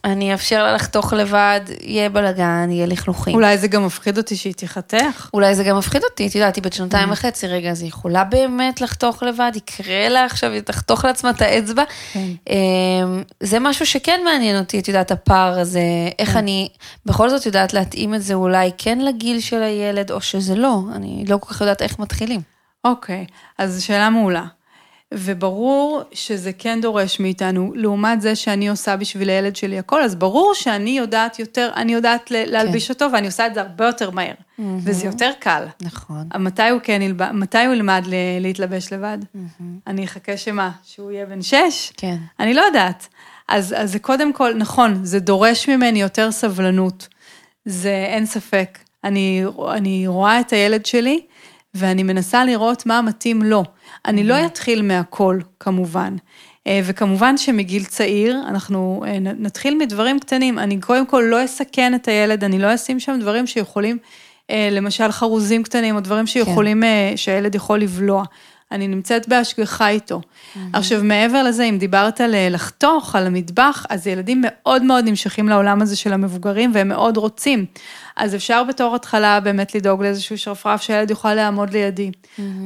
אני 0.05 0.33
אאפשר 0.33 0.63
לה 0.63 0.73
לחתוך 0.73 1.13
לבד, 1.13 1.61
יהיה 1.81 2.09
בלאגן, 2.09 2.67
יהיה 2.71 2.85
לכלוכים. 2.85 3.35
אולי 3.35 3.57
זה 3.57 3.67
גם 3.67 3.85
מפחיד 3.85 4.17
אותי 4.17 4.35
שהיא 4.35 4.53
תיחתך. 4.53 5.29
אולי 5.33 5.55
זה 5.55 5.63
גם 5.63 5.77
מפחיד 5.77 6.03
אותי, 6.03 6.27
את 6.27 6.35
יודעת, 6.35 6.55
היא 6.55 6.63
בת 6.63 6.73
Mm. 6.73 6.77
שנתיים 6.77 7.11
וחצי, 7.11 7.47
רגע, 7.47 7.69
אז 7.71 7.81
היא 7.81 7.89
יכולה 7.89 8.23
באמת 8.23 8.81
לחתוך 8.81 9.23
לבד, 9.23 9.51
יקרה 9.55 10.09
לה 10.09 10.25
עכשיו, 10.25 10.51
היא 10.51 10.61
תחתוך 10.61 11.05
לעצמה 11.05 11.29
את 11.29 11.41
האצבע. 11.41 11.83
כן. 12.13 12.19
אמ, 12.49 13.23
זה 13.43 13.59
משהו 13.59 13.85
שכן 13.85 14.21
מעניין 14.25 14.59
אותי, 14.59 14.79
את 14.79 14.87
יודעת, 14.87 15.11
הפער 15.11 15.59
הזה, 15.59 15.79
כן. 15.79 16.23
איך 16.23 16.37
אני 16.37 16.69
בכל 17.05 17.29
זאת 17.29 17.45
יודעת 17.45 17.73
להתאים 17.73 18.15
את 18.15 18.21
זה 18.23 18.33
אולי 18.33 18.71
כן 18.77 18.99
לגיל 18.99 19.39
של 19.39 19.63
הילד, 19.63 20.11
או 20.11 20.21
שזה 20.21 20.55
לא, 20.55 20.79
אני 20.95 21.25
לא 21.27 21.37
כל 21.37 21.53
כך 21.53 21.61
יודעת 21.61 21.81
איך 21.81 21.99
מתחילים. 21.99 22.41
אוקיי, 22.83 23.25
אז 23.57 23.81
שאלה 23.83 24.09
מעולה. 24.09 24.43
וברור 25.13 26.01
שזה 26.11 26.51
כן 26.53 26.81
דורש 26.81 27.19
מאיתנו, 27.19 27.71
לעומת 27.75 28.21
זה 28.21 28.35
שאני 28.35 28.67
עושה 28.69 28.95
בשביל 28.97 29.29
הילד 29.29 29.55
שלי 29.55 29.79
הכל, 29.79 30.03
אז 30.03 30.15
ברור 30.15 30.53
שאני 30.53 30.89
יודעת 30.89 31.39
יותר, 31.39 31.71
אני 31.75 31.93
יודעת 31.93 32.31
להלביש 32.31 32.89
אותו, 32.89 33.05
ואני 33.13 33.27
עושה 33.27 33.47
את 33.47 33.53
זה 33.53 33.61
הרבה 33.61 33.85
יותר 33.85 34.09
מהר. 34.11 34.33
וזה 34.59 35.05
יותר 35.05 35.31
קל. 35.39 35.65
נכון. 35.81 36.29
מתי 36.39 36.69
הוא 36.69 36.79
כן 36.83 37.01
ילבש, 37.01 37.27
מתי 37.33 37.65
הוא 37.65 37.73
ילמד 37.73 38.03
ל- 38.07 38.13
להתלבש 38.41 38.93
לבד? 38.93 39.17
אני 39.87 40.05
אחכה 40.05 40.37
שמה, 40.37 40.71
שהוא 40.83 41.11
יהיה 41.11 41.25
בן 41.25 41.41
שש? 41.41 41.91
כן. 41.97 42.17
אני 42.39 42.53
לא 42.53 42.61
יודעת. 42.61 43.07
אז, 43.49 43.75
אז 43.77 43.91
זה 43.91 43.99
קודם 43.99 44.33
כל, 44.33 44.53
נכון, 44.53 44.99
זה 45.05 45.19
דורש 45.19 45.69
ממני 45.69 46.01
יותר 46.01 46.31
סבלנות. 46.31 47.07
זה 47.65 48.05
אין 48.09 48.25
ספק. 48.25 48.77
אני, 49.03 49.43
אני 49.71 50.07
רואה 50.07 50.39
את 50.39 50.53
הילד 50.53 50.85
שלי, 50.85 51.21
ואני 51.75 52.03
מנסה 52.03 52.45
לראות 52.45 52.85
מה 52.85 53.01
מתאים 53.01 53.41
לו. 53.41 53.63
אני 54.05 54.23
לא 54.23 54.45
אתחיל 54.45 54.81
מהכל, 54.81 55.39
כמובן. 55.59 56.15
אה, 56.67 56.81
וכמובן 56.83 57.37
שמגיל 57.37 57.83
צעיר, 57.83 58.41
אנחנו 58.47 59.03
אה, 59.07 59.19
נתחיל 59.19 59.77
מדברים 59.77 60.19
קטנים. 60.19 60.59
אני 60.59 60.79
קודם 60.79 61.05
כל 61.05 61.23
לא 61.29 61.45
אסכן 61.45 61.95
את 61.95 62.07
הילד, 62.07 62.43
אני 62.43 62.59
לא 62.59 62.75
אשים 62.75 62.99
שם 62.99 63.17
דברים 63.21 63.47
שיכולים, 63.47 63.97
אה, 64.49 64.69
למשל 64.71 65.11
חרוזים 65.11 65.63
קטנים, 65.63 65.95
או 65.95 65.99
דברים 65.99 66.27
שיכולים, 66.27 66.83
אה, 66.83 67.13
שהילד 67.15 67.55
יכול 67.55 67.79
לבלוע. 67.79 68.23
אני 68.71 68.87
נמצאת 68.87 69.27
בהשגחה 69.27 69.89
איתו. 69.89 70.21
עכשיו, 70.73 71.03
מעבר 71.03 71.43
לזה, 71.43 71.63
אם 71.63 71.77
דיברת 71.77 72.21
על 72.21 72.35
לחתוך, 72.49 73.15
על 73.15 73.27
המטבח, 73.27 73.85
אז 73.89 74.07
ילדים 74.07 74.41
מאוד 74.45 74.83
מאוד 74.83 75.05
נמשכים 75.05 75.49
לעולם 75.49 75.81
הזה 75.81 75.95
של 75.95 76.13
המבוגרים, 76.13 76.71
והם 76.73 76.87
מאוד 76.87 77.17
רוצים. 77.17 77.65
אז 78.17 78.35
אפשר 78.35 78.63
בתור 78.63 78.95
התחלה 78.95 79.39
באמת 79.39 79.75
לדאוג 79.75 80.03
לאיזשהו 80.03 80.37
שרפרף 80.37 80.81
שהילד 80.81 81.09
יוכל 81.09 81.33
לעמוד 81.33 81.73
לידי. 81.73 82.11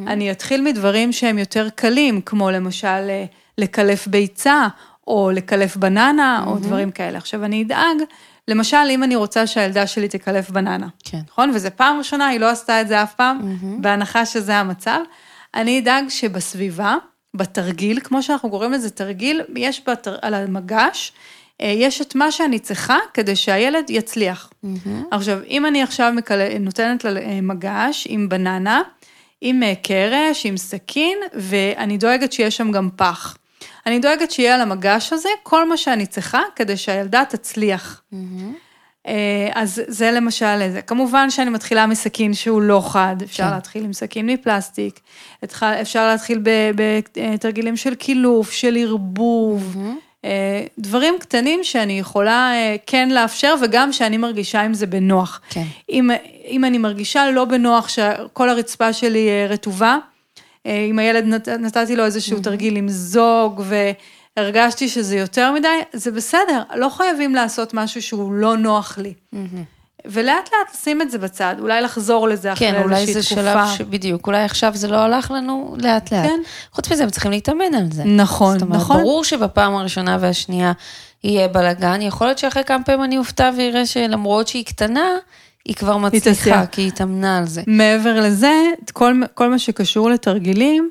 אני 0.08 0.32
אתחיל 0.32 0.62
מדברים 0.62 1.12
שהם 1.12 1.38
יותר 1.38 1.68
קלים, 1.76 2.22
כמו 2.22 2.52
למשל 2.52 2.88
אה, 2.88 3.26
לקלף 3.58 4.08
ביצה, 4.08 4.68
או 5.08 5.32
לקלף 5.34 5.78
בננה, 5.78 6.44
או 6.48 6.56
דברים 6.56 6.92
כאלה. 6.92 7.18
עכשיו, 7.18 7.46
אני 7.46 7.64
אדאג, 7.64 7.98
למשל, 8.48 8.78
אם 8.90 9.04
אני 9.04 9.16
רוצה 9.16 9.48
שהילדה 9.48 9.88
שלי 9.88 10.08
תקלף 10.08 10.50
בננה. 10.50 10.88
כן. 11.04 11.20
נכון? 11.30 11.52
וזו 11.54 11.70
פעם 11.76 11.98
ראשונה, 11.98 12.28
היא 12.28 12.40
לא 12.40 12.50
עשתה 12.50 12.82
את 12.82 12.88
זה 12.88 13.04
אף 13.04 13.14
פעם, 13.14 13.40
בהנחה 13.82 14.26
שזה 14.26 14.56
המצב. 14.56 15.00
אני 15.56 15.80
אדאג 15.80 16.10
שבסביבה, 16.10 16.96
בתרגיל, 17.34 18.00
כמו 18.00 18.24
שאנחנו 18.24 18.50
קוראים 18.50 18.72
לזה 18.72 18.90
תרגיל, 18.90 19.42
יש 19.56 19.82
בתר... 19.88 20.16
על 20.22 20.34
המגש, 20.34 21.12
יש 21.60 22.02
את 22.02 22.16
מה 22.16 22.32
שאני 22.32 22.60
צריכה 22.60 22.98
כדי 23.14 23.36
שהילד 23.36 23.90
יצליח. 23.90 24.50
עכשיו, 25.12 25.40
אם 25.48 25.66
אני 25.66 25.84
עכשיו 25.84 26.12
מקל... 26.16 26.58
נותנת 26.60 27.04
לה 27.04 27.20
אה, 27.20 27.42
מגש 27.42 28.08
עם 28.10 28.30
בננה, 28.30 28.82
עם 29.42 29.64
אה, 29.64 29.74
קרש, 29.76 30.46
עם 30.46 30.58
סכין, 30.58 31.18
ואני 31.34 31.98
דואגת 31.98 32.32
שיש 32.32 32.58
שם 32.58 32.72
גם 32.72 32.90
פח. 32.96 33.38
אני 33.86 34.00
דואגת 34.00 34.32
שיהיה 34.32 34.56
על 34.56 34.62
המגש 34.62 35.14
הזה 35.14 35.30
כל 35.44 35.70
מה 35.70 35.78
שאני 35.78 36.06
צריכה 36.06 36.42
כדי 36.56 36.78
שהילדה 36.78 37.24
תצליח. 37.30 38.02
אה, 39.08 39.50
אז 39.54 39.82
זה 39.88 40.12
למשל 40.12 40.46
איזה. 40.62 40.82
כמובן 40.82 41.30
שאני 41.30 41.50
מתחילה 41.50 41.88
מסכין 41.88 42.34
שהוא 42.34 42.62
לא 42.62 42.84
חד, 42.88 43.16
אפשר 43.24 43.44
כן. 43.44 43.50
להתחיל 43.50 43.84
עם 43.84 43.94
סכין 43.94 44.26
מפלסטיק, 44.26 45.00
אפשר 45.82 46.08
להתחיל 46.08 46.42
בתרגילים 46.76 47.78
של 47.78 47.96
קילוף, 47.96 48.52
של 48.52 48.78
ערבוב, 48.80 49.76
אה, 49.80 49.92
דברים 50.80 51.16
קטנים 51.20 51.64
שאני 51.64 52.00
יכולה 52.00 52.52
אה, 52.54 52.76
כן 52.86 53.10
לאפשר, 53.10 53.56
וגם 53.62 53.92
שאני 53.94 54.18
מרגישה 54.18 54.62
עם 54.62 54.74
זה 54.74 54.88
בנוח. 54.88 55.42
כן. 55.50 55.64
אם, 55.90 56.10
אם 56.48 56.66
אני 56.66 56.78
מרגישה 56.78 57.32
לא 57.32 57.46
בנוח 57.46 57.88
שכל 57.88 58.50
הרצפה 58.50 58.94
שלי 58.94 59.30
אה, 59.30 59.48
רטובה, 59.50 59.98
אה, 60.66 60.86
אם 60.90 61.00
הילד 61.00 61.26
נת, 61.26 61.50
נתתי 61.50 61.96
לו 61.96 62.06
איזשהו 62.06 62.40
תרגיל 62.40 62.76
עם 62.76 62.90
זוג 62.90 63.64
והרגשתי 64.38 64.90
שזה 64.90 65.18
יותר 65.18 65.52
מדי, 65.52 65.68
זה 65.94 66.12
בסדר, 66.12 66.64
לא 66.76 66.90
חייבים 66.90 67.36
לעשות 67.36 67.74
משהו 67.74 68.02
שהוא 68.02 68.34
לא 68.34 68.58
נוח 68.58 68.98
לי. 68.98 69.14
ולאט 70.06 70.50
לאט 70.54 70.74
לשים 70.74 71.02
את 71.02 71.12
זה 71.12 71.18
בצד, 71.18 71.56
אולי 71.60 71.82
לחזור 71.82 72.28
לזה 72.28 72.54
אחרי 72.54 72.68
כן, 72.68 72.76
איזושהי 72.76 72.86
אולי 72.86 73.06
תקופה. 73.06 73.22
זה 73.22 73.24
שלב 73.24 73.58
ש... 73.78 73.82
בדיוק, 73.82 74.28
אולי 74.28 74.44
עכשיו 74.44 74.72
זה 74.76 74.88
לא 74.88 74.98
הלך 74.98 75.32
לנו 75.32 75.76
לאט 75.78 76.14
לאט. 76.14 76.26
כן. 76.26 76.40
חוץ 76.72 76.92
מזה, 76.92 77.04
הם 77.04 77.10
צריכים 77.10 77.32
להתאמן 77.32 77.76
על 77.78 77.86
זה. 77.92 78.04
נכון, 78.04 78.54
זאת 78.54 78.62
אומרת, 78.62 78.82
נכון. 78.82 78.98
ברור 78.98 79.24
שבפעם 79.24 79.76
הראשונה 79.76 80.18
והשנייה 80.22 80.72
יהיה 81.24 81.48
בלאגן, 81.48 82.02
יכול 82.02 82.28
להיות 82.28 82.38
שאחרי 82.38 82.64
כמה 82.64 82.84
פעמים 82.84 83.04
אני 83.04 83.18
אופתע 83.18 83.52
ואראה 83.58 83.86
שלמרות 83.86 84.48
שהיא 84.48 84.66
קטנה, 84.66 85.10
היא 85.66 85.76
כבר 85.76 85.98
מצליחה. 85.98 86.66
כי 86.66 86.82
היא 86.82 86.88
התאמנה 86.88 87.38
על 87.38 87.48
זה. 87.48 87.62
מעבר 87.68 88.20
לזה, 88.20 88.54
כל, 88.94 89.14
כל 89.34 89.50
מה 89.50 89.60
שקשור 89.60 90.10
לתרגילים, 90.10 90.90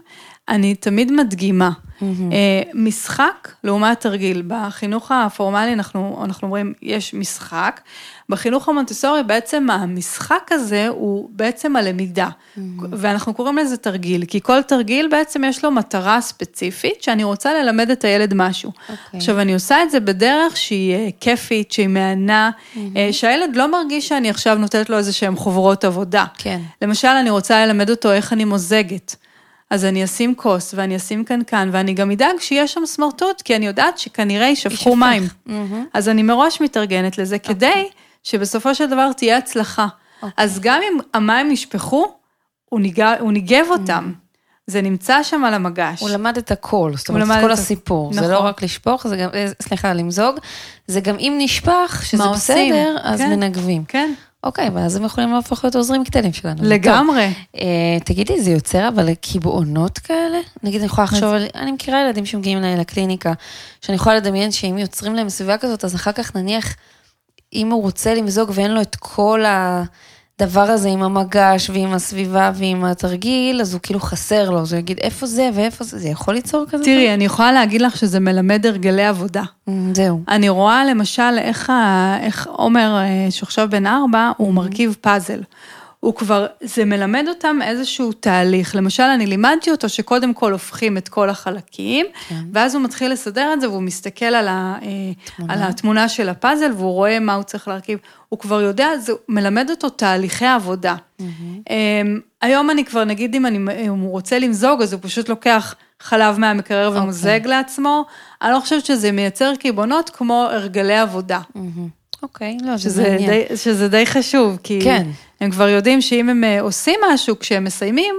אני 0.49 0.75
תמיד 0.75 1.13
מדגימה. 1.13 1.71
אה, 2.03 2.63
משחק 2.75 3.49
לעומת 3.65 4.01
תרגיל. 4.01 4.43
בחינוך 4.47 5.13
הפורמלי 5.13 5.73
אנחנו, 5.73 6.21
אנחנו 6.25 6.47
אומרים, 6.47 6.73
יש 6.83 7.15
משחק. 7.15 7.81
בחינוך 8.29 8.69
המונטסורי 8.69 9.23
בעצם 9.23 9.71
המשחק 9.71 10.49
הזה 10.51 10.89
הוא 10.89 11.29
בעצם 11.33 11.77
הלמידה. 11.77 12.29
ואנחנו 12.91 13.35
קוראים 13.35 13.59
לזה 13.59 13.77
תרגיל, 13.77 14.25
כי 14.25 14.41
כל 14.41 14.63
תרגיל 14.63 15.09
בעצם 15.11 15.45
יש 15.45 15.65
לו 15.65 15.71
מטרה 15.71 16.21
ספציפית, 16.21 17.03
שאני 17.03 17.25
רוצה 17.25 17.55
ללמד 17.55 17.91
את 17.91 18.05
הילד 18.05 18.35
משהו. 18.35 18.73
אוקיי. 18.89 19.19
עכשיו, 19.19 19.41
אני 19.41 19.55
עושה 19.55 19.83
את 19.83 19.91
זה 19.91 20.01
בדרך 20.01 20.57
שהיא 20.57 20.95
אה, 20.95 21.09
כיפית, 21.21 21.73
שהיא 21.73 21.89
מהנה, 21.89 22.51
אה, 22.97 23.09
שהילד 23.13 23.57
לא 23.57 23.71
מרגיש 23.71 24.09
שאני 24.09 24.31
עכשיו 24.31 24.55
נותנת 24.55 24.91
לו 24.91 24.99
איזה 24.99 25.13
שהם 25.13 25.37
חוברות 25.37 25.85
עבודה. 25.85 26.25
כן. 26.39 26.61
למשל, 26.83 27.09
אני 27.09 27.31
רוצה 27.31 27.67
ללמד 27.67 27.91
אותו 27.91 28.13
איך 28.13 28.33
אני 28.33 28.45
מוזגת. 28.45 29.17
אז 29.71 29.85
אני 29.85 30.05
אשים 30.05 30.35
כוס 30.35 30.75
ואני 30.77 30.97
אשים 30.97 31.25
קנקן, 31.25 31.69
ואני 31.73 31.95
גם 31.95 32.11
אדאג 32.11 32.35
שיהיה 32.41 32.67
שם 32.67 32.81
סמרטוט, 32.87 33.43
כי 33.43 33.57
אני 33.57 33.67
יודעת 33.67 33.99
שכנראה 33.99 34.47
יישפכו. 34.47 34.97
מים. 34.97 35.23
מהמם. 35.47 35.85
אז 35.95 36.09
אני 36.09 36.23
מראש 36.23 36.61
מתארגנת 36.61 37.19
לזה, 37.19 37.39
כדי 37.39 37.89
שבסופו 38.25 38.75
של 38.75 38.87
דבר 38.87 39.13
תהיה 39.13 39.37
הצלחה. 39.37 39.87
אז 40.37 40.59
גם 40.63 40.81
אם 40.83 40.99
המים 41.15 41.49
נשפכו, 41.51 42.13
הוא 42.69 42.81
ניגע- 42.81 43.15
הוא 43.21 43.33
ניגב 43.33 43.67
אותם. 43.71 44.13
זה 44.67 44.83
נמצא 44.83 45.23
שם 45.23 45.45
על 45.45 45.55
המגש. 45.55 46.01
הוא 46.01 46.11
למד 46.11 46.37
את 46.39 46.51
הכל, 46.51 46.93
זאת 46.97 47.09
אומרת, 47.09 47.23
את 47.39 47.43
כל 47.43 47.53
את- 47.53 47.59
הסיפור. 47.59 48.13
זה 48.13 48.21
נכון. 48.21 48.33
לא 48.33 48.39
רק 48.39 48.63
לשפוך, 48.63 49.07
זה 49.07 49.17
גם, 49.17 49.29
אה, 49.35 49.47
סליחה, 49.63 49.93
למזוג, 49.93 50.37
זה 50.87 51.01
גם 51.01 51.17
אם 51.19 51.35
נשפך, 51.39 52.03
שזה 52.07 52.23
מה 52.25 52.29
עושים? 52.31 52.73
בסדר, 52.75 52.97
אז 53.03 53.21
כן. 53.21 53.31
מנגבים. 53.31 53.85
כן, 53.89 54.13
אוקיי, 54.45 54.69
ואז 54.75 54.97
הם 54.97 55.05
יכולים 55.05 55.33
להפוך 55.33 55.65
להיות 55.65 55.77
עוזרים 55.77 56.05
קטנים 56.05 56.33
שלנו. 56.33 56.63
לגמרי. 56.63 57.27
טוב, 57.35 57.61
אה, 57.61 57.99
תגידי, 58.05 58.43
זה 58.43 58.51
יוצר 58.51 58.89
אבל 58.89 59.15
קיבעונות 59.15 59.99
כאלה? 59.99 60.39
נגיד, 60.63 60.81
אני 60.81 60.87
יכולה 60.87 61.05
לחשוב 61.05 61.33
על, 61.33 61.47
אני 61.55 61.73
מכירה 61.73 62.01
ילדים 62.01 62.27
שמגיעים 62.27 62.59
אליי 62.59 62.77
לקליניקה, 62.77 63.33
שאני 63.81 63.97
יכולה 63.97 64.17
לדמיין 64.17 64.53
שאם 64.53 64.79
יוצרים 64.79 65.15
להם 65.15 65.29
סביבה 65.29 65.59
כזאת, 65.59 65.85
אז 65.85 65.95
אחר 65.95 66.13
כך 66.13 66.37
נניח, 66.37 66.75
אם 67.53 67.71
הוא 67.71 67.83
רוצה 67.83 68.15
למזוג 68.15 68.51
ואין 68.55 68.75
לו 68.75 68.81
את 68.81 68.97
כל 68.97 69.45
הדבר 70.41 70.61
הזה 70.61 70.89
עם 70.89 71.03
המגש 71.03 71.71
ועם 71.71 71.93
הסביבה 71.93 72.51
ועם 72.55 72.85
התרגיל, 72.85 73.61
אז 73.61 73.73
הוא 73.73 73.81
כאילו 73.83 74.01
חסר 74.01 74.51
לו, 74.51 74.61
אז 74.61 74.73
הוא 74.73 74.79
יגיד, 74.79 74.99
איפה 74.99 75.27
זה 75.27 75.51
ואיפה 75.55 75.85
זה, 75.85 75.99
זה 75.99 76.09
יכול 76.09 76.35
ליצור 76.35 76.65
כזה? 76.71 76.85
תראי, 76.85 77.15
אני 77.15 77.25
יכולה 77.25 77.53
להגיד 77.53 77.81
לך 77.83 77.97
שזה 77.97 78.21
מלמד 78.21 78.67
הרגלי 78.67 79.05
עבודה. 79.05 79.43
דבר? 79.69 79.77
זהו. 79.95 80.21
אני 80.29 80.49
רואה 80.49 80.85
למשל 80.85 81.39
איך, 81.39 81.73
איך 82.21 82.49
עומר, 82.51 82.97
אה, 82.97 83.31
שעכשיו 83.31 83.69
בן 83.71 83.87
ארבע, 83.87 84.31
הוא 84.37 84.55
מרכיב 84.55 84.97
פאזל. 85.01 85.41
הוא 86.01 86.15
כבר, 86.15 86.47
זה 86.61 86.85
מלמד 86.85 87.25
אותם 87.29 87.59
איזשהו 87.65 88.13
תהליך. 88.13 88.75
למשל, 88.75 89.03
אני 89.03 89.27
לימדתי 89.27 89.71
אותו 89.71 89.89
שקודם 89.89 90.35
כל 90.35 90.53
הופכים 90.53 90.97
את 90.97 91.09
כל 91.09 91.31
החלקים, 91.31 92.07
כן. 92.29 92.35
ואז 92.53 92.75
הוא 92.75 92.83
מתחיל 92.83 93.13
לסדר 93.13 93.53
את 93.53 93.61
זה, 93.61 93.71
והוא 93.71 93.83
מסתכל 93.83 94.25
על, 94.25 94.49
ה, 94.49 94.79
אה, 94.83 94.89
על 95.49 95.63
התמונה 95.63 96.09
של 96.09 96.29
הפאזל, 96.29 96.73
והוא 96.77 96.93
רואה 96.93 97.19
מה 97.19 97.35
הוא 97.35 97.43
צריך 97.43 97.69
להרכיב. 97.69 97.99
הוא 98.29 98.39
כבר 98.39 98.61
יודע, 98.61 98.99
זה 98.99 99.13
מלמד 99.29 99.71
אותו 99.71 99.89
תהליכי 99.89 100.47
עבודה. 100.47 100.95
אמ, 101.21 102.21
היום 102.43 102.71
אני 102.71 102.85
כבר, 102.85 103.05
נגיד 103.05 103.35
אם, 103.35 103.47
אני, 103.47 103.59
אם 103.87 103.99
הוא 103.99 104.11
רוצה 104.11 104.39
למזוג, 104.39 104.83
אז 104.83 104.93
הוא 104.93 105.01
פשוט 105.03 105.29
לוקח 105.29 105.75
חלב 106.01 106.39
מהמקרר 106.39 106.93
ומוזג 106.95 107.41
לעצמו. 107.45 108.05
אני 108.43 108.53
לא 108.53 108.61
חושבת 108.61 108.87
שזה 108.87 109.13
מייצר 109.13 109.53
קיבעונות 109.59 110.11
כמו 110.11 110.49
הרגלי 110.51 110.99
עבודה. 110.99 111.41
אוקיי, 112.23 112.57
לא, 112.63 112.77
זה 112.77 112.83
שזה 112.83 113.03
מעניין. 113.03 113.31
די, 113.31 113.57
שזה 113.57 113.89
די 113.89 114.07
חשוב, 114.07 114.59
כי 114.63 114.81
כן. 114.83 115.07
הם 115.41 115.51
כבר 115.51 115.69
יודעים 115.69 116.01
שאם 116.01 116.29
הם 116.29 116.45
אה, 116.45 116.61
עושים 116.61 117.01
משהו 117.13 117.39
כשהם 117.39 117.65
מסיימים, 117.65 118.15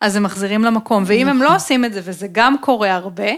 אז 0.00 0.16
הם 0.16 0.22
מחזירים 0.22 0.64
למקום, 0.64 1.02
ואם 1.06 1.28
הם 1.28 1.42
לא 1.42 1.54
עושים 1.56 1.84
את 1.84 1.92
זה, 1.92 2.00
וזה 2.04 2.26
גם 2.32 2.56
קורה 2.60 2.94
הרבה, 2.94 3.30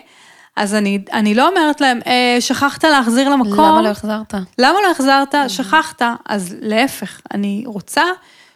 אז 0.57 0.75
אני, 0.75 0.99
אני 1.13 1.35
לא 1.35 1.49
אומרת 1.49 1.81
להם, 1.81 2.01
אה, 2.07 2.37
שכחת 2.41 2.85
להחזיר 2.85 3.29
למקום. 3.29 3.53
למה 3.65 3.83
לא 3.83 3.89
החזרת? 3.89 4.35
למה 4.59 4.79
לא 4.87 4.91
החזרת? 4.91 5.35
שכחת. 5.49 6.03
אז 6.29 6.57
להפך, 6.61 7.21
אני 7.35 7.63
רוצה 7.67 8.03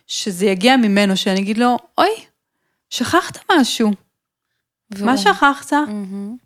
שזה 0.07 0.46
יגיע 0.46 0.77
ממנו, 0.77 1.16
שאני 1.16 1.40
אגיד 1.40 1.59
לו, 1.59 1.77
אוי, 1.98 2.09
שכחת 2.90 3.38
משהו. 3.53 3.90
והוא- 4.90 5.07
מה 5.07 5.18
שכחת? 5.18 5.72
מהמם. 5.72 6.37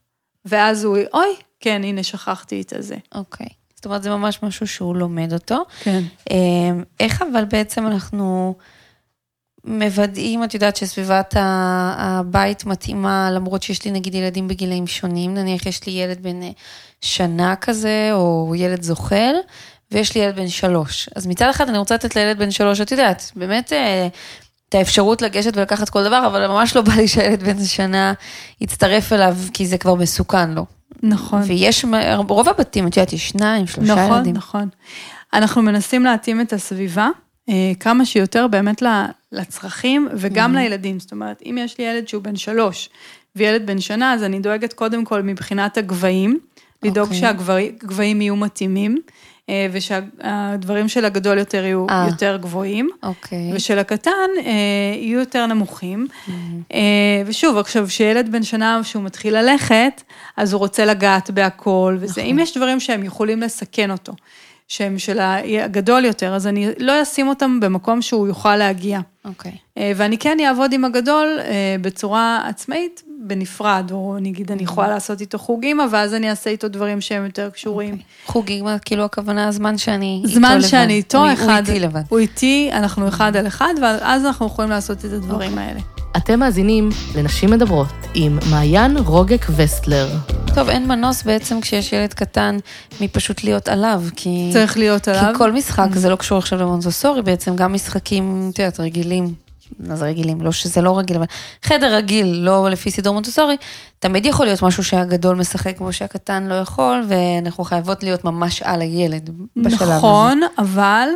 ואז 0.45 0.85
הוא, 0.85 0.99
אוי, 1.15 1.29
כן, 1.61 1.81
הנה, 1.85 2.03
שכחתי 2.03 2.61
את 2.61 2.73
הזה. 2.73 2.97
אוקיי. 3.15 3.47
זאת 3.79 3.85
אומרת, 3.85 4.03
זה 4.03 4.11
ממש 4.11 4.43
משהו 4.43 4.67
שהוא 4.67 4.97
לומד 4.97 5.33
אותו. 5.33 5.65
כן. 5.81 6.03
אמ, 6.31 6.85
איך 7.01 7.23
אבל 7.23 7.45
בעצם 7.45 7.87
אנחנו 7.87 8.55
מוודאים, 9.65 10.45
את 10.45 10.55
יודעת 10.55 10.77
שסביבת 10.77 11.35
הבית 11.39 12.65
מתאימה, 12.65 13.31
למרות 13.31 13.63
שיש 13.63 13.85
לי 13.85 13.91
נגיד 13.91 14.15
ילדים 14.15 14.49
בגילאים 14.49 14.87
שונים, 14.87 15.35
נניח 15.35 15.67
יש 15.67 15.87
לי 15.87 15.93
ילד 15.93 16.23
בן 16.23 16.43
אה, 16.43 16.51
שנה 17.01 17.57
כזה, 17.57 18.09
או 18.13 18.53
ילד 18.57 18.83
זוחל, 18.83 19.35
ויש 19.93 20.15
לי 20.15 20.21
ילד 20.21 20.37
בן 20.37 20.49
שלוש. 20.49 21.09
אז 21.17 21.27
מצד 21.27 21.49
אחד 21.51 21.69
אני 21.69 21.79
רוצה 21.79 21.95
לתת 21.95 22.17
לילד 22.17 22.39
בן 22.39 22.51
שלוש, 22.51 22.81
את 22.81 22.93
יודעת, 22.93 23.33
באמת 23.37 23.73
אה, 23.73 24.09
את 24.69 24.75
האפשרות 24.75 25.23
לגשת 25.23 25.57
ולקחת 25.57 25.89
כל 25.89 26.05
דבר, 26.05 26.27
אבל 26.27 26.47
ממש 26.47 26.77
לא 26.77 26.83
בא 26.83 26.93
לי 26.93 27.09
שהילד 27.09 27.43
בן 27.43 27.65
שנה 27.65 28.13
יצטרף 28.61 29.13
אליו, 29.13 29.37
כי 29.53 29.67
זה 29.67 29.79
כבר 29.79 29.95
מסוכן 29.95 30.51
לו. 30.51 30.78
נכון. 31.03 31.43
ויש, 31.47 31.85
רוב 32.29 32.49
הבתים, 32.49 32.87
את 32.87 32.97
יודעת, 32.97 33.13
יש 33.13 33.29
שניים, 33.29 33.67
שלושה 33.67 33.95
נכון, 33.95 34.17
ילדים. 34.17 34.35
נכון. 34.35 34.69
אנחנו 35.33 35.63
מנסים 35.63 36.05
להתאים 36.05 36.41
את 36.41 36.53
הסביבה 36.53 37.09
אה, 37.49 37.73
כמה 37.81 38.05
שיותר 38.05 38.47
באמת 38.47 38.83
לצרכים 39.33 40.09
וגם 40.17 40.55
Mm-hmm. 40.55 40.59
לילדים. 40.59 41.01
זאת 41.01 41.13
אומרת, 41.13 41.43
אם 41.47 41.59
יש 41.61 41.79
לי 41.79 41.85
ילד 41.85 42.09
שהוא 42.09 42.23
בן 42.23 42.37
שלוש 42.37 42.89
וילד 43.37 43.67
בן 43.67 43.81
שנה, 43.81 44.13
אז 44.15 44.23
אני 44.23 44.41
דואגת 44.41 44.73
קודם 44.73 45.05
כל 45.05 45.23
מבחינת 45.23 45.79
הגבהים, 45.79 46.39
לדאוג 46.83 47.07
אוקיי. 47.07 47.21
שהגבהים 47.21 48.21
יהיו 48.21 48.37
מתאימים, 48.37 48.99
ושהדברים 49.73 50.89
של 50.89 51.05
הגדול 51.05 51.39
יותר 51.39 51.65
יהיו 51.65 51.87
אה. 51.91 52.07
יותר 52.09 52.37
גבוהים. 52.37 52.89
אוקיי. 53.03 53.51
ושל 53.55 53.79
הקטן 53.79 54.31
אה, 54.45 54.53
יהיו 54.97 55.19
יותר 55.19 55.47
נמוכים. 55.47 56.07
Mm-hmm. 56.11 56.31
אה, 56.73 57.23
ושוב, 57.27 57.59
עכשיו, 57.59 57.87
כשילד 57.87 58.33
בן 58.33 58.43
שנה 58.43 58.81
שהוא 58.85 59.03
מתחיל 59.03 59.39
ללכת, 59.39 60.03
אז 60.37 60.53
הוא 60.53 60.59
רוצה 60.59 60.85
לגעת 60.85 61.31
בהכל, 61.31 61.97
וזה, 62.01 62.21
נכון. 62.21 62.33
אם 62.33 62.39
יש 62.39 62.57
דברים 62.57 62.81
שהם 62.81 63.05
יכולים 63.05 63.41
לסכן 63.41 63.91
אותו, 63.91 64.13
שהם 64.69 64.99
של 64.99 65.19
הגדול 65.65 66.05
יותר, 66.05 66.35
אז 66.35 66.47
אני 66.47 66.69
לא 66.79 67.03
אשים 67.03 67.29
אותם 67.29 67.61
במקום 67.61 68.03
שהוא 68.03 68.29
יוכל 68.29 68.57
להגיע. 68.57 69.01
אוקיי. 69.25 69.53
אה, 69.79 69.93
ואני 69.97 70.19
כן 70.19 70.39
אעבוד 70.47 70.73
עם 70.73 70.85
הגדול 70.85 71.39
אה, 71.41 71.77
בצורה 71.81 72.43
עצמאית, 72.49 73.03
בנפרד, 73.27 73.91
או 73.91 74.17
נגיד 74.21 74.53
אני 74.53 74.63
יכולה 74.63 74.89
לעשות 74.89 75.21
איתו 75.21 75.39
חוגים, 75.39 75.81
ואז 75.93 76.15
אני 76.15 76.31
אעשה 76.31 76.51
איתו 76.51 76.69
דברים 76.69 77.01
שהם 77.01 77.25
יותר 77.25 77.51
קשורים. 77.51 77.97
חוגים, 78.27 78.65
כאילו 78.85 79.05
הכוונה 79.05 79.49
הזמן 79.49 79.79
שאני 79.79 80.21
איתו 80.25 80.35
זמן 80.35 80.59
לבד. 80.59 80.69
שאני 80.69 80.93
איתו, 80.93 81.19
הוא- 81.19 81.33
אחד, 81.33 81.45
הוא 81.47 81.75
איתי 81.75 81.81
לבד. 81.81 82.03
הוא 82.09 82.19
איתי, 82.19 82.71
אנחנו 82.73 83.09
אחד 83.09 83.37
על 83.37 83.47
אחד, 83.47 83.75
ואז 83.83 84.25
אנחנו 84.27 84.47
יכולים 84.47 84.71
לעשות 84.71 85.05
את 85.05 85.13
הדברים 85.13 85.59
האלה. 85.59 85.81
אתם 86.17 86.41
מאזינים 86.41 86.89
לנשים 87.17 87.51
מדברות 87.51 87.87
עם 88.15 88.39
מעיין 88.51 88.97
רוגק 88.97 89.47
וסטלר. 89.57 90.09
טוב, 90.55 90.69
אין 90.69 90.89
מנוס 90.89 91.23
בעצם 91.23 91.61
כשיש 91.61 91.93
ילד 91.93 92.13
קטן 92.15 92.57
מפשוט 93.01 93.45
להיות 93.45 93.69
עליו, 93.69 94.03
כי... 94.17 94.51
צריך 94.53 94.79
להיות 94.79 95.09
עליו. 95.09 95.33
כי 95.33 95.39
כל 95.39 95.53
משחק, 95.53 95.89
זה 95.95 96.09
לא 96.11 96.17
קשור 96.17 96.39
עכשיו 96.39 96.59
למונטסורי, 96.59 97.23
בעצם 97.23 97.57
גם 97.57 97.73
משחקים, 97.73 98.51
את 98.55 98.59
יודעת, 98.59 98.81
רגילים, 98.81 99.35
מה 99.79 99.97
זה 99.97 100.05
רגילים? 100.05 100.41
לא 100.41 100.53
שזה 100.53 100.81
לא 100.81 100.99
רגיל, 100.99 101.17
אבל 101.17 101.27
חדר 101.63 101.95
רגיל, 101.95 102.27
לא 102.27 102.71
לפי 102.71 102.91
סידור 102.91 103.15
מונטסורי, 103.15 103.57
תמיד 103.99 104.27
יכול 104.27 104.47
להיות 104.47 104.63
משהו 104.63 104.85
שהגדול 104.85 105.37
משחק 105.37 105.77
כמו 105.77 105.93
שהקטן 105.93 106.47
לא 106.47 106.55
יכול, 106.55 107.05
ואנחנו 107.09 107.65
חייבות 107.65 108.03
להיות 108.03 108.25
ממש 108.25 108.63
על 108.63 108.81
הילד 108.81 109.31
בשלב 109.57 109.83
הזה. 109.83 109.97
נכון, 109.97 110.41
אבל 110.59 111.09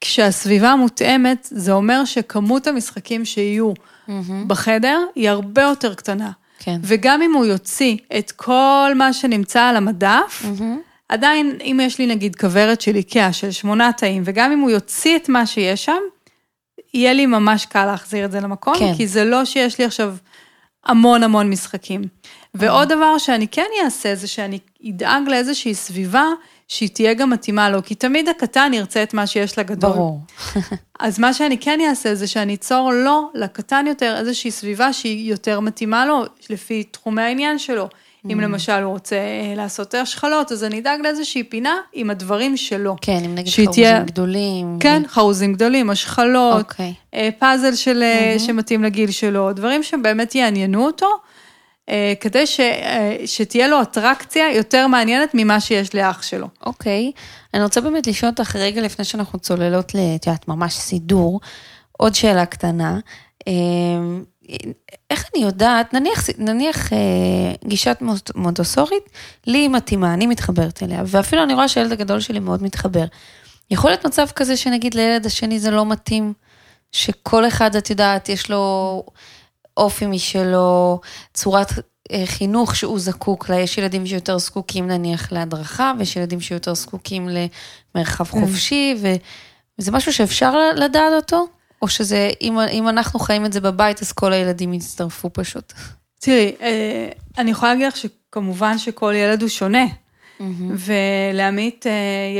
כשהסביבה 0.00 0.74
מותאמת, 0.74 1.48
זה 1.50 1.72
אומר 1.72 2.04
שכמות 2.04 2.66
המשחקים 2.66 3.24
שיהיו 3.24 3.72
מהמם, 4.08 4.48
בחדר 4.48 4.98
היא 5.14 5.30
הרבה 5.30 5.62
יותר 5.62 5.94
קטנה. 5.94 6.30
כן. 6.58 6.80
וגם 6.82 7.22
אם 7.22 7.32
הוא 7.32 7.44
יוציא 7.44 7.96
את 8.18 8.30
כל 8.30 8.92
מה 8.94 9.12
שנמצא 9.12 9.62
על 9.62 9.76
המדף, 9.76 10.44
מהמם, 10.44 10.78
עדיין, 11.08 11.58
אם 11.60 11.80
יש 11.82 11.98
לי 11.98 12.06
נגיד 12.06 12.36
כוורת 12.36 12.80
של 12.80 12.96
איקאה 12.96 13.32
של 13.32 13.50
שמונה 13.50 13.90
תאים, 13.92 14.22
וגם 14.26 14.52
אם 14.52 14.58
הוא 14.58 14.70
יוציא 14.70 15.16
את 15.16 15.28
מה 15.28 15.46
שיש 15.46 15.84
שם, 15.84 16.00
יהיה 16.94 17.12
לי 17.12 17.26
ממש 17.26 17.66
קל 17.66 17.84
להחזיר 17.86 18.24
את 18.24 18.32
זה 18.32 18.40
למקום, 18.40 18.78
כן. 18.78 18.94
כי 18.96 19.06
זה 19.06 19.24
לא 19.24 19.44
שיש 19.44 19.78
לי 19.78 19.84
עכשיו 19.84 20.16
המון 20.86 21.22
המון 21.22 21.50
משחקים. 21.50 22.02
ועוד 22.54 22.88
דבר 22.88 23.18
שאני 23.18 23.48
כן 23.48 23.66
אעשה, 23.84 24.14
זה 24.14 24.26
שאני 24.26 24.58
אדאג 24.88 25.28
לאיזושהי 25.28 25.74
סביבה 25.74 26.24
שהיא 26.68 26.88
תהיה 26.88 27.14
גם 27.14 27.30
מתאימה 27.30 27.70
לו, 27.70 27.82
כי 27.84 27.94
תמיד 27.94 28.28
הקטן 28.28 28.70
ירצה 28.74 29.02
את 29.02 29.14
מה 29.14 29.26
שיש 29.26 29.58
לגדול. 29.58 29.90
ברור. 29.90 30.20
אז 31.00 31.18
מה 31.18 31.34
שאני 31.34 31.58
כן 31.58 31.80
אעשה 31.88 32.14
זה 32.14 32.26
שאני 32.26 32.54
אצור 32.54 32.92
לו, 32.92 33.30
לקטן 33.34 33.86
יותר, 33.86 34.16
איזושהי 34.18 34.50
סביבה 34.50 34.92
שהיא 34.92 35.30
יותר 35.30 35.60
מתאימה 35.60 36.06
לו, 36.06 36.24
לפי 36.50 36.82
תחומי 36.82 37.22
העניין 37.22 37.58
שלו. 37.58 37.88
אם 38.32 38.40
למשל 38.40 38.72
הוא 38.82 38.92
רוצה 38.92 39.16
אה, 39.16 39.54
לעשות 39.56 39.94
השחלות, 39.94 40.52
אז 40.52 40.64
אני 40.64 40.80
אדאג 40.80 41.00
לאיזושהי 41.00 41.42
פינה 41.42 41.76
עם 41.92 42.10
הדברים 42.10 42.56
שלו. 42.56 42.96
כן, 43.00 43.20
אם 43.24 43.34
נגיד 43.34 43.52
חרוזים 43.52 44.06
גדולים. 44.06 44.76
כן, 44.80 45.02
חרוזים 45.08 45.52
גדולים, 45.52 45.90
השחלות, 45.90 46.58
אוקיי. 46.58 46.94
אה, 47.14 47.28
פאזל 47.38 47.74
של, 47.74 48.02
אה, 48.02 48.36
שמתאים 48.38 48.84
לגיל 48.84 49.10
שלו, 49.10 49.52
דברים 49.52 49.82
שבאמת 49.82 50.34
יעניינו 50.34 50.86
אותו, 50.86 51.06
אה, 51.88 52.12
כדי 52.20 52.46
ש, 52.46 52.60
אה, 52.60 53.16
שתהיה 53.26 53.68
לו 53.68 53.82
אטרקציה 53.82 54.52
יותר 54.54 54.86
מעניינת 54.86 55.30
ממה 55.34 55.60
שיש 55.60 55.94
לאח 55.94 56.22
שלו. 56.22 56.46
אוקיי. 56.66 57.12
אני 57.54 57.62
רוצה 57.62 57.80
באמת 57.80 58.06
לשאול 58.06 58.30
אותך 58.30 58.56
רגע 58.56 58.82
לפני 58.82 59.04
שאנחנו 59.04 59.38
צוללות. 59.38 59.92
את 60.16 60.26
יודעת, 60.26 60.48
ממש 60.48 60.74
סידור. 60.74 61.40
עוד 61.92 62.14
שאלה 62.14 62.46
קטנה. 62.46 62.98
איך 65.10 65.24
אני 65.34 65.44
יודעת, 65.44 65.94
נניח, 65.94 66.26
נניח 66.38 66.92
אה, 66.92 66.98
גישת 67.64 67.98
מונט- 68.00 68.30
מונטוסורית, 68.34 69.02
לי 69.46 69.58
היא 69.58 69.68
מתאימה, 69.70 70.14
אני 70.14 70.26
מתחברת 70.26 70.82
אליה, 70.82 71.02
ואפילו 71.06 71.42
אני 71.42 71.54
רואה 71.54 71.68
שהילד 71.68 71.92
הגדול 71.92 72.20
שלי 72.20 72.38
מאוד 72.40 72.62
מתחבר. 72.62 73.04
יכול 73.70 73.90
להיות 73.90 74.06
מצב 74.06 74.26
כזה 74.34 74.56
שנגיד 74.56 74.94
לילד 74.94 75.26
השני 75.26 75.58
זה 75.58 75.70
לא 75.70 75.86
מתאים, 75.86 76.32
שכל 76.92 77.48
אחד, 77.48 77.76
את 77.76 77.90
יודעת, 77.90 78.28
יש 78.28 78.50
לו 78.50 79.02
אופי 79.76 80.06
משלו, 80.06 81.00
צורת 81.34 81.72
אה, 82.12 82.22
חינוך 82.26 82.76
שהוא 82.76 82.98
זקוק 82.98 83.48
לה, 83.48 83.56
יש 83.60 83.78
ילדים 83.78 84.06
שיותר 84.06 84.38
זקוקים 84.38 84.86
נניח 84.88 85.32
להדרכה, 85.32 85.92
ויש 85.98 86.16
ילדים 86.16 86.40
שיותר 86.40 86.74
זקוקים 86.74 87.28
למרחב 87.94 88.24
חופשי, 88.24 88.94
ו- 89.00 89.14
וזה 89.78 89.92
משהו 89.92 90.12
שאפשר 90.12 90.54
לדעת 90.76 91.12
אותו? 91.16 91.46
או 91.84 91.88
שזה, 91.88 92.30
אם, 92.40 92.58
אם 92.72 92.88
אנחנו 92.88 93.20
חיים 93.20 93.44
את 93.44 93.52
זה 93.52 93.60
בבית, 93.60 94.02
אז 94.02 94.12
כל 94.12 94.32
הילדים 94.32 94.74
יצטרפו 94.74 95.30
פשוט. 95.32 95.72
תראי, 96.20 96.52
אה, 96.60 97.08
אני 97.38 97.50
יכולה 97.50 97.72
להגיד 97.72 97.86
לך 97.86 97.96
שכמובן 97.96 98.78
שכל 98.78 99.12
ילד 99.16 99.42
הוא 99.42 99.48
שונה. 99.48 99.84
ולעמית 100.76 101.86
אה, 101.86 101.92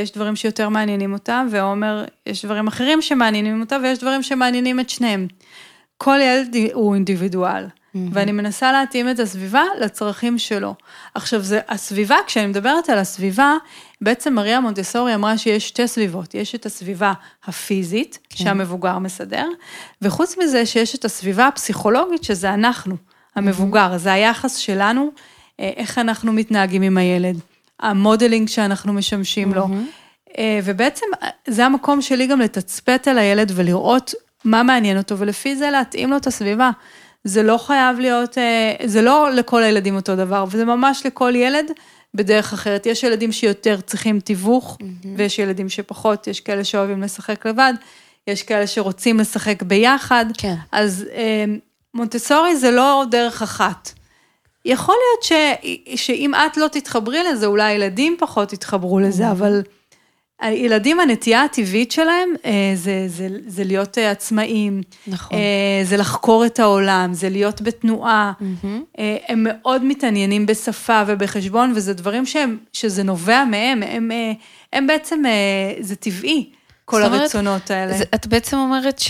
יש 0.03 0.13
דברים 0.13 0.37
שיותר 0.37 0.69
מעניינים 0.69 1.13
אותה, 1.13 1.43
ועומר, 1.51 2.05
יש 2.27 2.45
דברים 2.45 2.67
אחרים 2.67 3.03
שמעניינים 3.03 3.61
אותה, 3.61 3.77
ויש 3.83 3.99
דברים 3.99 4.23
שמעניינים 4.23 4.81
את 4.81 4.91
שניהם. 4.91 5.27
כל 5.97 6.19
ילד 6.23 6.57
הוא 6.73 6.95
אינדיבידואל, 6.95 7.67
ואני 8.13 8.33
מנסה 8.33 8.73
להתאים 8.73 9.11
את 9.11 9.19
הסביבה 9.19 9.63
לצרכים 9.81 10.39
שלו. 10.39 10.75
עכשיו, 11.15 11.41
זה, 11.41 11.61
הסביבה, 11.69 12.17
כשאני 12.27 12.47
מדברת 12.47 12.89
על 12.89 12.99
הסביבה, 12.99 13.53
בעצם 14.05 14.35
מריה 14.35 14.61
מונטסורי 14.61 15.14
אמרה 15.14 15.38
שיש 15.38 15.69
שתי 15.69 15.88
סביבות. 15.88 16.35
יש 16.35 16.55
את 16.55 16.67
הסביבה 16.67 17.12
הפיזית, 17.45 18.19
כן. 18.31 18.45
שהמבוגר 18.45 18.99
מסדר, 18.99 19.47
וחוץ 20.03 20.37
מזה 20.38 20.67
שיש 20.67 20.95
את 20.95 21.05
הסביבה 21.05 21.47
הפסיכולוגית, 21.47 22.25
שזה 22.25 22.55
אנחנו, 22.55 22.97
המבוגר. 23.37 23.99
זה 23.99 24.12
היחס 24.12 24.57
שלנו, 24.57 25.11
אה, 25.61 25.71
איך 25.77 25.99
אנחנו 25.99 26.33
מתנהגים 26.33 26.83
עם 26.83 26.99
הילד. 26.99 27.37
המודלינג 27.81 28.49
שאנחנו 28.49 28.93
משמשים 28.93 29.55
לו. 29.55 29.69
אה, 30.38 30.61
ובעצם 30.64 31.07
אה, 31.23 31.29
זה 31.47 31.67
המקום 31.67 32.03
שלי 32.03 32.27
גם 32.27 32.40
לתצפת 32.40 33.09
על 33.09 33.19
הילד 33.19 33.53
ולראות 33.55 34.14
מה 34.45 34.62
מעניין 34.62 34.99
אותו, 34.99 35.19
ולפי 35.19 35.57
זה 35.57 35.71
להתאים 35.71 36.11
לו 36.11 36.17
את 36.17 36.27
הסביבה. 36.27 36.71
זה 37.25 37.43
לא 37.43 37.59
חייב 37.59 37.99
להיות, 37.99 38.38
זה 38.85 39.03
לא 39.03 39.31
לכל 39.33 39.62
הילדים 39.62 39.97
אותו 39.97 40.17
דבר, 40.17 40.45
וזה 40.49 40.64
ממש 40.64 41.07
לכל 41.07 41.33
ילד 41.37 41.71
בדרך 42.14 42.53
אחרת. 42.53 42.87
יש 42.87 43.03
ילדים 43.03 43.33
שיותר 43.33 43.81
צריכים 43.81 44.20
תיווך, 44.20 44.79
ויש 45.16 45.38
ילדים 45.38 45.68
שפחות, 45.68 46.27
יש 46.27 46.40
כאלה 46.40 46.64
שאוהבים 46.64 47.03
לשחק 47.03 47.46
לבד, 47.46 47.74
יש 48.27 48.42
כאלה 48.42 48.66
שרוצים 48.66 49.20
לשחק 49.20 49.62
ביחד. 49.62 50.27
כן. 50.38 50.55
אז 50.72 51.05
אה, 51.14 51.44
מונטסורי 51.94 52.57
זה 52.57 52.70
לא 52.70 53.05
דרך 53.11 53.42
אחת. 53.42 53.92
יכול 54.64 54.94
להיות 54.94 55.22
ש, 55.22 55.33
שאם 56.07 56.35
את 56.35 56.57
לא 56.57 56.68
תתחברי 56.68 57.22
לזה, 57.22 57.46
אולי 57.46 57.64
הילדים 57.64 58.16
פחות 58.18 58.53
יתחברו 58.53 59.00
לזה, 59.00 59.31
אבל 59.31 59.62
הילדים, 60.40 61.01
הנטייה 61.01 61.44
הטבעית 61.44 61.92
שלהם 61.92 62.29
אה, 62.44 62.73
זה, 62.75 63.05
זה, 63.09 63.29
זה 63.47 63.64
להיות 63.64 63.99
אה, 63.99 64.11
עצמאים, 64.11 64.83
נכון. 65.07 65.38
אה, 65.38 65.85
זה 65.85 65.97
לחקור 65.97 66.47
את 66.47 66.59
העולם, 66.59 67.14
זה 67.14 67.29
להיות 67.29 67.62
בתנועה. 67.62 68.33
אה, 68.99 69.16
הם 69.29 69.47
מאוד 69.49 69.85
מתעניינים 69.85 70.47
בשפה 70.47 71.03
ובחשבון, 71.07 71.73
וזה 71.77 71.94
דברים 71.94 72.27
שהם, 72.27 72.59
שזה 72.73 73.03
נובע 73.03 73.44
מהם, 73.44 73.83
הם, 73.83 74.11
הם 74.73 74.87
בעצם, 74.87 75.23
זה 75.81 75.97
טבעי, 75.97 76.51
כל 76.85 77.03
אומרת, 77.03 77.20
הרצונות 77.20 77.70
האלה. 77.70 77.99
זה, 77.99 78.05
את 78.14 78.27
בעצם 78.27 78.57
אומרת 78.57 79.03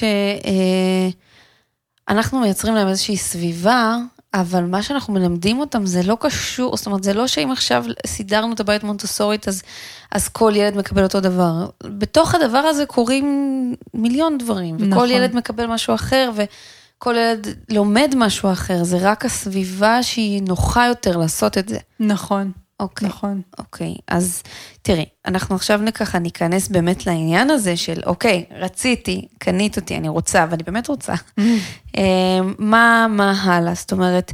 שאנחנו 2.08 2.40
מייצרים 2.40 2.74
להם 2.74 2.88
איזושהי 2.88 3.16
סביבה, 3.16 3.96
אבל 4.34 4.64
מה 4.64 4.82
שאנחנו 4.82 5.12
מלמדים 5.12 5.58
אותם 5.58 5.86
זה 5.86 6.02
לא 6.02 6.16
קשור, 6.20 6.76
זאת 6.76 6.86
אומרת, 6.86 7.04
זה 7.04 7.14
לא 7.14 7.26
שאם 7.26 7.50
עכשיו 7.50 7.84
סידרנו 8.06 8.52
את 8.52 8.60
הבית 8.60 8.84
מונטסורית, 8.84 9.48
אז, 9.48 9.62
אז 10.12 10.28
כל 10.28 10.52
ילד 10.56 10.76
מקבל 10.76 11.02
אותו 11.02 11.20
דבר. 11.20 11.66
בתוך 11.84 12.34
הדבר 12.34 12.58
הזה 12.58 12.86
קורים 12.86 13.74
מיליון 13.94 14.38
דברים, 14.38 14.76
וכל 14.76 14.86
נכון. 14.86 15.10
ילד 15.10 15.34
מקבל 15.34 15.66
משהו 15.66 15.94
אחר, 15.94 16.30
וכל 16.34 17.14
ילד 17.14 17.46
לומד 17.70 18.14
משהו 18.16 18.52
אחר, 18.52 18.84
זה 18.84 18.98
רק 19.00 19.24
הסביבה 19.24 20.02
שהיא 20.02 20.42
נוחה 20.42 20.86
יותר 20.86 21.16
לעשות 21.16 21.58
את 21.58 21.68
זה. 21.68 21.78
נכון, 22.00 22.50
אוקיי. 22.80 23.08
נכון. 23.08 23.42
אוקיי, 23.58 23.94
אז 24.08 24.42
תראי, 24.82 25.04
אנחנו 25.26 25.54
עכשיו 25.54 25.80
ככה 25.94 26.18
ניכנס 26.18 26.68
באמת 26.68 27.06
לעניין 27.06 27.50
הזה 27.50 27.76
של, 27.76 28.00
אוקיי, 28.06 28.44
רציתי, 28.50 29.28
קנית 29.38 29.76
אותי, 29.76 29.96
אני 29.96 30.08
רוצה, 30.08 30.46
ואני 30.50 30.62
באמת 30.62 30.88
רוצה. 30.88 31.14
אה, 31.96 32.02
מה, 32.58 33.06
מה 33.10 33.42
הלאה? 33.42 33.74
זאת 33.74 33.92
אומרת, 33.92 34.32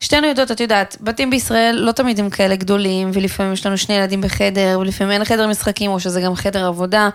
שתינו 0.00 0.26
יודעות, 0.26 0.50
את 0.50 0.60
יודעת, 0.60 0.96
בתים 1.00 1.30
בישראל 1.30 1.76
לא 1.76 1.92
תמיד 1.92 2.20
הם 2.20 2.30
כאלה 2.30 2.56
גדולים, 2.56 3.10
ולפעמים 3.14 3.52
יש 3.52 3.66
לנו 3.66 3.78
שני 3.78 3.94
ילדים 3.94 4.20
בחדר, 4.20 4.78
ולפעמים 4.80 5.12
אין 5.12 5.24
חדר 5.24 5.46
משחקים, 5.46 5.90
או 5.90 6.00
שזה 6.00 6.20
גם 6.20 6.34
חדר 6.34 6.66
עבודה, 6.66 7.08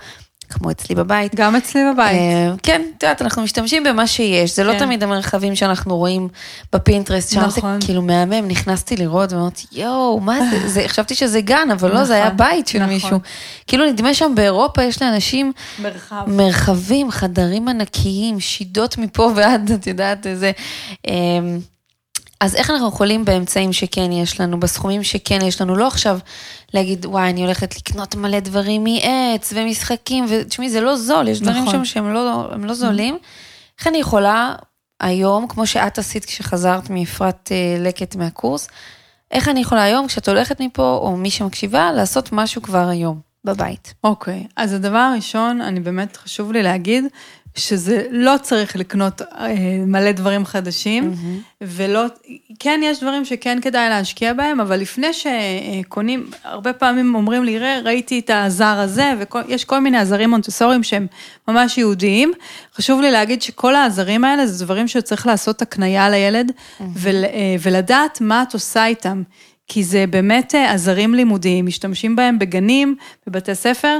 כמו 0.50 0.72
אצלי 0.72 0.96
בבית. 0.96 1.36
גם 1.36 1.56
אצלי 1.56 1.82
בבית. 1.94 2.16
אה, 2.16 2.54
כן, 2.64 2.82
את 2.98 3.04
יודעת, 3.04 3.22
אנחנו 3.22 3.42
משתמשים 3.42 3.84
במה 3.84 4.08
שיש, 4.08 4.56
זה 4.56 4.64
לא 4.64 4.72
כן. 4.72 4.80
תמיד 4.80 5.04
המרחבים 5.04 5.56
שאנחנו 5.56 5.98
רואים 5.98 6.28
בפינטרסט, 6.74 7.34
שם 7.34 7.50
זה 7.50 7.58
נכון. 7.58 7.80
כאילו 7.86 8.02
מהמם, 8.02 8.48
נכנסתי 8.48 8.96
לראות 8.96 9.34
ואמרתי, 9.34 9.66
יואו, 9.72 10.20
מה 10.20 10.40
זה, 10.66 10.84
חשבתי 10.90 11.16
שזה 11.16 11.42
גן, 11.42 11.68
אבל 11.72 11.94
לא, 11.94 12.04
זה 12.04 12.14
נכון, 12.14 12.14
היה 12.14 12.30
בית 12.30 12.68
של 12.68 12.80
נכון. 12.80 12.94
מישהו. 12.94 13.20
כאילו 13.68 13.86
נדמה 13.86 14.14
שם 14.14 14.32
באירופה 14.36 14.84
יש 14.84 15.02
לאנשים 15.02 15.52
מרחב. 15.80 16.24
מרחבים, 16.28 17.12
חדרים 17.12 17.68
ענקיים, 17.68 18.40
שידות 18.40 18.98
מפה 18.98 19.32
ועד, 19.36 19.72
את 19.72 19.88
יודעת, 19.88 20.28
איזה... 20.28 20.52
אז 22.42 22.56
איך 22.56 22.70
אנחנו 22.70 22.88
יכולים 22.88 23.26
באמצעים 23.26 23.74
שכן 23.74 24.12
יש 24.12 24.40
לנו, 24.40 24.60
בסכומים 24.60 25.04
שכן 25.04 25.42
יש 25.42 25.62
לנו, 25.62 25.76
לא 25.76 25.88
עכשיו 25.88 26.20
להגיד, 26.74 27.06
וואי, 27.06 27.30
אני 27.30 27.44
הולכת 27.44 27.78
לקנות 27.78 28.16
מלא 28.16 28.40
דברים 28.40 28.84
מעץ 28.84 29.54
ומשחקים, 29.56 30.26
ותשמעי, 30.30 30.70
זה 30.70 30.82
לא 30.82 30.96
זול, 30.96 31.28
יש 31.28 31.42
דברים 31.42 31.64
נכון. 31.64 31.74
שם 31.74 31.86
שהם 31.86 32.14
לא, 32.14 32.52
לא 32.58 32.74
זולים. 32.74 33.18
איך 33.80 33.88
אני 33.88 33.98
יכולה 33.98 34.56
היום, 35.00 35.48
כמו 35.48 35.68
שאת 35.68 35.98
עשית 35.98 36.26
כשחזרת 36.26 36.90
מאפרת 36.90 37.52
אה, 37.52 37.84
לקט 37.84 38.16
מהקורס, 38.16 38.68
איך 39.32 39.50
אני 39.50 39.60
יכולה 39.60 39.84
היום, 39.84 40.08
כשאת 40.08 40.28
הולכת 40.28 40.62
מפה, 40.62 41.00
או 41.02 41.18
מי 41.18 41.30
שמקשיבה, 41.30 41.92
לעשות 41.92 42.30
משהו 42.32 42.62
כבר 42.62 42.88
היום, 42.88 43.20
בבית? 43.44 43.94
אוקיי, 44.04 44.48
אז 44.56 44.74
הדבר 44.74 44.98
הראשון, 44.98 45.62
אני 45.62 45.80
באמת 45.80 46.18
חשוב 46.18 46.52
לי 46.52 46.64
להגיד, 46.64 47.06
שזה 47.56 48.04
לא 48.12 48.36
צריך 48.42 48.76
לקנות 48.76 49.22
אה, 49.22 49.48
מלא 49.88 50.12
דברים 50.12 50.46
חדשים, 50.46 51.14
ולא, 51.62 52.06
כן 52.60 52.80
יש 52.84 53.00
דברים 53.00 53.26
שכן 53.26 53.62
כדאי 53.62 53.90
להשקיע 53.90 54.34
בהם, 54.34 54.60
אבל 54.60 54.80
לפני 54.80 55.08
שקונים, 55.14 56.30
הרבה 56.44 56.74
פעמים 56.74 57.16
אומרים 57.16 57.44
לי, 57.44 57.60
ראה, 57.60 57.80
ראיתי 57.84 58.20
את 58.20 58.30
הזר 58.34 58.80
הזה, 58.80 59.14
ויש 59.48 59.66
כל 59.66 59.80
מיני 59.80 59.98
עזרים 59.98 60.30
מונטסוריים 60.30 60.84
שהם 60.84 61.08
ממש 61.48 61.78
יהודיים. 61.78 62.32
חשוב 62.76 63.02
לי 63.02 63.12
להגיד 63.12 63.42
שכל 63.42 63.76
העזרים 63.76 64.24
האלה 64.24 64.48
זה 64.48 64.66
דברים 64.66 64.88
שצריך 64.88 65.28
לעשות 65.28 65.62
הקנייה 65.62 66.10
לילד, 66.10 66.52
ול, 66.94 67.26
אה, 67.26 67.56
ולדעת 67.62 68.22
מה 68.22 68.44
את 68.44 68.54
עושה 68.54 68.86
איתם. 68.86 69.24
כי 69.68 69.84
זה 69.84 70.06
באמת 70.10 70.56
אה, 70.56 70.72
עזרים 70.72 71.14
לימודיים, 71.14 71.66
משתמשים 71.66 72.16
בהם 72.16 72.40
בגנים, 72.40 72.96
בבתי 73.28 73.56
ספר. 73.56 74.00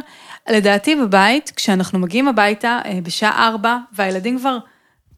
לדעתי 0.50 0.96
בבית, 0.96 1.52
כשאנחנו 1.56 2.00
מגיעים 2.00 2.28
הביתה 2.28 2.80
אה, 2.86 3.00
בשעה 3.04 3.48
ארבע, 3.48 3.78
והילדים 3.94 4.40
כבר 4.40 4.58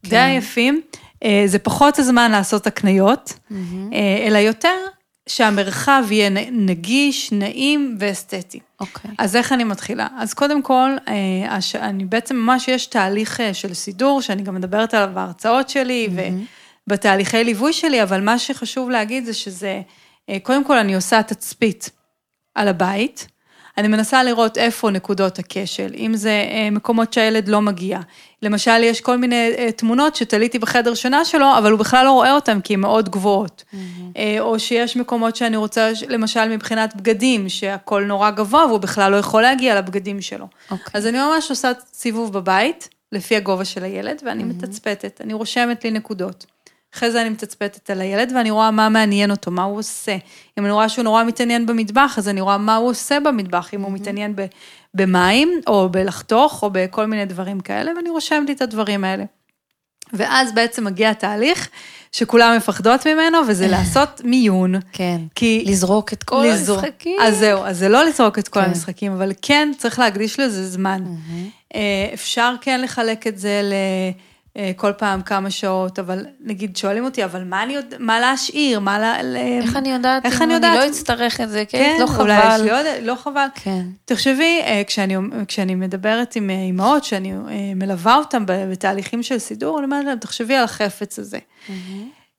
די 0.06 0.16
עייפים, 0.18 0.80
אה, 1.24 1.42
זה 1.46 1.58
פחות 1.58 1.98
הזמן 1.98 2.30
לעשות 2.30 2.66
הקניות, 2.66 3.32
אה, 3.92 4.26
אלא 4.26 4.38
יותר 4.38 4.74
שהמרחב 5.28 6.04
יהיה 6.10 6.30
נגיש, 6.52 7.32
נעים 7.32 7.96
ואסתטי. 8.00 8.60
אוקיי. 8.80 9.10
אז 9.18 9.36
איך 9.36 9.52
אני 9.52 9.64
מתחילה? 9.64 10.06
אז 10.18 10.34
קודם 10.34 10.62
כל, 10.62 10.90
הש- 11.48 11.76
אני 11.76 12.04
בעצם 12.04 12.36
ממש 12.36 12.68
יש 12.68 12.86
תהליך 12.86 13.40
של 13.52 13.74
סידור, 13.74 14.22
שאני 14.22 14.42
גם 14.42 14.54
מדברת 14.54 14.94
עליו 14.94 15.10
בהרצאות 15.14 15.68
שלי, 15.68 16.08
ו- 16.14 16.28
בתהליכי 16.86 17.44
ליווי 17.44 17.72
שלי, 17.72 18.02
אבל 18.02 18.20
מה 18.20 18.38
שחשוב 18.38 18.90
להגיד 18.90 19.24
זה 19.24 19.34
שזה, 19.34 19.80
קודם 20.42 20.64
כל 20.64 20.78
אני 20.78 20.94
עושה 20.94 21.22
תצפית 21.22 21.90
על 22.54 22.68
הבית. 22.68 23.28
אני 23.78 23.88
מנסה 23.88 24.22
לראות 24.22 24.58
איפה 24.58 24.90
נקודות 24.90 25.38
הכשל, 25.38 25.90
אם 25.96 26.12
זה 26.14 26.30
אה, 26.50 26.70
מקומות 26.70 27.12
שהילד 27.12 27.48
לא 27.48 27.62
מגיע. 27.62 27.98
למשל, 28.42 28.82
יש 28.82 29.00
כל 29.00 29.16
מיני 29.16 29.52
אה, 29.58 29.72
תמונות 29.72 30.16
שתליתי 30.16 30.58
בחדר 30.58 30.94
שינה 30.94 31.24
שלו, 31.24 31.58
אבל 31.58 31.70
הוא 31.70 31.78
בכלל 31.78 32.04
לא 32.04 32.12
רואה 32.12 32.34
אותן 32.34 32.60
כי 32.60 32.74
הן 32.74 32.80
מאוד 32.80 33.08
גבוהות. 33.08 33.64
Mm-hmm. 33.72 33.76
או 34.40 34.58
שיש 34.58 34.96
מקומות 34.96 35.36
שאני 35.36 35.56
רוצה, 35.56 35.90
למשל 36.08 36.48
מבחינת 36.48 36.96
בגדים, 36.96 37.48
שהכל 37.48 38.04
נורא 38.04 38.30
גבוה 38.30 38.66
והוא 38.66 38.78
בכלל 38.78 39.12
לא 39.12 39.16
יכול 39.16 39.42
להגיע 39.42 39.78
לבגדים 39.78 40.20
שלו. 40.20 40.44
Okay. 40.44 40.72
אוקיי. 40.72 40.90
אז 40.94 41.06
אני 41.06 41.18
ממש 41.18 41.50
עושה 41.50 41.72
סיבוב 41.92 42.32
בבית, 42.32 42.88
לפי 43.12 43.36
הגובה 43.36 43.64
של 43.64 43.84
הילד, 43.84 44.22
ואני 44.24 44.42
mm-hmm. 44.42 44.46
מתצפתת, 44.46 45.20
אני 45.24 45.34
רושמת 45.34 45.84
לי 45.84 45.90
נקודות. 45.90 46.46
אחרי 46.94 47.10
זה 47.10 47.20
אני 47.20 47.28
מתצפתת 47.28 47.90
על 47.90 48.00
הילד 48.00 48.32
ואני 48.36 48.50
רואה 48.50 48.70
מה 48.70 48.88
מעניין 48.88 49.30
אותו, 49.30 49.50
מה 49.50 49.62
הוא 49.62 49.78
עושה. 49.78 50.16
אם 50.58 50.64
אני 50.64 50.72
רואה 50.72 50.88
שהוא 50.88 51.04
נורא 51.04 51.24
מתעניין 51.24 51.66
במטבח, 51.66 52.14
אז 52.18 52.28
אני 52.28 52.40
רואה 52.40 52.58
מה 52.58 52.76
הוא 52.76 52.90
עושה 52.90 53.20
במטבח, 53.20 53.74
אם 53.74 53.82
הוא 53.82 53.92
מתעניין 53.92 54.34
במים, 54.94 55.60
או 55.66 55.88
בלחתוך, 55.88 56.62
או 56.62 56.70
בכל 56.72 57.06
מיני 57.06 57.24
דברים 57.24 57.60
כאלה, 57.60 57.92
ואני 57.96 58.10
רושמת 58.10 58.48
לי 58.48 58.54
את 58.54 58.62
הדברים 58.62 59.04
האלה. 59.04 59.24
ואז 60.12 60.52
בעצם 60.52 60.84
מגיע 60.84 61.10
התהליך 61.10 61.68
שכולם 62.12 62.56
מפחדות 62.56 63.06
ממנו, 63.06 63.38
וזה 63.48 63.68
לעשות 63.76 64.20
מיון. 64.24 64.74
כן, 64.92 65.20
כי... 65.34 65.64
לזרוק 65.66 66.12
את 66.12 66.22
כל 66.22 66.44
לזרוק, 66.46 66.84
המשחקים. 66.84 67.16
אז 67.20 67.38
זהו, 67.38 67.64
אז 67.64 67.78
זה 67.78 67.88
לא 67.88 68.04
לזרוק 68.04 68.38
את 68.38 68.48
כל 68.48 68.60
כן. 68.60 68.66
המשחקים, 68.66 69.12
אבל 69.12 69.32
כן 69.42 69.72
צריך 69.78 69.98
להקדיש 69.98 70.40
לזה 70.40 70.68
זמן. 70.68 71.04
Mm-hmm. 71.04 71.76
אפשר 72.14 72.54
כן 72.60 72.80
לחלק 72.80 73.26
את 73.26 73.38
זה 73.38 73.60
ל... 73.64 73.74
אה, 74.58 74.72
כל 74.76 74.92
פעם 74.92 75.22
כמה 75.22 75.50
שעות, 75.50 75.98
אבל 75.98 76.26
נגיד 76.40 76.76
שואלים 76.76 77.04
אותי, 77.04 77.24
אבל 77.24 77.44
מה 77.44 77.62
אני 77.62 77.72
יודע, 77.72 77.96
מה 78.00 78.20
להשאיר, 78.20 78.80
מה 78.80 78.98
ל... 79.22 79.36
איך 79.62 79.76
אני 79.76 79.92
יודעת, 79.92 80.26
איך 80.26 80.42
אני 80.42 80.54
יודעת, 80.54 80.78
אני 80.78 80.86
לא 80.86 80.92
אצטרך 80.92 81.40
את 81.40 81.50
זה, 81.50 81.64
כן, 81.68 81.78
כן 81.78 81.96
לא 82.00 82.06
חבל. 82.06 82.20
אולי 82.20 82.54
יש 82.54 82.60
לי 82.60 82.70
עוד, 82.70 82.86
לא 83.02 83.14
חבל. 83.14 83.46
כן. 83.54 83.82
תחשבי, 84.04 84.60
אה, 84.62 84.82
כשאני, 84.86 85.16
כשאני 85.48 85.74
מדברת 85.74 86.36
עם 86.36 86.50
אימהות, 86.50 87.04
שאני 87.04 87.32
מלווה 87.76 88.16
אותן 88.16 88.44
בתהליכים 88.46 89.22
של 89.22 89.38
סידור, 89.38 89.78
אני 89.78 89.84
אומרת 89.84 90.04
להם, 90.04 90.18
תחשבי 90.18 90.54
על 90.54 90.64
החפץ 90.64 91.18
הזה. 91.18 91.38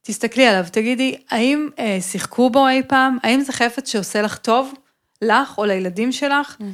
תסתכלי 0.02 0.48
עליו, 0.48 0.66
תגידי, 0.72 1.16
האם 1.30 1.70
שיחקו 2.02 2.50
בו 2.50 2.68
אי 2.68 2.82
פעם? 2.88 3.18
האם 3.24 3.42
זה 3.42 3.54
חפץ 3.54 3.92
שעושה 3.92 4.22
לך 4.22 4.38
טוב? 4.38 4.74
לך 5.22 5.58
או 5.58 5.66
לילדים 5.66 6.12
שלך? 6.12 6.58
אה, 6.62 6.68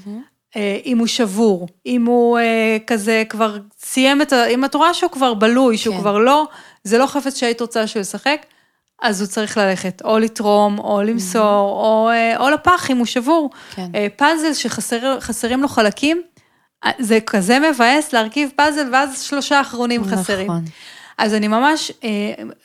אם 0.85 0.97
הוא 0.97 1.07
שבור, 1.07 1.67
אם 1.85 2.05
הוא 2.05 2.39
אה, 2.39 2.77
כזה 2.87 3.23
כבר 3.29 3.57
סיים 3.79 4.21
את 4.21 4.33
ה... 4.33 4.45
אם 4.45 4.65
את 4.65 4.75
רואה 4.75 4.93
שהוא 4.93 5.11
כבר 5.11 5.33
בלוי, 5.33 5.77
שהוא 5.77 5.95
כן. 5.95 6.01
כבר 6.01 6.17
לא, 6.17 6.47
זה 6.83 6.97
לא 6.97 7.05
חפץ 7.05 7.37
שהיית 7.37 7.61
רוצה 7.61 7.87
שהוא 7.87 8.01
ישחק, 8.01 8.45
אז 9.01 9.21
הוא 9.21 9.27
צריך 9.27 9.57
ללכת 9.57 10.01
או 10.05 10.19
לתרום, 10.19 10.79
או 10.79 11.01
למסור, 11.01 11.41
mm-hmm. 11.41 11.85
או, 11.85 12.09
אה, 12.09 12.37
או 12.37 12.49
לפח 12.49 12.91
אם 12.91 12.97
הוא 12.97 13.05
שבור. 13.05 13.49
כן. 13.75 13.91
פאזל 14.15 14.53
שחסרים 14.53 15.61
לו 15.61 15.67
חלקים, 15.67 16.21
זה 16.99 17.19
כזה 17.25 17.57
מבאס 17.59 18.13
להרכיב 18.13 18.49
פאזל 18.55 18.89
ואז 18.91 19.21
שלושה 19.21 19.61
אחרונים 19.61 20.01
נכון. 20.01 20.17
חסרים. 20.17 20.51
אז 21.17 21.33
אני 21.33 21.47
ממש, 21.47 21.91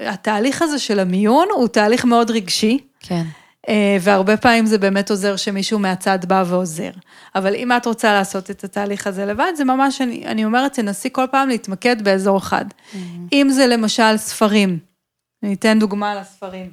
התהליך 0.00 0.62
הזה 0.62 0.78
של 0.78 0.98
המיון 1.00 1.48
הוא 1.50 1.68
תהליך 1.68 2.04
מאוד 2.04 2.30
רגשי. 2.30 2.78
כן. 3.00 3.24
אה, 3.68 3.96
והרבה 4.00 4.36
פעמים 4.36 4.66
זה 4.66 4.78
באמת 4.78 5.10
עוזר 5.10 5.36
שמישהו 5.36 5.78
מהצד 5.78 6.18
בא 6.24 6.44
ועוזר. 6.46 6.90
אבל 7.34 7.54
אם 7.54 7.72
את 7.72 7.86
רוצה 7.86 8.12
לעשות 8.12 8.50
את 8.50 8.64
התהליך 8.64 9.06
הזה 9.06 9.26
לבד, 9.26 9.52
זה 9.56 9.64
ממש, 9.64 10.00
אני, 10.00 10.26
אני 10.26 10.44
אומרת, 10.44 10.72
תנסי 10.72 11.08
כל 11.12 11.26
פעם 11.30 11.48
להתמקד 11.48 12.02
באזור 12.02 12.38
אחד. 12.38 12.64
Mm-hmm. 12.68 12.96
אם 13.32 13.48
זה 13.50 13.66
למשל 13.66 14.16
ספרים, 14.16 14.78
אני 15.42 15.54
אתן 15.54 15.78
דוגמה 15.78 16.14
לספרים. 16.14 16.70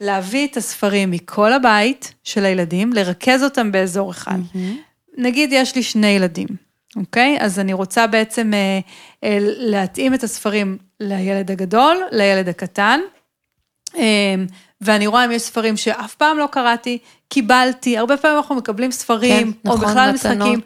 להביא 0.00 0.46
את 0.46 0.56
הספרים 0.56 1.10
מכל 1.10 1.52
הבית 1.52 2.14
של 2.24 2.44
הילדים, 2.44 2.92
לרכז 2.92 3.42
אותם 3.42 3.72
באזור 3.72 4.10
אחד. 4.10 4.38
Mm-hmm. 4.52 5.18
נגיד 5.18 5.50
יש 5.52 5.76
לי 5.76 5.82
שני 5.82 6.06
ילדים, 6.06 6.48
אוקיי? 6.96 7.36
אז 7.40 7.58
אני 7.58 7.72
רוצה 7.72 8.06
בעצם 8.06 8.54
אה, 8.54 8.80
אה, 9.24 9.38
להתאים 9.40 10.14
את 10.14 10.22
הספרים 10.22 10.78
לילד 11.00 11.50
הגדול, 11.50 11.96
לילד 12.12 12.48
הקטן. 12.48 13.00
אה, 13.96 14.34
ואני 14.80 15.06
רואה 15.06 15.24
אם 15.24 15.30
יש 15.30 15.42
ספרים 15.42 15.76
שאף 15.76 16.14
פעם 16.14 16.38
לא 16.38 16.48
קראתי, 16.50 16.98
קיבלתי, 17.28 17.98
הרבה 17.98 18.16
פעמים 18.16 18.36
אנחנו 18.36 18.54
מקבלים 18.54 18.92
ספרים, 18.92 19.52
כן, 19.52 19.70
או 19.70 19.74
נכון, 19.74 19.88
בכלל 19.88 20.12
מתנות. 20.12 20.48
משחקים. 20.48 20.60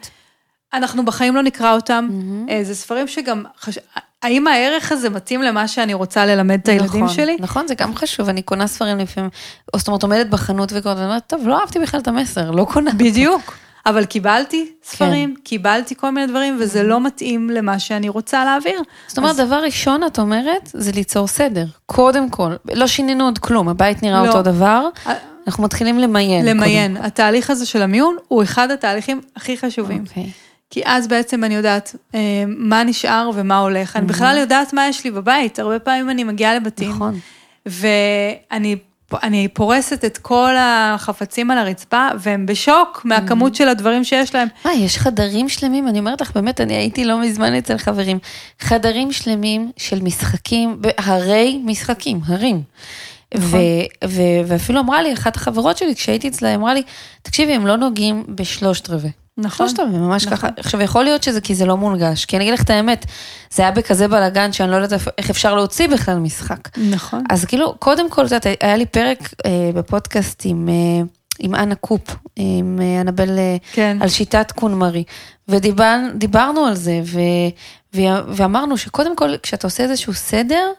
אנחנו 0.73 1.05
בחיים 1.05 1.35
לא 1.35 1.41
נקרא 1.41 1.73
אותם. 1.75 2.09
Mm-hmm. 2.09 2.63
זה 2.63 2.75
ספרים 2.75 3.07
שגם, 3.07 3.43
חש... 3.59 3.77
האם 4.23 4.47
הערך 4.47 4.91
הזה 4.91 5.09
מתאים 5.09 5.41
למה 5.41 5.67
שאני 5.67 5.93
רוצה 5.93 6.25
ללמד 6.25 6.59
את 6.63 6.67
הילדים 6.67 7.03
נכון, 7.03 7.15
שלי? 7.15 7.37
נכון, 7.39 7.67
זה 7.67 7.75
גם 7.75 7.95
חשוב, 7.95 8.29
אני 8.29 8.41
קונה 8.41 8.67
ספרים 8.67 8.97
לפעמים, 8.97 9.29
או 9.73 9.79
זאת 9.79 9.87
אומרת, 9.87 10.03
עומדת 10.03 10.27
בחנות 10.27 10.71
וקוראת, 10.75 10.97
ואני 10.97 11.07
אומרת, 11.07 11.23
טוב, 11.27 11.47
לא 11.47 11.59
אהבתי 11.59 11.79
בכלל 11.79 11.99
את 11.99 12.07
המסר, 12.07 12.51
לא 12.51 12.65
קונה. 12.73 12.91
בדיוק. 12.97 13.53
אבל 13.85 14.05
קיבלתי 14.05 14.71
ספרים, 14.83 15.35
כן. 15.35 15.41
קיבלתי 15.43 15.95
כל 15.95 16.09
מיני 16.09 16.27
דברים, 16.27 16.57
וזה 16.59 16.83
לא 16.83 17.01
מתאים 17.01 17.49
למה 17.49 17.79
שאני 17.79 18.09
רוצה 18.09 18.45
להעביר. 18.45 18.81
זאת 19.07 19.17
אומרת, 19.17 19.31
אז... 19.31 19.37
דבר 19.37 19.55
ראשון, 19.55 20.03
את 20.03 20.19
אומרת, 20.19 20.69
זה 20.73 20.91
ליצור 20.91 21.27
סדר. 21.27 21.65
קודם 21.85 22.29
כל, 22.29 22.53
לא 22.73 22.87
שינינו 22.87 23.25
עוד 23.25 23.39
כלום, 23.39 23.69
הבית 23.69 24.03
נראה 24.03 24.23
לא. 24.23 24.27
אותו 24.27 24.41
דבר, 24.41 24.89
אנחנו 25.47 25.63
מתחילים 25.63 25.99
למיין. 25.99 26.45
למיין. 26.45 26.93
קודם. 26.93 27.05
התהליך 27.05 27.49
הזה 27.49 27.65
של 27.65 27.81
המיון 27.81 28.15
הוא 28.27 28.43
אחד 28.43 28.71
התהליכים 28.71 29.21
הכי 29.35 29.57
חשובים. 29.57 30.03
Okay. 30.05 30.09
אוקיי. 30.09 30.29
כי 30.69 30.81
אז 30.85 31.07
בעצם 31.07 31.43
אני 31.43 31.55
יודעת 31.55 31.95
אה, 32.15 32.19
מה 32.47 32.83
נשאר 32.83 33.29
ומה 33.33 33.59
הולך. 33.59 33.95
אני 33.95 34.05
בכלל 34.05 34.37
יודעת 34.37 34.73
מה 34.73 34.87
יש 34.87 35.03
לי 35.03 35.11
בבית, 35.11 35.59
הרבה 35.59 35.79
פעמים 35.79 36.09
אני 36.09 36.23
מגיעה 36.23 36.55
לבתים. 36.55 36.89
נכון. 36.89 37.19
ואני 37.65 38.75
אני 39.23 39.47
פורסת 39.47 40.05
את 40.05 40.17
כל 40.17 40.53
החפצים 40.59 41.51
על 41.51 41.57
הרצפה, 41.57 42.07
והם 42.19 42.45
בשוק 42.45 43.01
מהכמות 43.05 43.53
mm. 43.53 43.57
של 43.57 43.69
הדברים 43.69 44.03
שיש 44.03 44.35
להם. 44.35 44.47
מה, 44.65 44.73
יש 44.73 44.97
חדרים 44.97 45.49
שלמים, 45.49 45.87
אני 45.87 45.99
אומרת 45.99 46.21
לך, 46.21 46.31
באמת, 46.35 46.61
אני 46.61 46.73
הייתי 46.73 47.05
לא 47.05 47.21
מזמן 47.21 47.53
אצל 47.53 47.77
חברים. 47.77 48.19
חדרים 48.59 49.11
שלמים 49.11 49.71
של 49.77 50.01
משחקים, 50.01 50.81
הרי 50.97 51.61
משחקים, 51.65 52.19
הרים. 52.25 52.61
נכון. 53.35 53.59
ואפילו 54.47 54.79
אמרה 54.79 55.01
לי, 55.01 55.13
אחת 55.13 55.35
החברות 55.35 55.77
שלי, 55.77 55.95
כשהייתי 55.95 56.27
אצלה, 56.27 56.55
אמרה 56.55 56.73
לי, 56.73 56.81
תקשיבי, 57.21 57.53
הם 57.53 57.67
לא 57.67 57.75
נוגעים 57.75 58.23
בשלושת 58.27 58.89
רבעי. 58.89 59.22
נכון. 59.37 59.67
שלושת 59.67 59.79
רבעי, 59.79 59.97
ממש 59.97 60.25
נכון. 60.25 60.37
ככה. 60.37 60.47
עכשיו, 60.57 60.81
יכול 60.81 61.03
להיות 61.03 61.23
שזה 61.23 61.41
כי 61.41 61.55
זה 61.55 61.65
לא 61.65 61.77
מונגש, 61.77 62.25
כי 62.25 62.37
אני 62.37 62.43
אגיד 62.43 62.53
לך 62.53 62.63
את 62.63 62.69
האמת, 62.69 63.05
זה 63.51 63.63
היה 63.63 63.71
בכזה 63.71 64.07
בלאגן 64.07 64.51
שאני 64.51 64.71
לא 64.71 64.75
יודעת 64.75 65.01
איך 65.17 65.29
אפשר 65.29 65.55
להוציא 65.55 65.87
בכלל 65.87 66.17
משחק. 66.17 66.77
נכון. 66.77 67.23
אז 67.29 67.45
כאילו, 67.45 67.75
קודם 67.79 68.09
כל, 68.09 68.25
את 68.25 68.31
יודעת, 68.31 68.57
היה 68.61 68.77
לי 68.77 68.85
פרק 68.85 69.33
אה, 69.45 69.71
בפודקאסט 69.73 70.41
עם... 70.45 70.69
אה, 70.69 71.05
עם 71.39 71.55
אנה 71.55 71.75
קופ, 71.75 72.15
עם 72.35 72.79
אה, 72.81 73.01
אנבל, 73.01 73.39
אה, 73.39 73.57
כן. 73.71 73.97
על 74.01 74.09
שיטת 74.09 74.51
קונמרי, 74.51 75.03
ודיברנו 75.47 76.65
על 76.65 76.75
זה, 76.75 77.01
ו, 77.05 77.19
ו, 77.95 77.99
ואמרנו 78.27 78.77
שקודם 78.77 79.15
כל, 79.15 79.37
כשאתה 79.37 79.67
עושה 79.67 79.83
איזשהו 79.83 80.13
סדר, 80.13 80.71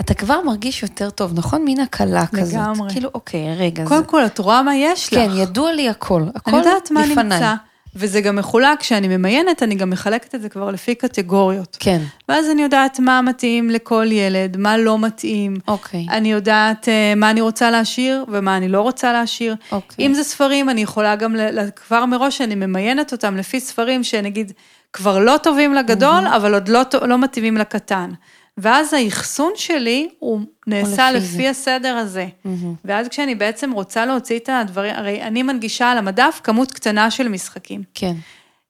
אתה 0.00 0.14
כבר 0.14 0.40
מרגיש 0.44 0.82
יותר 0.82 1.10
טוב, 1.10 1.32
נכון? 1.34 1.64
מין 1.64 1.80
הקלה 1.80 2.26
כזאת. 2.26 2.54
לגמרי. 2.54 2.90
כאילו, 2.92 3.10
אוקיי, 3.14 3.54
רגע. 3.56 3.84
קודם 3.86 4.00
זה... 4.00 4.06
כל, 4.06 4.26
את 4.26 4.38
רואה 4.38 4.62
מה 4.62 4.76
יש 4.76 5.08
כן, 5.08 5.16
לך. 5.16 5.32
כן, 5.32 5.38
ידוע 5.38 5.72
לי 5.72 5.88
הכל. 5.88 6.22
הכל 6.34 6.50
לפניי. 6.50 6.60
אני 6.60 6.68
יודעת 6.68 6.90
מה 6.90 7.06
נמצא. 7.06 7.54
וזה 7.98 8.20
גם 8.20 8.36
מחולק, 8.36 8.80
כשאני 8.80 9.08
ממיינת, 9.08 9.62
אני 9.62 9.74
גם 9.74 9.90
מחלקת 9.90 10.34
את 10.34 10.42
זה 10.42 10.48
כבר 10.48 10.70
לפי 10.70 10.94
קטגוריות. 10.94 11.76
כן. 11.80 12.00
ואז 12.28 12.50
אני 12.50 12.62
יודעת 12.62 13.00
מה 13.00 13.22
מתאים 13.22 13.70
לכל 13.70 14.06
ילד, 14.10 14.56
מה 14.56 14.76
לא 14.76 14.98
מתאים. 14.98 15.56
אוקיי. 15.68 16.06
אני 16.10 16.32
יודעת 16.32 16.84
uh, 16.88 17.18
מה 17.18 17.30
אני 17.30 17.40
רוצה 17.40 17.70
להשאיר 17.70 18.24
ומה 18.28 18.56
אני 18.56 18.68
לא 18.68 18.80
רוצה 18.80 19.12
להשאיר. 19.12 19.56
אוקיי. 19.72 20.06
אם 20.06 20.14
זה 20.14 20.24
ספרים, 20.24 20.70
אני 20.70 20.80
יכולה 20.80 21.16
גם, 21.16 21.36
כבר 21.76 22.06
מראש, 22.06 22.40
אני 22.40 22.54
ממיינת 22.54 23.12
אותם 23.12 23.36
לפי 23.36 23.60
ספרים 23.60 24.04
שנגיד 24.04 24.52
כבר 24.92 25.18
לא 25.18 25.36
טובים 25.42 25.74
לגדול, 25.74 26.26
mm-hmm. 26.26 26.36
אבל 26.36 26.54
עוד 26.54 26.68
לא, 26.68 26.82
לא 27.02 27.18
מתאימים 27.18 27.56
לקטן. 27.56 28.10
ואז 28.58 28.94
האחסון 28.94 29.52
שלי 29.56 30.08
הוא 30.18 30.40
נעשה 30.66 31.10
לפי, 31.10 31.26
לפי 31.26 31.48
הסדר 31.48 31.96
הזה. 31.96 32.26
Mm-hmm. 32.26 32.48
ואז 32.84 33.08
כשאני 33.08 33.34
בעצם 33.34 33.72
רוצה 33.72 34.06
להוציא 34.06 34.38
את 34.38 34.48
הדברים, 34.52 34.94
הרי 34.94 35.22
אני 35.22 35.42
מנגישה 35.42 35.90
על 35.90 35.98
המדף 35.98 36.40
כמות 36.44 36.72
קטנה 36.72 37.10
של 37.10 37.28
משחקים. 37.28 37.82
כן. 37.94 38.14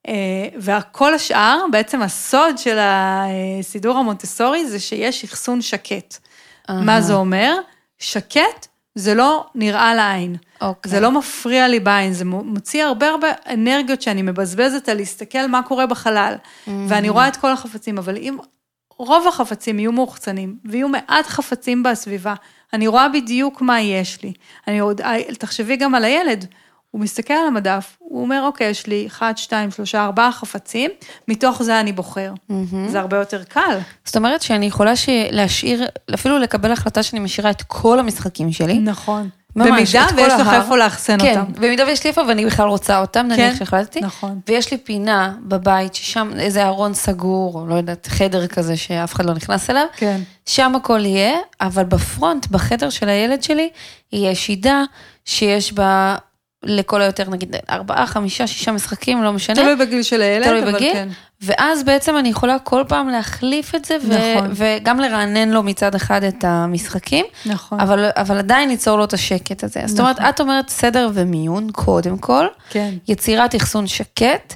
Uh, 0.06 0.10
וכל 0.56 1.14
השאר, 1.14 1.64
בעצם 1.72 2.02
הסוד 2.02 2.58
של 2.58 2.78
הסידור 2.80 3.98
המונטסורי 3.98 4.66
זה 4.66 4.80
שיש 4.80 5.24
אחסון 5.24 5.62
שקט. 5.62 6.14
Uh-huh. 6.14 6.72
מה 6.72 7.00
זה 7.00 7.14
אומר? 7.14 7.56
שקט 7.98 8.66
זה 8.94 9.14
לא 9.14 9.46
נראה 9.54 9.94
לעין. 9.94 10.36
Okay. 10.36 10.64
אוקיי. 10.64 10.90
זה 10.90 11.00
לא 11.00 11.10
מפריע 11.10 11.68
לי 11.68 11.80
בעין, 11.80 12.12
זה 12.12 12.24
מוציא 12.24 12.84
הרבה 12.84 13.08
הרבה 13.08 13.28
אנרגיות 13.50 14.02
שאני 14.02 14.22
מבזבזת 14.22 14.88
על 14.88 14.96
להסתכל 14.96 15.46
מה 15.46 15.62
קורה 15.62 15.86
בחלל. 15.86 16.34
Mm-hmm. 16.34 16.70
ואני 16.88 17.08
רואה 17.08 17.28
את 17.28 17.36
כל 17.36 17.52
החפצים, 17.52 17.98
אבל 17.98 18.16
אם 18.16 18.36
רוב 18.98 19.28
החפצים 19.28 19.78
יהיו 19.78 19.92
מוחצנים, 19.92 20.56
ויהיו 20.64 20.88
מעט 20.88 21.26
חפצים 21.26 21.82
בסביבה. 21.82 22.34
אני 22.72 22.86
רואה 22.86 23.08
בדיוק 23.08 23.62
מה 23.62 23.80
יש 23.80 24.22
לי. 24.22 24.32
אני 24.68 24.78
עוד, 24.78 25.00
תחשבי 25.38 25.76
גם 25.76 25.94
על 25.94 26.04
הילד, 26.04 26.46
הוא 26.90 27.00
מסתכל 27.00 27.34
על 27.34 27.46
המדף, 27.46 27.96
הוא 27.98 28.22
אומר, 28.22 28.42
אוקיי, 28.46 28.70
יש 28.70 28.86
לי 28.86 29.06
1, 29.06 29.38
2, 29.38 29.70
3, 29.70 29.94
4 29.94 30.30
חפצים, 30.32 30.90
מתוך 31.28 31.62
זה 31.62 31.80
אני 31.80 31.92
בוחר. 31.92 32.32
זה 32.88 33.00
הרבה 33.00 33.16
יותר 33.16 33.44
קל. 33.44 33.78
זאת 34.04 34.16
אומרת 34.16 34.42
שאני 34.42 34.66
יכולה. 34.66 34.92
להשאיר, 35.30 35.86
אפילו 36.14 36.38
לקבל 36.38 36.72
החלטה 36.72 37.02
שאני 37.02 37.20
משאירה 37.20 37.50
את 37.50 37.62
כל 37.62 37.98
המשחקים 37.98 38.52
שלי. 38.52 38.78
נכון. 38.78 39.28
ממש, 39.58 39.96
במידה 39.96 40.06
ויש 40.16 40.32
לך. 40.40 40.48
איפה 40.52 40.76
לאחסן 40.76 41.18
כן, 41.18 41.40
אותם. 41.40 41.52
במידה 41.52 41.84
ויש 41.84 42.04
לי 42.04 42.10
איפה 42.10 42.22
ואני 42.28 42.46
בכלל 42.46 42.68
רוצה 42.68 43.00
אותם, 43.00 43.26
נניח 43.26 43.52
כן, 43.52 43.56
שהחלטתי. 43.56 44.00
נכון. 44.00 44.40
ויש 44.48 44.70
לי 44.70 44.78
פינה 44.78 45.34
בבית 45.42 45.94
ששם 45.94 46.30
איזה 46.38 46.66
ארון 46.66 46.94
סגור, 46.94 47.54
או 47.54 47.66
לא 47.66 47.74
יודעת, 47.74 48.06
חדר 48.10 48.46
כזה 48.46 48.76
שאף 48.76 49.14
אחד 49.14 49.24
לא 49.24 49.34
נכנס 49.34 49.70
אליו. 49.70 49.84
כן. 49.96 50.20
שם 50.46 50.76
הכל 50.76 51.04
יהיה, 51.04 51.32
אבל 51.60 51.84
בפרונט, 51.84 52.46
בחדר 52.46 52.90
של 52.90 53.08
הילד 53.08 53.42
שלי, 53.42 53.70
יהיה 54.12 54.34
שידה 54.34 54.82
שיש 55.24 55.72
בה 55.72 56.16
לכל 56.62 57.02
היותר 57.02 57.30
נגיד 57.30 57.56
ארבעה, 57.70 58.06
חמישה, 58.06 58.46
שישה 58.46 58.72
משחקים, 58.72 59.22
לא 59.22 59.32
משנה. 59.32 59.56
תלוי 59.56 59.76
בגיל 59.76 60.02
של 60.02 60.22
הילד, 60.22 60.44
תלוי 60.44 60.62
אבל 60.62 60.72
בגיל. 60.72 60.92
כן. 60.92 61.08
ואז 61.42 61.82
בעצם 61.82 62.16
אני 62.18 62.28
יכולה 62.28 62.58
כל 62.58 62.84
פעם 62.88 63.08
להחליף 63.08 63.74
את 63.74 63.84
זה, 63.84 63.96
ו- 64.02 64.36
נכון. 64.36 64.52
וגם 64.54 65.00
לרענן 65.00 65.48
לו 65.48 65.62
מצד 65.62 65.94
אחד 65.94 66.22
את 66.24 66.44
המשחקים, 66.44 67.24
נכון. 67.46 67.80
אבל, 67.80 68.10
אבל 68.16 68.38
עדיין 68.38 68.68
ליצור 68.68 68.98
לו 68.98 69.04
את 69.04 69.12
השקט 69.12 69.64
הזה. 69.64 69.80
זאת 69.86 70.00
אומרת, 70.00 70.16
נכון. 70.18 70.28
את 70.28 70.40
אומרת 70.40 70.68
סדר 70.68 71.10
ומיון, 71.14 71.70
קודם 71.72 72.18
כל, 72.18 72.46
כן. 72.70 72.94
יצירת 73.08 73.56
אחסון 73.56 73.86
שקט, 73.86 74.54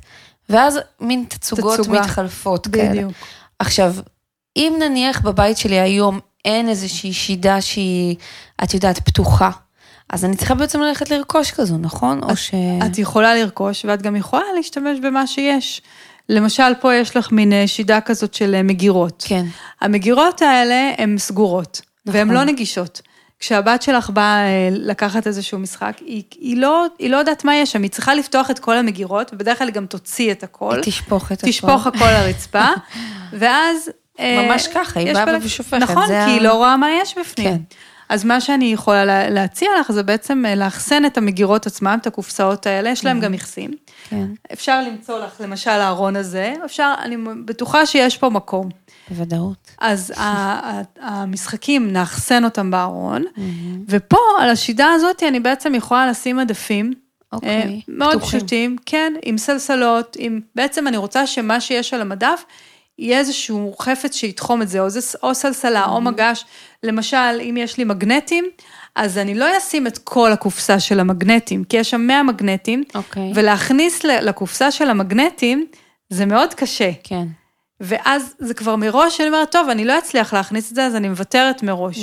ואז 0.49 0.79
מין 1.01 1.25
תצוגות 1.29 1.81
תצוגה. 1.81 2.01
מתחלפות 2.01 2.67
כאלה. 2.67 2.91
בדיוק. 2.91 3.13
עכשיו, 3.59 3.95
אם 4.57 4.77
נניח 4.81 5.21
בבית 5.21 5.59
שלי 5.59 5.81
היום 5.81 6.21
אין 6.45 6.69
איזושהי 6.69 7.13
שידה 7.13 7.61
שהיא, 7.61 8.17
את 8.65 8.75
יודעת, 8.75 8.99
פתוחה, 8.99 9.51
אז 10.13 10.25
אני 10.25 10.37
צריכה 10.37 10.55
בעצם 10.55 10.81
ללכת 10.81 11.11
לרכוש 11.11 11.51
כזו, 11.51 11.79
נכון? 11.79 12.23
או 12.23 12.37
ש... 12.37 12.51
את 12.87 12.99
יכולה 12.99 13.35
לרכוש, 13.35 13.85
ואת 13.85 14.03
גם 14.03 14.17
יכולה 14.17 14.45
להשתמש 14.57 14.99
במה 15.01 15.27
שיש. 15.27 15.83
למשל, 16.29 16.75
פה 16.81 16.95
יש 16.95 17.17
לך 17.17 17.33
מין 17.33 17.53
אה, 17.53 17.67
שידה 17.67 18.01
כזאת 18.01 18.35
של 18.35 18.55
אה, 18.55 18.63
מגירות. 18.63 19.25
כן. 19.29 19.47
המגירות 19.81 20.43
האלה 20.43 20.93
הן 20.99 21.19
סגורות, 21.19 21.81
נכון. 22.07 22.21
והן 22.21 22.31
לא 22.31 22.45
נגישות. 22.45 23.01
כשהבת 23.39 23.83
שלך 23.83 24.11
באה 24.11 24.45
אה, 24.45 24.69
לקחת 24.71 25.27
איזשהו 25.27 25.59
משחק, 25.59 25.97
היא, 25.99 26.23
היא, 26.41 26.57
לא, 26.57 26.87
היא 26.99 27.11
לא 27.11 27.17
יודעת 27.17 27.45
מה 27.45 27.57
יש 27.57 27.73
שם, 27.73 27.83
היא 27.83 27.91
צריכה 27.91 28.15
לפתוח 28.15 28.51
את 28.51 28.59
כל 28.59 28.77
המגירות, 28.77 29.31
ובדרך 29.33 29.59
כלל 29.59 29.69
היא 29.69 29.75
גם 29.75 29.87
תוציא 29.87 30.33
את 30.33 30.43
הכל, 30.43 30.75
היא 30.75 30.83
תשפוך 30.83 31.33
את 31.33 31.39
הכל. 31.39 31.51
תשפוך 31.51 31.87
הכל 31.87 32.11
לרצפה, 32.11 32.69
ואז... 33.39 33.91
ממש 34.21 34.67
ככה, 34.67 35.01
היא 35.01 35.15
באה 35.15 35.37
ושופכת, 35.43 35.83
נכון, 35.83 36.07
זה 36.07 36.23
כי 36.27 36.31
היא 36.31 36.41
לא 36.41 36.55
רואה 36.55 36.77
מה 36.77 36.87
יש 37.03 37.19
בפנים. 37.19 37.49
כן. 37.49 37.61
אז 38.13 38.25
מה 38.25 38.41
שאני 38.41 38.65
יכולה 38.73 39.05
לה- 39.05 39.31
להציע 39.31 39.69
לך 39.81 39.93
זה 39.93 40.03
בעצם 40.03 40.45
אה, 40.47 40.55
לאחסן 40.55 41.07
את 41.07 41.19
המגירות 41.19 41.67
עצמם, 41.67 41.99
את 42.01 42.07
הקופסאות 42.07 42.67
האלה, 42.67 42.91
יש 42.91 43.05
להם 43.05 43.21
גם 43.21 43.33
מכסים. 43.33 43.71
כן, 44.09 44.27
אפשר 44.53 44.81
למצוא 44.83 45.19
לך 45.19 45.41
למשל 45.41 45.71
הארון 45.71 46.17
הזה, 46.17 46.55
אפשר, 46.65 46.95
אני 47.03 47.17
בטוחה 47.45 47.87
שיש 47.87 48.17
פה 48.19 48.29
מקום. 48.31 48.69
בוודאות. 49.11 49.71
אז 49.81 50.13
ה- 50.17 50.23
ה- 50.23 50.83
המשחקים, 51.01 51.93
נאחסן 51.93 52.45
אותם 52.45 52.71
בארון, 52.71 53.25
ופה 53.89 54.17
על 54.41 54.51
השידה 54.51 54.87
הזאת 54.95 55.23
אני 55.23 55.41
בעצם 55.41 55.75
יכולה 55.75 56.07
לשים 56.11 56.37
מדפים. 56.37 56.93
אוקיי, 57.33 57.51
אה, 57.51 57.65
מאוד 57.89 58.17
פתוחים. 58.17 58.39
פשוטים, 58.41 58.77
כן, 58.87 59.13
עם 59.23 59.39
סלסלות, 59.39 60.17
עם, 60.19 60.41
בעצם 60.55 60.87
אני 60.87 60.97
רוצה 60.97 61.27
שמה 61.27 61.61
שיש 61.61 61.95
על 61.95 62.01
המדף, 62.01 62.45
יהיה 62.99 63.19
איזשהו 63.19 63.75
חפץ 63.79 64.15
שיתחום 64.17 64.63
את 64.63 64.69
זה, 64.69 64.81
או, 64.81 64.91
זה, 64.91 65.01
או 65.23 65.35
סלסלה, 65.35 65.85
או 65.85 66.01
מגש. 66.01 66.45
למשל, 66.83 67.41
אם 67.41 67.57
יש 67.59 67.79
לי 67.79 67.85
מגנטים, 67.85 68.45
אז 68.95 69.19
אני 69.19 69.35
לא 69.35 69.59
אשים 69.59 69.87
את 69.87 69.99
כל 69.99 70.33
הקופסה 70.33 70.81
של 70.81 71.01
המגנטים, 71.01 71.65
כי 71.65 71.77
יש 71.77 71.91
שם 71.91 72.01
100 72.01 72.23
מגנטים, 72.23 72.85
אוקיי. 72.95 73.33
ולהכניס 73.35 74.05
לקופסה 74.05 74.71
של 74.71 74.91
המגנטים, 74.91 75.67
זה 76.11 76.27
מאוד 76.27 76.55
קשה. 76.55 76.91
כן. 77.05 77.27
ואז 77.81 78.35
זה 78.39 78.55
כבר 78.55 78.77
מראש, 78.77 79.21
אני 79.21 79.29
אומרת, 79.29 79.53
טוב, 79.53 79.69
אני 79.69 79.85
לא 79.85 79.99
אצליח 79.99 80.35
להכניס 80.35 80.71
את 80.71 80.75
זה, 80.75 80.85
אז 80.87 80.97
אני 80.97 81.09
מוותרת 81.09 81.63
מראש. 81.63 81.99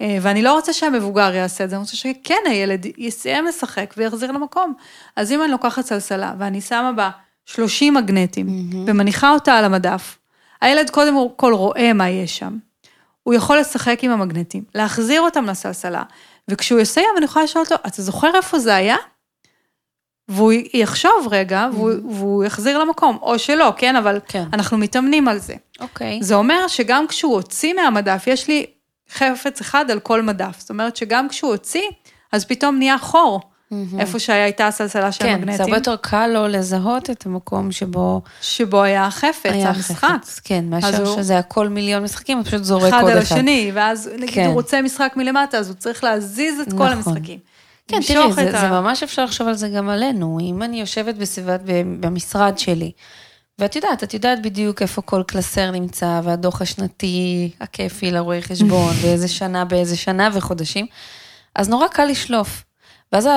אה, 0.00 0.18
ואני 0.22 0.42
לא 0.42 0.52
רוצה 0.52 0.72
שהמבוגר 0.72 1.34
יעשה 1.34 1.64
את 1.64 1.70
זה, 1.70 1.76
אני 1.76 1.80
רוצה 1.80 1.96
שכן, 1.96 2.42
הילד 2.46 2.86
יסיים 2.98 3.46
לשחק 3.46 3.94
ויחזיר 3.96 4.32
למקום. 4.32 4.74
אז 5.16 5.32
אם 5.32 5.42
אני 5.42 5.50
לוקחת 5.50 5.84
סלסלה 5.84 6.34
ואני 6.38 6.60
שמה 6.60 6.92
בה 6.92 7.10
30 7.46 7.94
מגנטים 7.94 8.46
ומניחה 8.86 9.30
אותה 9.30 9.54
על 9.54 9.64
המדף, 9.64 10.18
הילד 10.60 10.90
קודם 10.90 11.14
כל 11.36 11.54
רואה 11.54 11.92
מה 11.92 12.08
יש 12.08 12.38
שם. 12.38 12.69
הוא 13.22 13.34
יכול 13.34 13.58
לשחק 13.58 13.98
עם 14.02 14.10
המגנטים, 14.10 14.64
להחזיר 14.74 15.20
אותם 15.20 15.44
לסלסלה, 15.44 16.02
וכשהוא 16.48 16.80
יסיים 16.80 17.14
אני 17.16 17.24
יכולה 17.24 17.44
לשאול 17.44 17.64
אותו, 17.64 17.74
אתה 17.86 18.02
זוכר 18.02 18.30
איפה 18.34 18.58
זה 18.58 18.74
היה? 18.74 18.96
והוא 20.28 20.52
יחשוב 20.74 21.28
רגע, 21.30 21.68
והוא, 21.72 21.90
והוא 22.10 22.44
יחזיר 22.44 22.78
למקום, 22.78 23.18
או 23.22 23.38
שלא, 23.38 23.72
כן, 23.76 23.96
אבל 23.96 24.20
כן. 24.28 24.44
אנחנו 24.52 24.78
מתאמנים 24.78 25.28
על 25.28 25.38
זה. 25.38 25.54
אוקיי. 25.80 26.18
זה 26.22 26.34
אומר 26.34 26.68
שגם 26.68 27.06
כשהוא 27.06 27.34
הוציא 27.34 27.74
מהמדף, 27.74 28.24
יש 28.26 28.48
לי 28.48 28.66
חפץ 29.12 29.60
אחד 29.60 29.90
על 29.90 30.00
כל 30.00 30.22
מדף. 30.22 30.60
זאת 30.60 30.70
אומרת 30.70 30.96
שגם 30.96 31.28
כשהוא 31.28 31.50
הוציא, 31.50 31.88
אז 32.32 32.44
פתאום 32.44 32.78
נהיה 32.78 32.98
חור, 32.98 33.40
איפה 33.98 34.18
שהייתה 34.18 34.66
הסלסלה 34.66 35.12
של 35.12 35.24
כן, 35.24 35.30
המגנטים, 35.34 35.56
זה 35.56 35.62
הרבה 35.62 35.76
יותר 35.76 35.96
קל 35.96 36.26
לו 36.26 36.48
לזהות 36.48 37.10
את 37.10 37.26
המקום 37.26 37.72
שבו 37.72 38.22
שבו 38.42 38.82
היה 38.82 39.06
החפץ, 39.06 39.46
היה 39.52 39.68
המשחק. 39.70 39.94
חפץ. 40.10 40.40
כן, 40.44 40.64
מאשר 40.70 41.06
הוא- 41.06 41.16
שזה 41.16 41.38
הכל 41.38 41.68
מיליון 41.68 42.02
משחקים, 42.02 42.38
הוא 42.38 42.44
פשוט 42.46 42.62
זורק 42.64 42.92
אחד 42.92 43.02
עוד 43.02 43.10
על 43.12 43.18
אחד. 43.18 43.36
השני, 43.36 43.70
ואז 43.74 44.10
נגיד 44.18 44.34
כן. 44.34 44.46
הוא 44.46 44.54
רוצה 44.54 44.82
משחק 44.82 45.12
מלמטה, 45.16 45.58
אז 45.58 45.68
הוא 45.68 45.76
צריך 45.76 46.04
להזיז 46.04 46.60
את 46.60 46.72
כל 46.72 46.74
נכון. 46.74 46.92
המשחקים. 46.92 47.38
כן, 47.88 48.00
תראי, 48.06 48.32
זה, 48.32 48.58
ה- 48.58 48.60
זה 48.60 48.68
ממש 48.68 49.02
אפשר 49.02 49.24
לחשוב 49.24 49.48
על 49.48 49.54
זה 49.54 49.68
גם 49.68 49.88
עלינו. 49.88 50.38
אם 50.42 50.62
אני 50.62 50.80
יושבת 50.80 51.14
בסביבת, 51.14 51.60
במשרד 52.00 52.58
שלי, 52.58 52.92
ואת 53.58 53.76
יודעת, 53.76 54.04
את 54.04 54.14
יודעת 54.14 54.42
בדיוק 54.42 54.82
איפה 54.82 55.02
כל 55.02 55.22
קלסר 55.26 55.70
נמצא, 55.70 56.20
והדוח 56.24 56.62
השנתי 56.62 57.50
הכיפי 57.60 58.10
לרואי 58.10 58.42
חשבון, 58.42 58.94
ואיזה 59.02 59.28
שנה 59.28 59.64
באיזה 59.64 59.96
שנה 59.96 60.28
וחודשים, 60.32 60.86
אז 61.56 61.68
נורא 61.68 61.88
קל 61.88 62.04
לשלוף. 62.04 62.64
ואז 63.12 63.28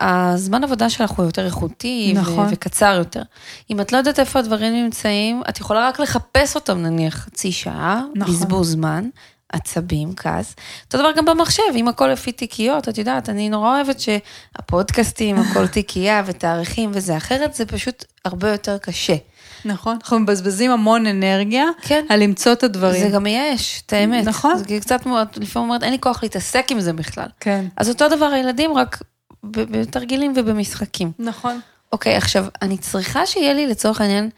הזמן 0.00 0.64
עבודה 0.64 0.90
שלך 0.90 1.10
הוא 1.10 1.26
יותר 1.26 1.46
איכותי 1.46 2.14
ו- 2.16 2.20
נכון. 2.20 2.46
וקצר 2.50 2.94
יותר. 2.98 3.22
אם 3.70 3.80
את 3.80 3.92
לא 3.92 3.98
יודעת 3.98 4.20
איפה 4.20 4.38
הדברים 4.38 4.74
נמצאים, 4.74 5.42
את 5.48 5.60
יכולה 5.60 5.88
רק 5.88 6.00
לחפש 6.00 6.54
אותם 6.54 6.78
נניח 6.78 7.14
חצי 7.14 7.52
שעה, 7.52 8.02
נכון. 8.14 8.34
בזבוז 8.34 8.70
זמן, 8.70 9.08
עצבים, 9.52 10.14
כעס. 10.14 10.54
אותו 10.84 10.98
דבר 10.98 11.12
גם 11.16 11.24
במחשב, 11.24 11.62
אם 11.74 11.88
הכל 11.88 12.08
לפי 12.08 12.32
תיקיות, 12.32 12.88
את 12.88 12.98
יודעת, 12.98 13.28
אני 13.28 13.48
נורא 13.48 13.76
אוהבת 13.76 14.00
שהפודקאסטים, 14.00 15.38
הכל 15.38 15.66
תיקייה 15.76 16.22
ותאריכים 16.26 16.90
וזה, 16.94 17.16
אחרת 17.16 17.54
זה 17.54 17.66
פשוט 17.66 18.04
הרבה 18.24 18.50
יותר 18.50 18.78
קשה. 18.78 19.16
נכון, 19.64 19.96
אנחנו 20.00 20.18
מבזבזים 20.18 20.70
המון 20.70 21.06
אנרגיה 21.06 21.64
כן. 21.82 22.04
על 22.08 22.22
למצוא 22.22 22.52
את 22.52 22.62
הדברים. 22.62 23.02
זה 23.02 23.08
גם 23.08 23.22
מייאש, 23.22 23.82
את 23.86 23.92
האמת. 23.92 24.24
נכון. 24.24 24.56
זה 24.58 24.80
קצת 24.80 25.00
לפעמים 25.36 25.68
אומרת, 25.68 25.82
אין 25.82 25.92
לי 25.92 25.98
כוח 26.00 26.22
להתעסק 26.22 26.66
עם 26.70 26.80
זה 26.80 26.92
בכלל. 26.92 27.28
כן, 27.40 27.64
אז 27.76 27.88
אותו 27.88 28.08
דבר 28.08 28.26
הילדים, 28.26 28.76
רק 28.76 29.02
בתרגילים 29.50 30.32
ובמשחקים. 30.36 31.12
נכון. 31.18 31.60
אוקיי, 31.92 32.16
עכשיו, 32.16 32.46
אני 32.62 32.78
צריכה 32.78 33.26
שיהיה 33.26 33.54
לי 33.54 33.66
לצורך 33.66 34.00
העניין 34.00 34.30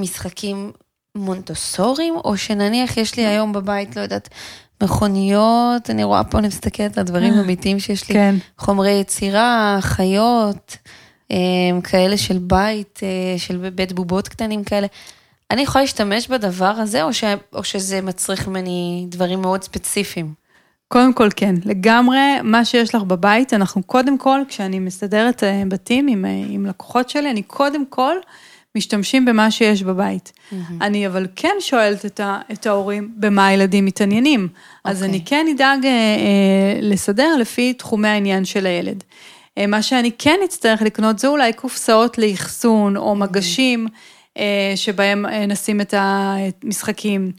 משחקים 0.00 0.72
מונטוסוריים, 1.14 2.14
או 2.16 2.36
שנניח 2.36 2.96
יש 2.96 3.16
לי 3.16 3.26
היום 3.26 3.52
בבית, 3.52 3.96
לא 3.96 4.00
יודעת, 4.00 4.28
מכוניות, 4.82 5.90
אני 5.90 6.04
רואה 6.04 6.24
פה, 6.24 6.38
אני 6.38 6.48
מסתכלת 6.48 6.98
על 6.98 7.04
דברים 7.04 7.34
אמיתיים 7.34 7.80
שיש 7.80 8.08
לי, 8.08 8.14
כן. 8.14 8.34
חומרי 8.58 8.90
יצירה, 8.90 9.78
חיות, 9.80 10.76
אה, 11.32 11.36
כאלה 11.84 12.16
של 12.16 12.38
בית, 12.38 13.00
אה, 13.02 13.38
של 13.38 13.70
בית 13.70 13.92
בובות 13.92 14.28
קטנים 14.28 14.64
כאלה. 14.64 14.86
אני 15.50 15.62
יכולה 15.62 15.84
להשתמש 15.84 16.28
בדבר 16.28 16.64
הזה, 16.64 17.02
או, 17.02 17.12
ש... 17.12 17.24
או 17.52 17.64
שזה 17.64 18.00
מצריך 18.00 18.48
ממני 18.48 19.06
דברים 19.08 19.42
מאוד 19.42 19.62
ספציפיים? 19.62 20.34
קודם 20.88 21.12
כל 21.12 21.28
כן, 21.36 21.54
לגמרי 21.64 22.20
מה 22.42 22.64
שיש 22.64 22.94
לך 22.94 23.02
בבית, 23.02 23.54
אנחנו 23.54 23.82
קודם 23.82 24.18
כל, 24.18 24.40
כשאני 24.48 24.78
מסדרת 24.78 25.44
אה, 25.44 25.62
בתים 25.68 26.06
עם, 26.08 26.24
אה, 26.24 26.30
עם 26.48 26.66
לקוחות 26.66 27.10
שלי, 27.10 27.30
אני 27.30 27.42
קודם 27.42 27.86
כל 27.86 28.16
משתמשים 28.76 29.24
במה 29.24 29.50
שיש 29.50 29.82
בבית. 29.82 30.32
אני 30.80 31.06
אבל 31.06 31.26
כן 31.36 31.56
שואלת 31.60 32.06
את, 32.06 32.20
ה, 32.20 32.40
את 32.52 32.66
ההורים 32.66 33.10
במה 33.16 33.46
הילדים 33.46 33.84
מתעניינים. 33.84 34.48
אז 34.84 34.96
אוקיי. 34.96 35.08
אני 35.08 35.24
כן 35.24 35.46
אדאג 35.54 35.86
אה, 35.86 35.90
אה, 35.90 36.78
לסדר 36.80 37.36
לפי 37.36 37.72
תחומי 37.72 38.08
העניין 38.08 38.44
של 38.44 38.66
הילד. 38.66 39.04
אה, 39.58 39.66
מה 39.66 39.82
שאני 39.82 40.10
כן 40.18 40.40
אצטרך 40.44 40.82
לקנות 40.82 41.18
זה 41.18 41.28
אולי 41.28 41.52
קופסאות 41.52 42.18
לאחסון 42.18 42.96
או 42.96 43.14
מגשים 43.14 43.86
אה, 44.38 44.72
שבהם 44.76 45.26
נשים 45.48 45.80
את 45.80 45.94
המשחקים. 45.96 47.32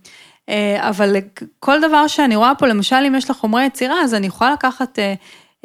אה, 0.49 0.89
אבל 0.89 1.15
כל 1.59 1.81
דבר 1.81 2.07
שאני 2.07 2.35
רואה 2.35 2.55
פה, 2.55 2.67
למשל 2.67 2.95
אם 3.07 3.15
יש 3.15 3.29
לך 3.29 3.37
חומרי 3.37 3.65
יצירה, 3.65 4.01
אז 4.01 4.13
אני 4.13 4.27
יכולה 4.27 4.51
לקחת 4.51 4.99
אה, 4.99 5.13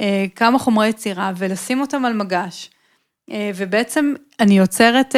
אה, 0.01 0.25
כמה 0.35 0.59
חומרי 0.59 0.89
יצירה 0.89 1.33
ולשים 1.37 1.81
אותם 1.81 2.05
על 2.05 2.13
מגש. 2.13 2.71
ובעצם 3.57 4.15
אני 4.41 4.59
יוצרת 4.59 5.15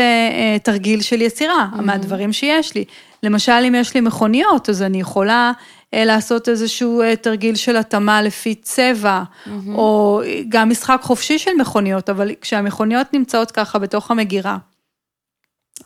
תרגיל 0.63 1.01
של 1.01 1.23
יצירה 1.23 1.69
מהדברים 1.75 2.33
שיש 2.33 2.75
לי. 2.75 2.85
למשל, 3.23 3.53
אם 3.69 3.75
יש 3.75 3.95
לי 3.95 4.01
מכוניות, 4.01 4.69
אז 4.69 4.83
אני 4.83 5.01
יכולה 5.01 5.53
לעשות 5.93 6.49
איזשהו 6.49 7.03
תרגיל 7.21 7.55
של 7.55 7.77
התאמה 7.77 8.23
לפי 8.23 8.55
צבע, 8.55 9.23
או 9.69 10.21
גם 10.49 10.71
משחק 10.71 10.99
חופשי 11.03 11.39
של 11.39 11.51
מכוניות, 11.59 12.11
אבל 12.11 12.31
כשהמכוניות 12.41 13.15
נמצאות 13.15 13.51
ככה 13.51 13.79
בתוך 13.79 14.11
המגירה, 14.11 14.57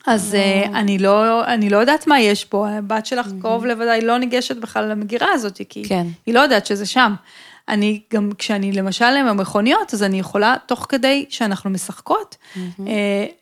אז 0.07 0.35
אה, 0.35 0.65
אני 0.81 0.99
לא, 0.99 1.45
אני 1.45 1.71
לא 1.71 1.77
יודעת 1.77 2.07
מה 2.07 2.21
יש 2.21 2.45
פה, 2.45 2.69
הבת 2.69 3.07
שלך 3.07 3.27
קרוב 3.41 3.67
לוודאי 3.67 4.01
לא 4.01 4.19
ניגשת 4.19 4.57
בכלל 4.57 4.91
למגירה 4.91 5.33
הזאת, 5.33 5.61
כי 5.69 5.85
כן. 5.89 6.07
היא 6.27 6.35
לא 6.35 6.41
יודעת 6.41 6.67
שזה 6.67 6.87
שם. 6.87 7.15
אני 7.69 8.01
גם, 8.13 8.31
כשאני 8.39 8.73
למשל 8.73 9.05
עם 9.05 9.27
המכוניות, 9.27 9.95
אז 9.95 10.03
אני 10.03 10.19
יכולה, 10.19 10.55
תוך 10.67 10.87
כדי 10.89 11.27
שאנחנו 11.29 11.71
משחקות, 11.71 12.37
אה, 12.57 12.63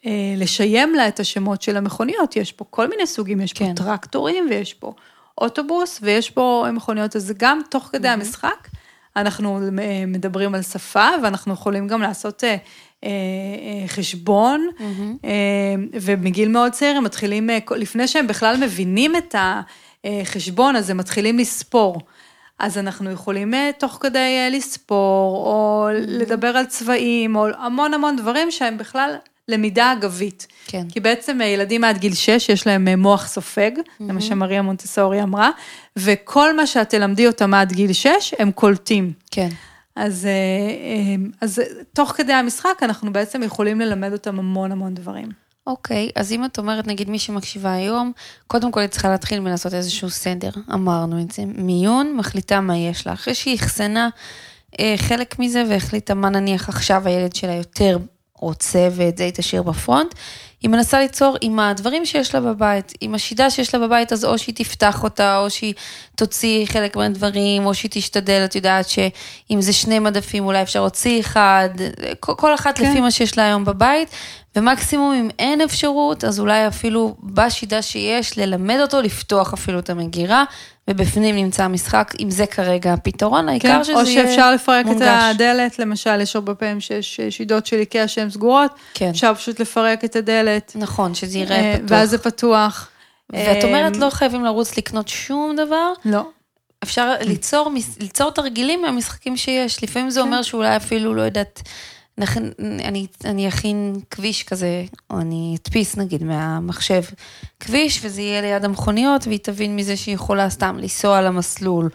אה, 0.06 0.10
לשיים 0.36 0.94
לה 0.94 1.08
את 1.08 1.20
השמות 1.20 1.62
של 1.62 1.76
המכוניות. 1.76 2.36
יש 2.36 2.52
פה 2.52 2.64
כל 2.70 2.88
מיני 2.88 3.06
סוגים, 3.06 3.40
יש 3.40 3.52
פה 3.52 3.58
כן. 3.58 3.74
טרקטורים 3.74 4.46
ויש 4.50 4.74
פה 4.74 4.92
אוטובוס 5.38 5.98
ויש 6.02 6.30
פה 6.30 6.66
מכוניות, 6.72 7.16
אז 7.16 7.32
גם 7.36 7.60
תוך 7.70 7.88
כדי 7.92 8.08
המשחק, 8.08 8.68
אנחנו 9.16 9.60
אה, 9.78 10.04
מדברים 10.06 10.54
על 10.54 10.62
שפה 10.62 11.08
ואנחנו 11.22 11.52
יכולים 11.52 11.88
גם 11.88 12.02
לעשות 12.02 12.44
אה, 12.44 12.48
אה, 12.50 12.56
אה, 12.56 12.58
חשבון, 13.86 14.68
אה, 15.24 15.30
ומגיל 15.92 16.48
מאוד 16.48 16.72
צעיר 16.72 16.96
הם 16.96 17.04
מתחילים, 17.04 17.50
אה, 17.50 17.58
לפני 17.76 18.08
שהם 18.08 18.26
בכלל 18.26 18.56
מבינים 18.60 19.16
את 19.16 19.34
החשבון, 20.04 20.76
אז 20.76 20.90
הם 20.90 20.96
מתחילים 20.96 21.38
לספור. 21.38 22.00
אז 22.58 22.78
אנחנו 22.78 23.10
יכולים 23.10 23.54
אה, 23.54 23.70
תוך 23.78 23.98
כדי 24.00 24.18
אה, 24.18 24.48
לספור, 24.50 25.46
או 25.46 25.88
לדבר 25.92 26.48
על 26.48 26.66
צבעים, 26.66 27.36
או 27.36 27.46
המון 27.58 27.94
המון 27.94 28.16
דברים 28.16 28.50
שהם 28.50 28.78
בכלל 28.78 29.14
למידה 29.48 29.92
אגבית. 29.92 30.46
כן. 30.66 30.86
כי 30.92 31.00
בעצם 31.00 31.40
אה, 31.40 31.46
ילדים 31.46 31.84
עד 31.84 31.98
גיל 31.98 32.14
6 32.14 32.48
יש 32.48 32.66
להם 32.66 32.88
אה, 32.88 32.96
מוח 32.96 33.26
סופג, 33.26 33.70
זה 34.06 34.12
מה 34.12 34.20
שמריה 34.20 34.62
מונטסורי 34.62 35.22
אמרה, 35.22 35.50
וכל 35.96 36.56
מה 36.56 36.66
שאת 36.66 36.90
תלמדי 36.90 37.26
אותם 37.26 37.54
עד 37.54 37.72
גיל 37.72 37.92
6, 37.92 38.34
הם 38.38 38.52
קולטים. 38.52 39.12
כן. 39.30 39.48
אז, 39.96 40.26
אה, 40.26 40.30
אה, 40.30 41.26
אז 41.40 41.62
תוך 41.92 42.10
כדי 42.10 42.32
המשחק 42.32 42.78
אנחנו 42.82 43.12
בעצם 43.12 43.42
יכולים 43.42 43.80
ללמד 43.80 44.12
אותם 44.12 44.38
המון 44.38 44.72
המון 44.72 44.94
דברים. 44.94 45.28
אוקיי, 45.66 46.10
אז 46.16 46.32
אם 46.32 46.44
את 46.44 46.58
אומרת, 46.58 46.86
נגיד 46.86 47.10
מי 47.10 47.18
שמקשיבה 47.18 47.72
היום, 47.72 48.12
קודם 48.46 48.72
כל 48.72 48.80
היא 48.80 48.88
צריכה 48.88 49.08
להתחיל 49.08 49.40
מלעשות 49.40 49.74
איזשהו 49.74 50.10
סדר, 50.10 50.50
אמרנו 50.74 51.20
את 51.20 51.30
זה. 51.30 51.42
מיון, 51.46 52.16
מחליטה 52.16 52.60
מה 52.60 52.76
יש 52.76 53.06
לה. 53.06 53.12
אחרי 53.12 53.34
שהיא 53.34 53.56
אחסנה 53.56 54.08
אה, 54.80 54.94
חלק 54.96 55.38
מזה 55.38 55.64
והחליטה 55.68 56.14
מה 56.14 56.28
נניח 56.28 56.68
עכשיו 56.68 57.02
הילד 57.08 57.34
שלה 57.34 57.52
יותר 57.52 57.98
רוצה 58.38 58.88
ואת 58.92 59.18
זה 59.18 59.24
היא 59.24 59.32
תשאיר 59.32 59.62
בפרונט, 59.62 60.14
היא 60.64 60.70
מנסה 60.70 60.98
ליצור 60.98 61.36
עם 61.40 61.58
הדברים 61.58 62.06
שיש 62.06 62.34
לה 62.34 62.40
בבית, 62.40 62.92
עם 63.00 63.14
השידה 63.14 63.50
שיש 63.50 63.74
לה 63.74 63.80
בבית, 63.80 64.12
אז 64.12 64.24
או 64.24 64.38
שהיא 64.38 64.54
תפתח 64.54 65.02
אותה, 65.02 65.38
או 65.38 65.50
שהיא 65.50 65.74
תוציא 66.16 66.66
חלק 66.66 66.96
מהדברים, 66.96 67.66
או 67.66 67.74
שהיא 67.74 67.90
תשתדל, 67.94 68.42
את 68.44 68.54
יודעת 68.54 68.88
שאם 68.88 69.60
זה 69.60 69.72
שני 69.72 69.98
מדפים 69.98 70.44
אולי 70.44 70.62
אפשר 70.62 70.80
להוציא 70.80 71.20
אחד, 71.20 71.68
כל, 72.20 72.54
אחת 72.54 72.78
כן. 72.78 72.90
לפי 72.90 73.00
מה 73.00 73.10
שיש 73.10 73.38
לה 73.38 73.44
היום 73.44 73.64
בבית, 73.64 74.08
ומקסימום 74.56 75.12
אם 75.12 75.28
אין 75.38 75.60
אפשרות, 75.60 76.24
אז 76.24 76.40
אולי 76.40 76.68
אפילו 76.68 77.16
בשידה 77.22 77.82
שיש, 77.82 78.38
ללמד 78.38 78.78
אותו 78.80 79.02
לפתוח 79.02 79.52
אפילו 79.52 79.78
את 79.78 79.90
המגירה, 79.90 80.44
ובפנים 80.90 81.36
נמצא 81.36 81.64
המשחק, 81.64 82.14
אם 82.20 82.30
זה 82.30 82.46
כרגע 82.46 82.92
הפתרון, 82.92 83.48
העיקר 83.48 83.82
שזה 83.82 83.92
כן, 83.92 83.98
או 83.98 84.06
יהיה 84.06 84.26
שאפשר 84.26 84.54
לפרק 84.54 84.86
מונגש. 84.86 85.02
את 85.02 85.34
הדלת, 85.34 85.78
למשל, 85.78 86.20
יש 86.20 86.36
הרבה 86.36 86.54
פעמים 86.54 86.80
שיש 86.80 87.20
אה, 87.20 87.30
שידות 87.30 87.66
של 87.66 87.76
איקאה 87.76 88.08
שהן 88.08 88.30
סגורות, 88.30 88.70
כן. 88.94 89.08
אפשר 89.08 89.34
פשוט 89.34 89.60
לפרק 89.60 90.04
את 90.04 90.16
הדלת, 90.16 90.72
נכון, 90.74 91.14
שזה 91.14 91.38
אה, 91.38 91.42
ייראה 91.42 91.74
פתוח. 91.76 91.90
ואז 91.90 92.10
זה 92.10 92.18
פתוח. 92.18 92.88
ואת 93.32 93.64
אומרת, 93.64 93.94
אה, 93.94 94.00
לא 94.00 94.10
חייבים 94.10 94.44
לרוץ 94.44 94.78
לקנות 94.78 95.08
שום 95.08 95.56
דבר, 95.56 95.92
לא. 96.04 96.22
אפשר 96.82 97.12
ליצור, 97.20 97.70
ליצור 98.00 98.30
תרגילים 98.30 98.82
מהמשחקים 98.82 99.36
שיש. 99.36 99.82
לפעמים 99.82 100.10
זה 100.10 100.20
כן. 100.20 100.26
אומר 100.26 100.42
שאולי 100.42 100.76
אפילו, 100.76 101.14
לא 101.14 101.22
יודעת, 101.22 101.62
אני, 102.60 103.06
אני 103.24 103.48
אכין 103.48 104.00
כביש 104.10 104.42
כזה, 104.42 104.84
או 105.10 105.20
אני 105.20 105.56
אדפיס 105.62 105.96
נגיד 105.96 106.24
מהמחשב 106.24 107.02
כביש, 107.60 108.00
וזה 108.04 108.22
יהיה 108.22 108.40
ליד 108.40 108.64
המכוניות, 108.64 109.26
והיא 109.26 109.38
תבין 109.42 109.76
מזה 109.76 109.96
שהיא 109.96 110.14
יכולה 110.14 110.50
סתם 110.50 110.78
לנסוע 110.78 111.18
על 111.18 111.26
המסלול. 111.26 111.88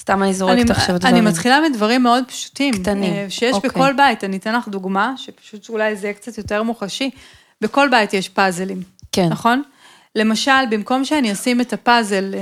סתם 0.00 0.22
אני 0.22 0.34
זורקת 0.34 0.60
אני, 0.60 0.70
עכשיו 0.70 0.94
אני 0.94 0.98
דברים. 0.98 1.24
מתחילה 1.24 1.60
מדברים 1.70 2.02
מאוד 2.02 2.24
פשוטים. 2.28 2.74
קטנים, 2.74 3.14
אה, 3.14 3.26
שיש 3.28 3.54
אוקיי. 3.54 3.70
בכל 3.70 3.92
בית, 3.92 4.24
אני 4.24 4.36
אתן 4.36 4.54
לך 4.54 4.68
דוגמה, 4.68 5.14
שפשוט 5.16 5.68
אולי 5.68 5.96
זה 5.96 6.06
יהיה 6.06 6.14
קצת 6.14 6.38
יותר 6.38 6.62
מוחשי. 6.62 7.10
בכל 7.60 7.88
בית 7.90 8.14
יש 8.14 8.28
פאזלים, 8.28 8.82
כן. 9.12 9.28
נכון? 9.28 9.62
למשל, 10.16 10.66
במקום 10.70 11.04
שאני 11.04 11.32
אשים 11.32 11.60
את 11.60 11.72
הפאזל 11.72 12.34
אה, 12.34 12.40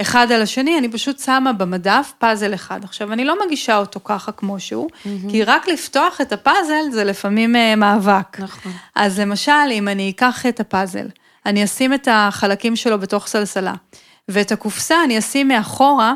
אחד 0.00 0.32
על 0.32 0.42
השני, 0.42 0.78
אני 0.78 0.88
פשוט 0.88 1.18
שמה 1.18 1.52
במדף 1.52 2.12
פאזל 2.18 2.54
אחד. 2.54 2.84
עכשיו, 2.84 3.12
אני 3.12 3.24
לא 3.24 3.34
מגישה 3.46 3.76
אותו 3.76 4.00
ככה 4.04 4.32
כמו 4.32 4.60
שהוא, 4.60 4.88
כי 5.30 5.44
רק 5.44 5.68
לפתוח 5.68 6.20
את 6.20 6.32
הפאזל 6.32 6.90
זה 6.92 7.04
לפעמים 7.04 7.56
אה, 7.56 7.76
מאבק. 7.76 8.40
נכון. 8.40 8.72
אז 8.94 9.20
למשל, 9.20 9.52
אם 9.70 9.88
אני 9.88 10.10
אקח 10.10 10.46
את 10.46 10.60
הפאזל, 10.60 11.06
אני 11.46 11.64
אשים 11.64 11.94
את 11.94 12.08
החלקים 12.10 12.76
שלו 12.76 12.98
בתוך 12.98 13.26
סלסלה, 13.26 13.74
ואת 14.28 14.52
הקופסה 14.52 15.04
אני 15.04 15.18
אשים 15.18 15.48
מאחורה, 15.48 16.14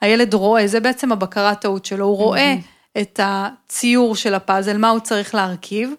הילד 0.00 0.34
רואה, 0.34 0.66
זה 0.66 0.80
בעצם 0.80 1.12
הבקרת 1.12 1.60
טעות 1.60 1.84
שלו, 1.84 2.04
הוא 2.04 2.16
רואה 2.16 2.54
את 2.98 3.20
הציור 3.22 4.16
של 4.16 4.34
הפאזל, 4.34 4.78
מה 4.78 4.90
הוא 4.90 5.00
צריך 5.00 5.34
להרכיב. 5.34 5.90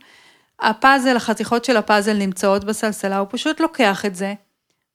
הפאזל, 0.61 1.15
החתיכות 1.15 1.65
של 1.65 1.77
הפאזל 1.77 2.13
נמצאות 2.13 2.63
בסלסלה, 2.63 3.17
הוא 3.17 3.27
פשוט 3.31 3.59
לוקח 3.59 4.05
את 4.05 4.15
זה 4.15 4.33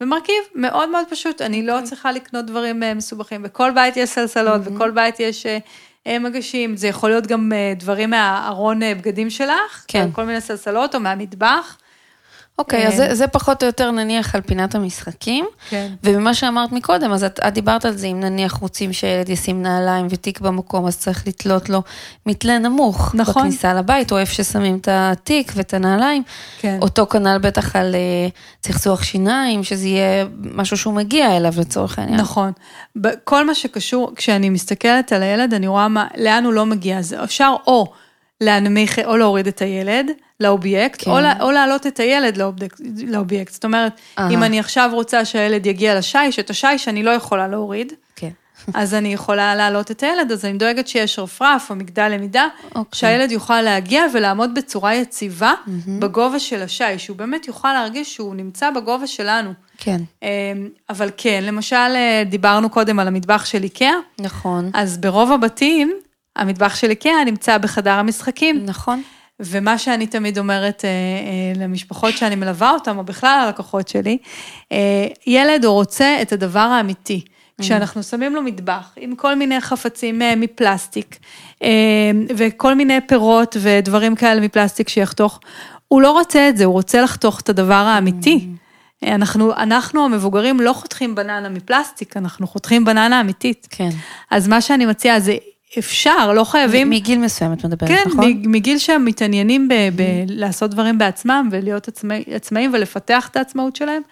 ומרכיב, 0.01 0.45
מאוד 0.55 0.89
מאוד 0.89 1.07
פשוט, 1.11 1.43
אני 1.43 1.67
לא 1.67 1.79
צריכה 1.85 2.13
לקנות 2.13 2.47
דברים 2.47 2.83
אה, 2.83 2.95
מסובכים, 2.95 3.43
בכל 3.43 3.71
בית 3.75 3.97
יש 3.97 4.11
סלסלות, 4.11 4.61
בכל 4.61 4.91
בית 4.91 5.21
יש 5.21 5.47
אה, 5.47 5.59
אה, 6.07 6.19
מגשים, 6.19 6.77
זה 6.77 6.89
יכול 6.89 7.11
להיות 7.11 7.27
גם 7.27 7.53
דברים 7.77 8.11
מהארון 8.11 8.81
בגדים 8.81 9.31
שלך, 9.31 9.85
כן. 9.89 10.09
כל 10.13 10.25
מיני 10.25 10.41
סלסלות 10.41 10.95
או 10.95 11.01
מהמטבח. 11.01 11.79
אוקיי, 12.59 12.89
אז 12.89 12.97
זה, 12.97 13.15
זה 13.15 13.27
פחות 13.27 13.63
או 13.63 13.67
יותר 13.67 13.91
נניח 13.91 14.35
על 14.35 14.41
פינת 14.41 14.75
המשחקים. 14.75 15.47
כן. 15.69 15.93
וממה 16.05 16.35
שאמרת 16.35 16.73
מקודם, 16.73 17.13
אז 17.13 17.25
את, 17.25 17.41
את 17.49 17.53
דיברת 17.53 17.85
על 17.85 17.97
זה, 17.97 18.07
אם 18.07 18.21
נניח 18.21 18.53
רוצים 18.53 18.93
שהילד 18.93 19.29
ישים 19.29 19.63
נעליים 19.63 20.07
ותיק 20.11 20.41
במקום, 20.41 20.87
אז 20.87 20.99
צריך 20.99 21.27
לתלות 21.27 21.69
לו 21.69 21.83
מתלה 22.27 22.59
נמוך. 22.59 23.15
נכון. 23.15 23.43
בכניסה 23.43 23.75
לבית, 23.75 24.13
או 24.13 24.19
איפה 24.19 24.35
ששמים 24.35 24.77
את 24.77 24.89
התיק 24.91 25.53
ואת 25.55 25.75
הנעליים. 25.75 26.23
כן. 26.61 26.79
אותו 26.83 27.07
כנ"ל 27.07 27.39
בטח 27.39 27.77
על 27.77 27.95
אה, 27.95 28.29
צחצוח 28.61 29.03
שיניים, 29.03 29.65
שזה 29.65 29.87
יהיה 29.87 30.27
משהו 30.55 30.77
שהוא 30.77 30.95
מגיע 30.95 31.37
אליו 31.37 31.53
לצורך 31.59 31.99
העניין. 31.99 32.21
נכון. 32.21 32.53
כל 33.25 33.47
מה 33.47 33.55
שקשור, 33.55 34.13
כשאני 34.17 34.51
מסתכלת 34.51 35.13
על 35.13 35.23
הילד, 35.23 35.55
אני 35.55 35.67
רואה 35.67 35.89
מה, 35.89 36.07
לאן 36.17 36.45
הוא 36.45 36.53
לא 36.53 36.67
מגיע. 36.67 36.99
אז 36.99 37.17
אפשר 37.25 37.55
או 37.67 37.93
להנמיך, 38.41 38.99
או 38.99 39.17
להוריד 39.17 39.47
את 39.47 39.63
הילד 39.63 40.07
לאובייקט, 40.41 41.05
כן. 41.05 41.11
או, 41.11 41.17
או 41.41 41.51
להעלות 41.51 41.87
את 41.87 42.01
הילד 42.01 42.37
לאובייקט, 42.37 42.81
לאובייקט. 43.07 43.53
זאת 43.53 43.65
אומרת, 43.65 43.93
אהה. 44.19 44.31
אם 44.31 44.43
אני 44.43 44.61
עכשיו 44.61 44.91
רוצה 44.93 45.25
שהילד 45.25 45.67
יגיע 45.67 45.99
לשיש, 45.99 46.39
את 46.39 46.51
השיש 46.51 46.89
אני 46.89 47.03
לא 47.03 47.11
יכולה 47.11 47.49
להוריד, 47.49 47.93
כן. 48.17 48.31
אז 48.75 48.95
אני 48.95 49.13
יכולה 49.13 49.55
להעלות 49.55 49.91
את 49.91 50.03
הילד, 50.03 50.33
אז 50.33 50.45
אני 50.45 50.59
דואגת 50.59 50.89
שיש 50.89 51.19
רפרף 51.19 51.71
או 51.71 51.77
מגדל 51.77 52.09
למידה, 52.09 52.47
אוקיי. 52.65 52.99
שהילד 52.99 53.31
יוכל 53.31 53.61
להגיע 53.61 54.05
ולעמוד 54.15 54.55
בצורה 54.55 54.95
יציבה 54.95 55.53
בגובה 55.99 56.39
של 56.39 56.63
השיש, 56.63 57.05
שהוא 57.05 57.17
באמת 57.17 57.49
יוכל 57.49 57.73
להרגיש 57.73 58.15
שהוא 58.15 58.35
נמצא 58.35 58.71
בגובה 58.71 59.07
שלנו. 59.07 59.53
כן, 59.79 60.01
אמ, 60.23 60.29
אבל 60.91 61.11
כן, 61.17 61.45
למשל, 61.47 61.77
אה, 61.77 62.23
דיברנו 62.27 62.71
קודם 62.71 62.99
על 62.99 63.09
המטבח 63.09 63.45
של 63.45 63.63
איקאה, 63.63 63.95
נכון. 64.21 64.71
אז 64.75 64.99
ברוב 64.99 65.33
הבתים, 65.33 65.93
המטבח 66.37 66.75
של 66.75 66.91
איקאה 66.91 67.25
נמצא 67.25 67.59
בחדר 67.59 67.93
המשחקים, 67.93 68.65
נכון. 68.65 69.03
ומה 69.41 69.79
שאני 69.79 70.07
תמיד 70.07 70.39
אומרת 70.39 70.85
אה, 70.85 70.89
אה, 70.89 71.63
למשפחות 71.63 72.17
שאני 72.17 72.35
מלווה 72.35 72.71
אותן, 72.71 72.99
או 72.99 73.05
בכלל 73.05 73.43
הלקוחות 73.47 73.89
שלי, 73.89 74.19
אה, 74.73 75.07
ילד 75.27 75.65
הוא 75.65 75.75
רוצה 75.75 76.19
את 76.23 76.33
הדבר 76.33 76.59
האמיתי. 76.61 77.25
כשאנחנו 77.61 78.03
שמים 78.03 78.35
לו 78.35 78.43
מטבח 78.43 78.93
עם 78.97 79.17
כל 79.17 79.35
מיני 79.35 79.61
חפצים 79.61 80.23
אה, 80.23 80.37
מפלסטיק, 80.37 81.19
אה, 81.63 81.69
וכל 82.37 82.75
מיני 82.75 83.01
פירות 83.09 83.57
ודברים 83.61 84.15
כאלה 84.15 84.41
מפלסטיק 84.41 84.89
שיחתוך, 84.89 85.41
הוא 85.89 86.03
לא 86.03 86.13
רוצה 86.13 86.49
את 86.49 86.57
זה, 86.57 86.65
הוא 86.65 86.73
רוצה 86.73 87.03
לחתוך 87.03 87.41
את 87.41 87.49
הדבר 87.49 87.75
האמיתי. 87.75 88.49
אנחנו, 89.03 89.55
אנחנו 89.55 90.05
המבוגרים 90.05 90.61
לא 90.61 90.73
חותכים 90.73 91.15
בננה 91.15 91.49
מפלסטיק, 91.49 92.17
אנחנו 92.17 92.47
חותכים 92.47 92.85
בננה 92.85 93.21
אמיתית. 93.21 93.67
כן. 93.71 93.89
אז 94.31 94.49
מה 94.49 94.61
שאני 94.61 94.87
מציעה 94.87 95.21
זה 95.21 95.37
אפשר, 95.79 96.33
לא 96.33 96.45
חייבים... 96.45 96.91
מגיל 96.91 97.19
מסוים 97.19 97.53
את 97.53 97.65
מדברת, 97.65 97.89
כן, 97.89 98.03
נכון? 98.07 98.25
מ- 98.31 98.53
מגיל 98.53 98.79
שהם 98.79 99.05
מתעניינים 99.05 99.69
ב- 99.69 99.75
ב- 99.97 100.25
לעשות 100.29 100.71
דברים 100.71 100.99
בעצמם 100.99 101.49
ולהיות 101.53 101.89
עצמאי, 101.89 102.25
עצמאים 102.31 102.71
ולפתח 102.75 103.29
את 103.31 103.37
העצמאות 103.37 103.77
שלהם, 103.77 104.03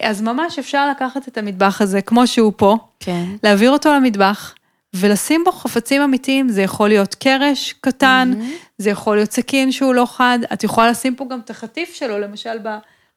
אז 0.00 0.22
ממש 0.22 0.58
אפשר 0.58 0.90
לקחת 0.90 1.28
את 1.28 1.38
המטבח 1.38 1.80
הזה 1.80 2.02
כמו 2.02 2.26
שהוא 2.26 2.52
פה, 2.56 2.76
כן. 3.00 3.24
להעביר 3.42 3.70
אותו 3.70 3.94
למטבח 3.94 4.54
ולשים 4.94 5.44
בו 5.44 5.52
חפצים 5.52 6.02
אמיתיים, 6.02 6.48
זה 6.48 6.62
יכול 6.62 6.88
להיות 6.88 7.14
קרש 7.14 7.74
קטן, 7.80 8.32
זה 8.78 8.90
יכול 8.90 9.16
להיות 9.16 9.32
סכין 9.32 9.72
שהוא 9.72 9.94
לא 9.94 10.06
חד, 10.06 10.38
את 10.52 10.64
יכולה 10.64 10.90
לשים 10.90 11.14
פה 11.14 11.26
גם 11.30 11.40
את 11.40 11.50
החטיף 11.50 11.94
שלו, 11.94 12.18
למשל 12.18 12.58
ב... 12.62 12.68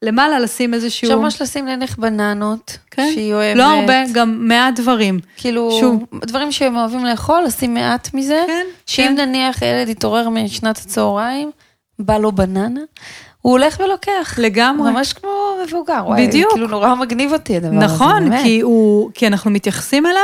למעלה 0.01 0.39
לשים 0.39 0.73
איזשהו... 0.73 1.07
אפשר 1.07 1.19
ממש 1.19 1.41
לשים 1.41 1.67
לנך 1.67 1.97
בננות, 1.97 2.77
כן? 2.91 3.09
שהיא 3.13 3.33
אוהבת. 3.33 3.57
לא 3.57 3.63
הרבה, 3.63 3.93
גם 4.13 4.47
מעט 4.47 4.79
דברים. 4.79 5.19
כאילו, 5.37 5.77
שוב. 5.79 6.05
דברים 6.25 6.51
שהם 6.51 6.75
אוהבים 6.75 7.05
לאכול, 7.05 7.43
לשים 7.43 7.73
מעט 7.73 8.13
מזה. 8.13 8.43
כן, 8.47 8.65
שאם 8.85 9.13
כן. 9.17 9.29
נניח 9.29 9.61
ילד 9.61 9.89
יתעורר 9.89 10.29
משנת 10.29 10.77
הצהריים, 10.77 11.51
בא 11.99 12.17
לו 12.17 12.31
בננה, 12.31 12.81
הוא 13.41 13.51
הולך 13.51 13.79
ולוקח. 13.79 14.35
לגמרי. 14.37 14.91
ממש 14.91 15.13
כמו 15.13 15.29
מבוגר. 15.67 16.01
וואי, 16.05 16.27
בדיוק. 16.27 16.51
כאילו 16.51 16.67
נורא 16.67 16.95
מגניב 16.95 17.33
אותי 17.33 17.57
הדבר 17.57 17.77
הזה, 17.77 17.85
נכון, 17.85 18.29
באמת. 18.29 18.43
כי, 18.43 18.61
הוא, 18.61 19.11
כי 19.13 19.27
אנחנו 19.27 19.51
מתייחסים 19.51 20.05
אליו 20.05 20.23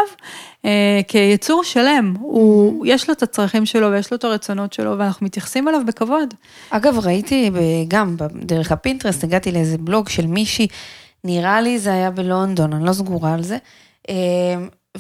אה, 0.65 0.99
כיצור 1.07 1.63
שלם. 1.63 2.13
הוא, 2.20 2.86
יש 2.86 3.07
לו 3.07 3.13
את 3.13 3.24
הצרכים 3.24 3.65
שלו 3.65 3.91
ויש 3.91 4.11
לו 4.11 4.18
את 4.18 4.24
הרצונות 4.24 4.74
שלו, 4.74 4.97
ואנחנו 4.97 5.26
מתייחסים 5.26 5.68
אליו 5.68 5.82
בכבוד. 5.86 6.34
אגב, 6.70 6.99
ראיתי 6.99 7.51
גם 7.88 8.15
דרך 8.36 8.72
הפינטרסט, 8.72 9.24
הגעתי 9.24 9.51
לאיזה 9.51 9.78
בלוג 9.78 10.09
של 10.09 10.28
מישהי, 10.28 10.68
נראה 11.24 11.61
לי 11.61 11.80
זה 11.80 11.93
היה 11.93 12.11
בלונדון, 12.11 12.74
אני 12.74 12.86
לא 12.86 12.93
סגורה 12.93 13.34
על 13.34 13.43
זה, 13.43 13.57
אה, 14.09 14.15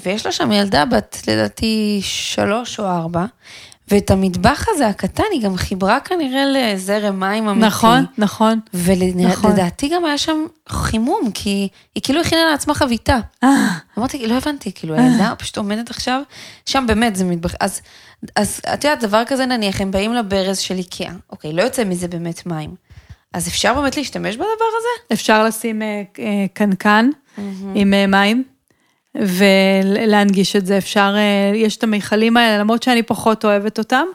ויש 0.05 0.25
לה 0.25 0.31
שם 0.31 0.51
ילדה 0.51 0.85
בת, 0.85 1.17
לדעתי, 1.27 1.99
שלוש 2.03 2.79
או 2.79 2.85
ארבע, 2.85 3.25
ואת 3.91 4.11
המטבח 4.11 4.65
הזה 4.69 4.87
הקטן, 4.87 5.23
היא 5.31 5.41
גם 5.41 5.57
חיברה 5.57 5.99
כנראה 5.99 6.45
לזרם 6.45 7.19
מים 7.19 7.47
אמיתי. 7.47 7.67
נכון, 7.67 8.05
נכון. 8.17 8.59
נכון. 9.25 9.51
ולדעתי 9.51 9.89
גם 9.89 10.05
היה 10.05 10.17
שם 10.17 10.45
חימום, 10.69 11.31
כי 11.33 11.67
היא 11.95 12.03
כאילו 12.03 12.21
הכינה 12.21 12.41
לעצמה 12.51 12.73
חביתה. 12.73 13.17
אה, 13.43 13.67
אמרתי, 13.97 14.27
לא 14.27 14.33
הבנתי, 14.33 14.71
כאילו 14.75 14.95
הילדה 14.95 15.33
פשוט 15.37 15.57
עומדת 15.57 15.89
עכשיו, 15.89 16.21
שם 16.65 16.85
באמת 16.87 17.15
זה 17.15 17.25
מטבח, 17.25 17.53
אז, 17.59 17.81
אז 18.35 18.61
את 18.73 18.83
יודעת, 18.83 19.03
דבר 19.03 19.23
כזה 19.27 19.45
נניח, 19.45 19.81
הם 19.81 19.91
באים 19.91 20.13
לברז 20.13 20.57
של 20.57 20.75
איקאה, 20.75 21.11
אוקיי, 21.29 21.53
לא 21.53 21.61
יוצא 21.61 21.83
מזה 21.83 22.07
באמת 22.07 22.45
מים. 22.45 22.75
אז 23.33 23.47
אפשר 23.47 23.73
באמת 23.73 23.97
להשתמש 23.97 24.35
בדבר 24.35 24.45
הזה? 24.77 25.13
אפשר 25.13 25.43
לשים 25.43 25.81
אה, 25.81 26.03
אה, 26.19 26.45
קנקן 26.53 27.09
עם 27.75 27.93
אה, 27.93 28.07
מים. 28.07 28.43
ולהנגיש 29.19 30.55
את 30.55 30.65
זה, 30.65 30.77
אפשר, 30.77 31.13
אה, 31.17 31.55
יש 31.55 31.77
את 31.77 31.83
המיכלים 31.83 32.37
האלה, 32.37 32.57
למרות 32.57 32.83
שאני 32.83 33.03
פחות 33.03 33.45
אוהבת 33.45 33.77
אותם, 33.77 34.05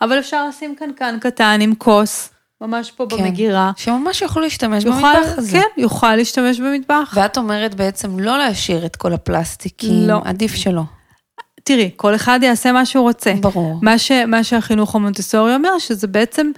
אבל 0.00 0.18
אפשר 0.18 0.48
לשים 0.48 0.74
קנקן 0.74 1.18
קטן 1.20 1.58
עם 1.62 1.74
כוס, 1.74 2.30
ממש 2.60 2.90
פה 2.90 3.06
כן. 3.10 3.16
במגירה. 3.16 3.72
שממש 3.76 4.22
יוכלו 4.22 4.42
להשתמש 4.42 4.84
יוכל, 4.84 5.00
במטבח 5.00 5.38
הזה. 5.38 5.58
כן, 5.58 5.80
יוכל 5.80 6.16
להשתמש 6.16 6.60
במטבח. 6.60 7.14
ואת 7.16 7.38
אומרת 7.38 7.74
בעצם 7.74 8.18
לא 8.18 8.38
להשאיר 8.38 8.86
את 8.86 8.96
כל 8.96 9.12
הפלסטיקים, 9.12 10.08
לא. 10.08 10.20
עדיף 10.24 10.54
שלא. 10.54 10.82
תראי, 11.64 11.90
כל 11.96 12.14
אחד 12.14 12.40
יעשה 12.42 12.72
מה 12.72 12.86
שהוא 12.86 13.02
רוצה. 13.02 13.32
ברור. 13.40 13.78
מה, 13.82 13.98
ש, 13.98 14.12
מה 14.12 14.44
שהחינוך 14.44 14.94
המונטסורי 14.94 15.54
אומר, 15.54 15.78
שזה 15.78 16.06
בעצם, 16.06 16.50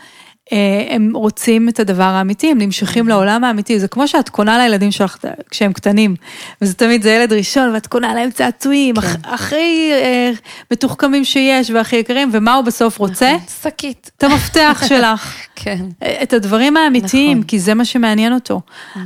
הם 0.90 1.12
רוצים 1.14 1.68
את 1.68 1.80
הדבר 1.80 2.03
האמיתי, 2.03 2.51
הם 2.51 2.59
נמשכים 2.59 3.09
לעולם 3.09 3.45
האמיתי. 3.45 3.78
זה 3.80 3.88
כמו 3.88 4.09
שאת 4.09 4.28
קונה 4.28 4.59
לילדים 4.59 4.90
שלך 4.90 5.16
כשהם 5.51 5.72
קטנים, 5.72 6.16
וזה 6.62 6.74
תמיד, 6.74 7.03
זה 7.03 7.11
ילד 7.11 7.32
ראשון, 7.32 7.74
ואת 7.74 7.86
קונה 7.86 8.14
להם 8.14 8.30
צעצועים, 8.30 8.95
כן. 8.95 9.07
הכ, 9.07 9.16
הכי 9.24 9.90
אה, 9.92 10.30
מתוחכמים 10.70 11.24
שיש 11.24 11.70
והכי 11.70 11.97
יקרים, 11.97 12.30
ומה 12.32 12.55
הוא 12.55 12.64
בסוף 12.64 12.99
רוצה? 12.99 13.36
שקית. 13.62 14.11
את 14.16 14.24
המפתח 14.24 14.82
שלך. 14.88 15.47
כן. 15.57 15.84
את 16.22 16.32
הדברים 16.32 16.76
האמיתיים, 16.76 17.38
נכון. 17.38 17.49
כי 17.49 17.59
זה 17.59 17.74
מה 17.74 17.84
שמעניין 17.84 18.32
אותו. 18.32 18.61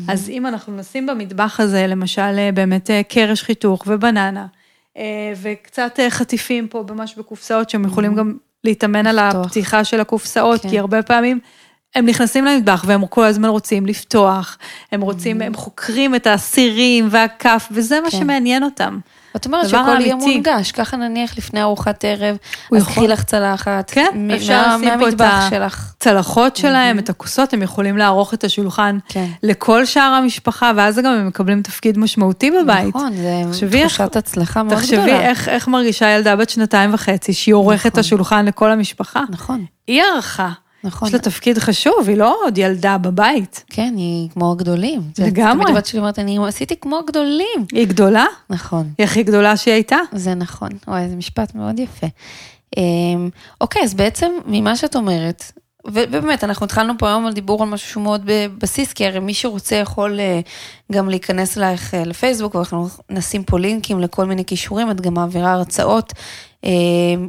אז 0.09 0.31
אם 0.31 0.47
אנחנו 0.47 0.77
נשים 0.77 1.07
במטבח 1.07 1.61
הזה, 1.61 1.87
למשל, 1.87 2.23
אה, 2.39 2.51
באמת 2.55 2.91
אה, 2.91 3.03
קרש 3.09 3.43
חיתוך 3.43 3.85
ובננה, 3.87 4.47
אה, 4.97 5.33
וקצת 5.43 6.01
אה, 6.01 6.11
חטיפים 6.11 6.69
פה 6.69 6.85
ממש 6.91 7.15
בקופסאות, 7.19 7.71
שהם 7.71 7.85
יכולים 7.85 8.15
גם 8.15 8.35
להתאמן 8.65 9.07
על. 9.07 9.19
הפתיחה 9.19 9.85
של 9.85 10.01
הקופסאות, 10.01 10.63
כן. 10.63 10.69
כי 10.71 10.79
הרבה 10.79 11.03
פעמים 11.03 11.41
הם 11.95 12.07
נכנסים 12.07 12.45
למטבח 12.45 12.85
והם 12.87 13.07
כל 13.07 13.25
הזמן 13.25 13.49
רוצים 13.49 13.87
לפתוח, 13.87 14.59
הם 14.93 15.01
רוצים, 15.01 15.43
הם 15.43 15.55
חוקרים 15.55 16.15
את 16.15 16.27
הסירים 16.27 17.09
והכף, 17.11 17.69
וזה 17.71 18.01
מה 18.01 18.11
כן. 18.11 18.19
שמעניין 18.19 18.63
אותם. 18.63 18.99
את 19.41 19.47
אומרת 19.47 19.69
שהכל 19.69 20.01
יהיה. 20.01 20.15
מונגש, 20.17 20.73
ככה 20.73 20.97
נניח 20.97 21.39
לפני 21.39 21.63
ארוחת 21.63 22.05
ערב, 22.05 22.37
אז 22.77 22.87
קחי 22.87 23.09
לך 23.09 23.23
צלחת, 23.25 23.91
כן, 23.91 24.07
מ- 24.15 24.31
אפשר 24.31 24.67
מה- 24.69 24.77
לשים 24.77 24.89
פה 24.89 24.95
את 24.95 25.01
מהמטבח 25.01 25.25
ה- 25.47 25.51
שלך. 25.51 25.93
צלחות 26.01 26.57
שלהם, 26.57 26.99
את 26.99 27.11
הכוסות, 27.11 27.53
הם 27.53 27.63
יכולים 27.63 27.99
לערוך 27.99 28.35
את 28.35 28.45
השולחן 28.45 28.99
כן. 29.09 29.27
לכל 29.43 29.85
שאר 29.85 30.03
המשפחה, 30.23 30.73
ואז 30.77 30.99
גם 30.99 31.13
הם 31.13 31.27
מקבלים 31.27 31.63
תפקיד 31.63 31.99
משמעותי 31.99 32.51
בבית. 32.51 32.95
נכון, 32.97 33.13
זה 33.61 33.79
תחושת 33.81 34.17
הצלחה 34.17 34.63
מאוד 34.63 34.79
גדולה. 34.83 34.97
תחשבי 35.03 35.27
איך, 35.27 35.49
איך 35.49 35.69
מרגישה 35.69 36.09
ילדה 36.11 36.37
בת 36.37 36.51
שנתיים 36.51 36.95
וחצי, 36.95 37.33
שהיא 37.33 37.55
עורכת 37.55 37.87
את 37.87 37.93
נכון. 37.93 38.01
השולחן 38.01 38.45
לכל 38.47 38.71
המשפחה. 38.71 39.21
נכון, 39.31 39.65
היא 39.87 40.03
ערכה. 40.03 40.49
נכון. 40.85 41.09
יש 41.09 41.15
לה 41.15 41.21
תפקיד 41.21 41.59
חשוב, 41.59 42.09
היא 42.09 42.17
לא 42.17 42.37
עוד 42.45 42.59
ילדה 42.59 42.99
בבית. 42.99 43.65
כן, 43.71 43.95
היא 43.97 44.31
כמו 44.31 44.53
הגדולים. 44.53 45.03
לגמרי. 45.19 45.65
תמיד 45.65 45.77
הבת 45.77 45.87
שלי 45.87 45.99
אומרת, 45.99 46.19
אני 46.19 46.39
עשיתי 46.47 46.77
כמו 46.81 46.99
הגדולים. 46.99 47.67
היא 47.73 47.89
גדולה, 47.89 48.27
נכון, 48.51 48.91
היא 48.99 49.05
הכי 49.05 49.23
גדולה 49.23 49.57
שהיא 49.57 49.75
הייתה. 49.75 49.97
זה 50.13 50.35
נכון. 50.35 50.69
וואי, 50.89 51.09
זה 51.09 51.17
משפט 51.17 51.55
מאוד 51.55 51.79
יפה. 51.79 52.07
אמ, 52.77 53.31
אוקיי, 53.61 53.83
אז 53.83 53.95
בעצם 53.95 54.33
ממה 54.47 54.77
שאת 54.77 54.97
אומרת, 54.97 55.53
ובאמת, 55.87 56.45
אנחנו 56.45 56.67
התחלנו 56.67 56.93
פה 56.99 57.09
היום 57.09 57.27
על 57.27 57.33
דיבור 57.33 57.63
על 57.63 57.69
משהו 57.69 57.89
שהוא 57.89 58.03
מאוד 58.03 58.23
בבסיס, 58.25 58.93
כי 58.93 59.07
הרי 59.07 59.19
מי 59.19 59.35
שרוצה 59.35 59.77
יכול 59.77 60.21
אה, 60.21 60.41
גם 60.93 61.09
להיכנס 61.09 61.59
אלייך 61.59 61.95
אה, 61.95 62.05
לפייסבוק, 62.05 62.55
ואנחנו 62.55 62.89
נשים 63.11 63.45
פה 63.45 63.59
לינקים 63.59 64.01
לכל 64.01 64.25
מיני 64.25 64.45
כישורים, 64.45 64.91
את 64.91 65.01
גם 65.01 65.15
מעבירה 65.15 65.53
הרצאות, 65.53 66.13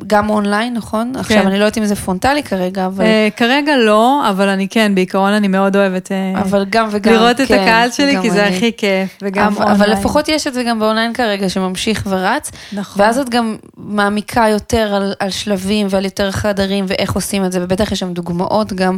גם 0.08 0.30
אונליין, 0.30 0.74
נכון? 0.74 1.14
עכשיו, 1.16 1.48
אני 1.48 1.60
לא 1.60 1.64
יודעת 1.64 1.78
אם 1.78 1.86
זה 1.86 1.96
פרונטלי 1.96 2.44
כרגע, 2.44 2.86
אבל... 2.86 3.06
אה, 3.06 3.28
כרגע 3.38 3.78
לא, 3.78 4.30
אבל 4.30 4.50
אני 4.50 4.68
כן, 4.68 4.96
בעיקרון 4.96 5.34
אני 5.34 5.48
מאוד 5.48 5.76
אוהבת 5.76 6.12
אה, 6.12 6.42
אבל 6.42 6.66
גם 6.70 6.88
וגם, 6.92 7.14
לראות 7.14 7.42
את 7.42 7.48
כן, 7.48 7.60
הקהל 7.60 7.92
שלי, 7.92 8.22
כי 8.22 8.32
זה 8.32 8.48
אני. 8.48 8.56
הכי 8.56 8.72
כיף, 8.78 9.18
וגם 9.22 9.48
אבל, 9.48 9.56
אונליין. 9.56 9.82
אבל 9.82 9.92
לפחות 9.92 10.30
יש 10.30 10.48
את 10.48 10.54
זה 10.54 10.64
גם 10.64 10.80
באונליין 10.80 11.14
כרגע, 11.14 11.50
שממשיך 11.50 12.04
ורץ. 12.10 12.52
נכון. 12.74 13.02
ואז 13.02 13.18
את 13.18 13.30
גם 13.30 13.56
מעמיקה 13.78 14.46
יותר 14.50 14.94
על, 14.96 15.14
על 15.20 15.30
שלבים 15.30 15.88
ועל 15.90 16.06
יותר 16.06 16.32
חדרים 16.32 16.86
ואיך 16.88 17.12
עושים 17.14 17.46
את 17.46 17.52
זה, 17.52 17.64
ובטח 17.64 17.92
יש 17.92 18.00
שם 18.00 18.14
דוגמאות 18.14 18.74
גם 18.74 18.98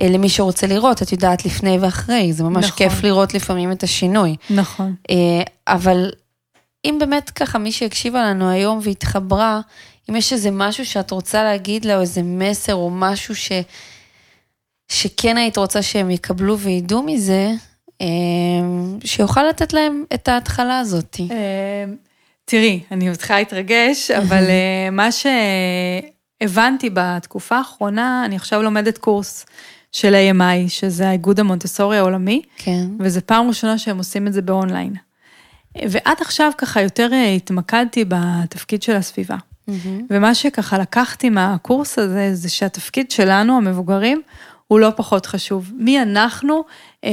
אה, 0.00 0.08
למי 0.08 0.28
שרוצה 0.28 0.66
לראות, 0.66 1.02
את 1.02 1.12
יודעת, 1.12 1.44
לפני 1.44 1.78
ואחרי, 1.80 2.32
זה 2.32 2.44
ממש 2.44 2.64
נכון. 2.64 2.76
כיף 2.76 3.02
לראות 3.02 3.34
לפעמים 3.34 3.72
את 3.72 3.82
השינוי. 3.82 4.36
נכון. 4.50 4.94
אה, 5.10 5.16
אבל 5.68 6.10
אם 6.88 6.96
באמת 7.00 7.30
ככה 7.30 7.58
מי 7.58 7.72
שהקשיבה 7.72 8.22
לנו 8.22 8.50
היום 8.50 8.78
והתחברה, 8.82 9.60
אם 10.10 10.16
יש 10.16 10.32
איזה 10.32 10.50
משהו 10.50 10.86
שאת 10.86 11.10
רוצה 11.10 11.44
להגיד 11.44 11.84
לה, 11.84 11.96
או 11.96 12.00
איזה 12.00 12.22
מסר, 12.22 12.74
או 12.74 12.90
משהו 12.90 13.36
ש, 13.36 13.52
שכן 14.88 15.36
היית 15.36 15.56
רוצה 15.56 15.82
שהם 15.82 16.10
יקבלו 16.10 16.58
וידעו 16.58 17.02
מזה, 17.02 17.50
אה, 18.00 18.06
שיוכל 19.04 19.48
לתת 19.48 19.72
להם 19.72 20.04
את 20.14 20.28
ההתחלה 20.28 20.78
הזאת. 20.78 21.16
אה, 21.30 21.84
תראי, 22.44 22.80
אני 22.90 23.08
מתחילה 23.08 23.38
להתרגש, 23.38 24.10
אבל 24.10 24.44
אה, 24.50 24.90
מה 24.92 25.08
שהבנתי 25.12 26.90
בתקופה 26.92 27.56
האחרונה, 27.56 28.22
אני 28.24 28.36
עכשיו 28.36 28.62
לומדת 28.62 28.98
קורס 28.98 29.46
של 29.92 30.14
AMI, 30.14 30.68
שזה 30.68 31.08
האיגוד 31.08 31.40
המונטסורי 31.40 31.98
העולמי, 31.98 32.42
כן. 32.56 32.86
וזו 33.00 33.20
פעם 33.26 33.48
ראשונה 33.48 33.78
שהם 33.78 33.98
עושים 33.98 34.26
את 34.26 34.32
זה 34.32 34.42
באונליין. 34.42 35.07
ועד 35.76 36.16
עכשיו 36.20 36.50
ככה 36.58 36.82
יותר 36.82 37.08
אה, 37.12 37.32
התמקדתי 37.32 38.04
בתפקיד 38.08 38.82
של 38.82 38.96
הסביבה. 38.96 39.36
ומה 40.10 40.34
שככה 40.34 40.78
לקחתי 40.78 41.30
מהקורס 41.30 41.98
הזה, 41.98 42.34
זה 42.34 42.48
שהתפקיד 42.48 43.10
שלנו, 43.10 43.56
המבוגרים, 43.56 44.22
הוא 44.66 44.80
לא 44.80 44.90
פחות 44.96 45.26
חשוב. 45.26 45.72
מי 45.76 46.02
אנחנו 46.02 46.64
אה, 47.04 47.10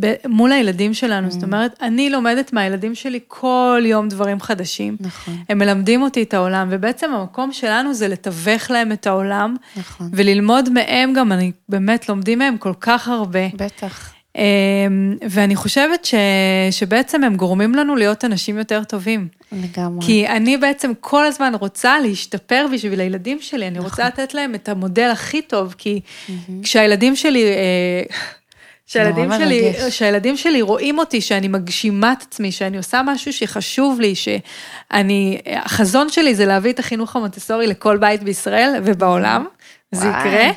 ב- 0.00 0.14
מול 0.28 0.52
הילדים 0.52 0.94
שלנו? 0.94 1.30
זאת 1.30 1.42
אומרת, 1.42 1.76
אני 1.82 2.10
לומדת 2.10 2.52
מהילדים 2.52 2.94
שלי 2.94 3.20
כל 3.28 3.82
יום 3.84 4.08
דברים 4.08 4.40
חדשים. 4.40 4.96
נכון. 5.00 5.34
הם 5.48 5.58
מלמדים 5.58 6.02
אותי 6.02 6.22
את 6.22 6.34
העולם, 6.34 6.68
ובעצם 6.70 7.12
המקום 7.12 7.52
שלנו 7.52 7.94
זה 7.94 8.08
לתווך 8.08 8.70
להם 8.70 8.92
את 8.92 9.06
העולם, 9.06 9.56
נכון. 9.76 10.10
וללמוד 10.12 10.68
מהם 10.70 11.12
גם, 11.12 11.32
אני 11.32 11.52
באמת 11.68 12.08
לומדים 12.08 12.38
מהם 12.38 12.58
כל 12.58 12.74
כך 12.80 13.08
הרבה. 13.08 13.48
בטח. 13.54 14.12
אמ, 14.40 15.16
ואני 15.30 15.56
חושבת 15.56 16.04
ש, 16.04 16.14
שבעצם 16.70 17.24
הם 17.24 17.36
גורמים 17.36 17.74
לנו 17.74 17.96
להיות 17.96 18.24
אנשים 18.24 18.58
יותר 18.58 18.84
טובים. 18.84 19.28
לגמרי. 19.52 20.06
כי 20.06 20.28
אני 20.28 20.56
בעצם 20.56 20.92
כל 21.00 21.26
הזמן 21.26 21.52
רוצה 21.54 22.00
להשתפר 22.00 22.66
בשביל 22.72 23.00
הילדים 23.00 23.38
שלי, 23.40 23.66
אני 23.66 23.78
רוצה 23.78 24.06
לתת 24.06 24.34
להם 24.34 24.54
את 24.54 24.68
המודל 24.68 25.10
הכי 25.12 25.42
טוב, 25.42 25.74
כי 25.78 26.00
כשהילדים 26.62 27.16
שלי... 27.16 27.44
אה, 27.44 28.02
שהילדים 28.86 29.30
שלי, 29.32 29.62
מרגש. 29.62 29.98
שהילדים 29.98 30.36
שלי 30.36 30.62
רואים 30.62 30.98
אותי, 30.98 31.20
שאני 31.20 31.48
מגשימה 31.48 32.12
את 32.12 32.22
עצמי, 32.22 32.52
שאני 32.52 32.76
עושה 32.76 33.00
משהו 33.04 33.32
שחשוב 33.32 34.00
לי, 34.00 34.14
שאני, 34.14 35.38
החזון 35.46 36.08
שלי 36.08 36.34
זה 36.34 36.46
להביא 36.46 36.72
את 36.72 36.78
החינוך 36.78 37.16
המונטסורי 37.16 37.66
לכל 37.66 37.96
בית 37.96 38.22
בישראל 38.22 38.80
ובעולם, 38.84 39.46
זה 39.92 40.08
וואי. 40.08 40.20
יקרה, 40.20 40.50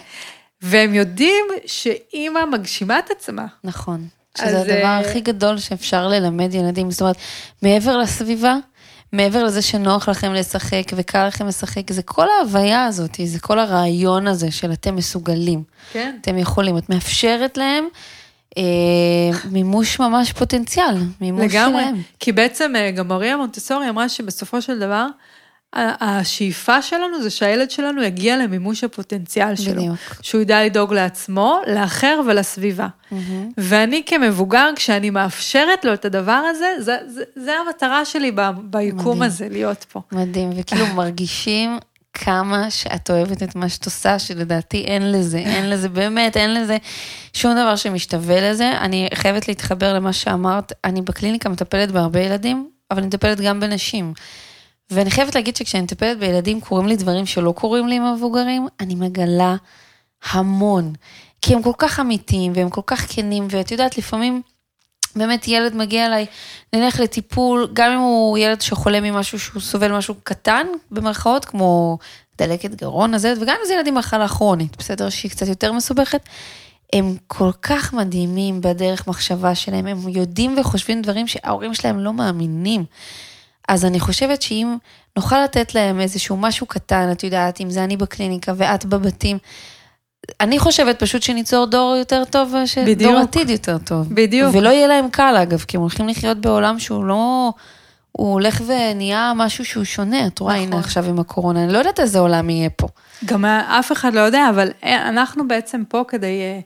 והם 0.64 0.94
יודעים 0.94 1.46
שאימא 1.66 2.46
מגשימה 2.46 3.00
את 3.00 3.12
עצמה. 3.12 3.46
נכון. 3.64 4.08
אז, 4.40 4.50
שזה 4.50 4.60
הדבר 4.62 4.86
אה, 4.86 5.00
הכי 5.00 5.20
גדול 5.20 5.58
שאפשר 5.58 6.08
ללמד 6.08 6.54
ילדים. 6.54 6.92
זאת 6.92 7.02
אומרת, 7.02 7.16
מעבר 7.62 7.98
לסביבה, 7.98 8.56
מעבר 9.14 9.44
לזה 9.44 9.62
שנוח 9.62 10.10
לכם 10.10 10.34
לשחק 10.34 10.84
וקל 10.96 11.28
לכם 11.28 11.48
לשחק, 11.48 11.92
זה 11.94 12.04
כל 12.04 12.28
ההוויה 12.30 12.86
הזאת, 12.86 13.20
זה 13.24 13.40
כל 13.40 13.60
הרעיון 13.60 14.28
הזה 14.28 14.52
של 14.52 14.72
אתם 14.74 14.96
מסוגלים. 14.96 15.64
כן. 15.94 16.16
אתם 16.22 16.38
יכולים, 16.38 16.78
את 16.78 16.90
מאפשרת 16.90 17.58
להם 17.58 17.88
אה, 18.58 18.64
מימוש 19.52 20.00
ממש 20.00 20.34
פוטנציאל, 20.34 20.96
מימוש 21.22 21.54
לגמרי, 21.54 21.82
שלהם. 21.82 22.02
כי 22.20 22.32
בעצם 22.32 22.74
אה, 22.76 22.92
גם 22.92 23.08
מריה 23.08 23.38
מונטסורי 23.38 23.90
אמרה 23.90 24.10
שבסופו 24.10 24.62
של 24.62 24.80
דבר, 24.80 25.08
השאיפה 25.76 26.82
שלנו 26.82 27.24
זה 27.24 27.30
שהילד 27.30 27.72
שלנו 27.72 28.04
יגיע 28.04 28.38
למימוש 28.38 28.84
הפוטנציאל 28.84 29.56
שלו. 29.56 29.82
בדיוק. 29.82 29.98
שהוא 30.22 30.42
ידע 30.42 30.64
לדאוג 30.66 30.94
לעצמו, 30.94 31.60
לאחר 31.68 32.22
ולסביבה. 32.28 32.88
ואני 33.58 34.04
כמבוגר, 34.06 34.70
כשאני 34.76 35.10
מאפשרת 35.10 35.86
לו 35.86 35.94
את 35.94 36.06
הדבר 36.06 36.42
הזה, 36.50 36.68
זה, 36.80 36.98
זה, 37.08 37.24
זה 37.36 37.54
המטרה 37.54 38.06
שלי 38.06 38.32
ב- 38.36 38.50
ביקום 38.64 39.00
מדהים. 39.00 39.22
הזה, 39.24 39.48
להיות 39.50 39.86
פה. 39.92 40.02
מדהים, 40.12 40.50
וכאילו 40.58 40.88
מרגישים 40.96 41.78
כמה 42.14 42.72
שאת 42.72 43.10
אוהבת 43.10 43.44
את 43.44 43.56
מה 43.56 43.70
שאת 43.70 43.86
עושה, 43.86 44.20
שלדעתי 44.20 44.78
אין 44.78 45.12
לזה, 45.12 45.38
אין 45.38 45.70
לזה, 45.70 45.90
באמת, 45.90 46.38
אין 46.38 46.54
לזה 46.54 46.78
שום 47.34 47.52
דבר 47.52 47.76
שמשתווה 47.76 48.52
לזה. 48.52 48.72
אני 48.82 49.10
חייבת 49.14 49.48
להתחבר 49.48 49.94
למה 49.94 50.14
שאמרת, 50.14 50.74
אני 50.84 51.02
בקליניקה 51.02 51.50
מטפלת 51.50 51.92
בהרבה 51.92 52.20
ילדים, 52.20 52.70
אבל 52.92 53.00
אני 53.00 53.08
מטפלת 53.08 53.42
גם 53.42 53.60
בנשים. 53.60 54.14
ואני 54.90 55.12
חייבת 55.12 55.36
להגיד 55.36 55.56
שכשאני 55.56 55.84
מטפלת 55.84 56.20
בילדים, 56.20 56.62
קורים 56.62 56.88
לי 56.88 56.96
דברים 56.96 57.26
שלא 57.26 57.52
קורים 57.52 57.88
לי 57.88 57.96
עם 57.96 58.04
המבוגרים, 58.04 58.68
אני 58.80 58.96
מגלה 58.96 59.56
המון. 60.32 60.94
כי 61.42 61.54
הם 61.54 61.64
כל 61.64 61.72
כך 61.78 62.00
אמיתיים 62.00 62.52
והם 62.56 62.70
כל 62.70 62.82
כך 62.86 63.06
כנים, 63.16 63.48
ואת 63.50 63.72
יודעת, 63.72 63.98
לפעמים 63.98 64.42
באמת 65.16 65.48
ילד 65.48 65.76
מגיע 65.76 66.06
אליי, 66.06 66.26
נלך 66.74 67.00
לטיפול, 67.00 67.70
גם 67.74 67.92
אם 67.92 68.00
הוא 68.00 68.38
ילד 68.38 68.62
שחולה 68.62 69.02
ממשהו 69.02 69.40
שהוא 69.40 69.62
סובל 69.62 69.92
משהו 69.92 70.16
קטן, 70.24 70.68
במרכאות, 70.92 71.46
כמו 71.46 71.98
דלקת 72.38 72.76
גרון 72.76 73.14
הזה, 73.14 73.34
וגם 73.42 73.56
אם 73.62 73.68
זה 73.68 73.74
ילד 73.74 73.88
עם 73.88 73.96
מחלה 73.96 74.28
כרונית, 74.28 74.78
בסדר, 74.78 75.10
שהיא 75.10 75.32
קצת 75.32 75.48
יותר 75.48 75.72
מסובכת, 75.72 76.22
הם 76.94 77.16
כל 77.28 77.52
כך 77.62 77.94
מדהימים 77.94 78.62
בדרך 78.62 79.08
מחשבה 79.08 79.56
שלהם, 79.56 79.88
הם 79.88 80.10
יודעים 80.10 80.56
וחושבים 80.60 81.02
דברים 81.02 81.28
שההורים 81.28 81.74
שלהם 81.74 82.00
לא 82.00 82.14
מאמינים. 82.14 82.86
אז 83.70 83.86
אני 83.86 84.00
חושבת 84.00 84.42
שאם 84.42 84.76
נוכל 85.16 85.44
לתת 85.44 85.76
להם 85.76 86.00
איזשהו 86.00 86.38
משהו 86.38 86.68
קטן, 86.68 87.12
את 87.12 87.24
יודעת, 87.24 87.62
אם 87.62 87.70
זה 87.70 87.84
אני 87.84 87.98
בקליניקה 87.98 88.54
ואת 88.56 88.86
בבתים, 88.86 89.38
אני 90.42 90.60
חושבת 90.60 91.00
פשוט 91.00 91.22
שניצור 91.22 91.66
דור 91.66 91.96
יותר 92.00 92.24
טוב, 92.26 92.54
ש- 92.66 92.78
בדיוק. 92.78 93.12
דור 93.12 93.22
עתיד 93.22 93.50
יותר 93.50 93.78
טוב. 93.78 94.08
בדיוק. 94.14 94.56
ולא 94.56 94.70
יהיה 94.70 94.88
להם 94.88 95.10
קל 95.10 95.36
אגב, 95.44 95.66
כי 95.68 95.78
הם 95.78 95.82
הולכים 95.82 96.08
לחיות 96.08 96.38
בעולם 96.38 96.80
שהוא 96.80 97.06
לא, 97.06 97.52
הוא 98.12 98.34
הולך 98.34 98.62
ונהיה 98.68 99.34
משהו 99.36 99.66
שהוא 99.66 99.84
שונה, 99.84 100.28
את 100.28 100.40
רואה, 100.40 100.54
נכון. 100.56 100.68
הנה 100.68 100.80
עכשיו 100.80 101.06
עם 101.10 101.20
הקורונה, 101.20 101.64
אני 101.64 101.74
לא 101.74 101.78
יודעת 101.78 102.00
איזה 102.00 102.20
עולם 102.20 102.50
יהיה 102.50 102.70
פה. 102.70 102.88
גם 103.26 103.46
אף 103.46 103.92
אחד 103.92 104.14
לא 104.14 104.20
יודע, 104.20 104.50
אבל 104.50 104.72
אנחנו 104.84 105.48
בעצם 105.48 105.84
פה 105.90 106.04
כדי 106.08 106.42
אה, 106.42 106.60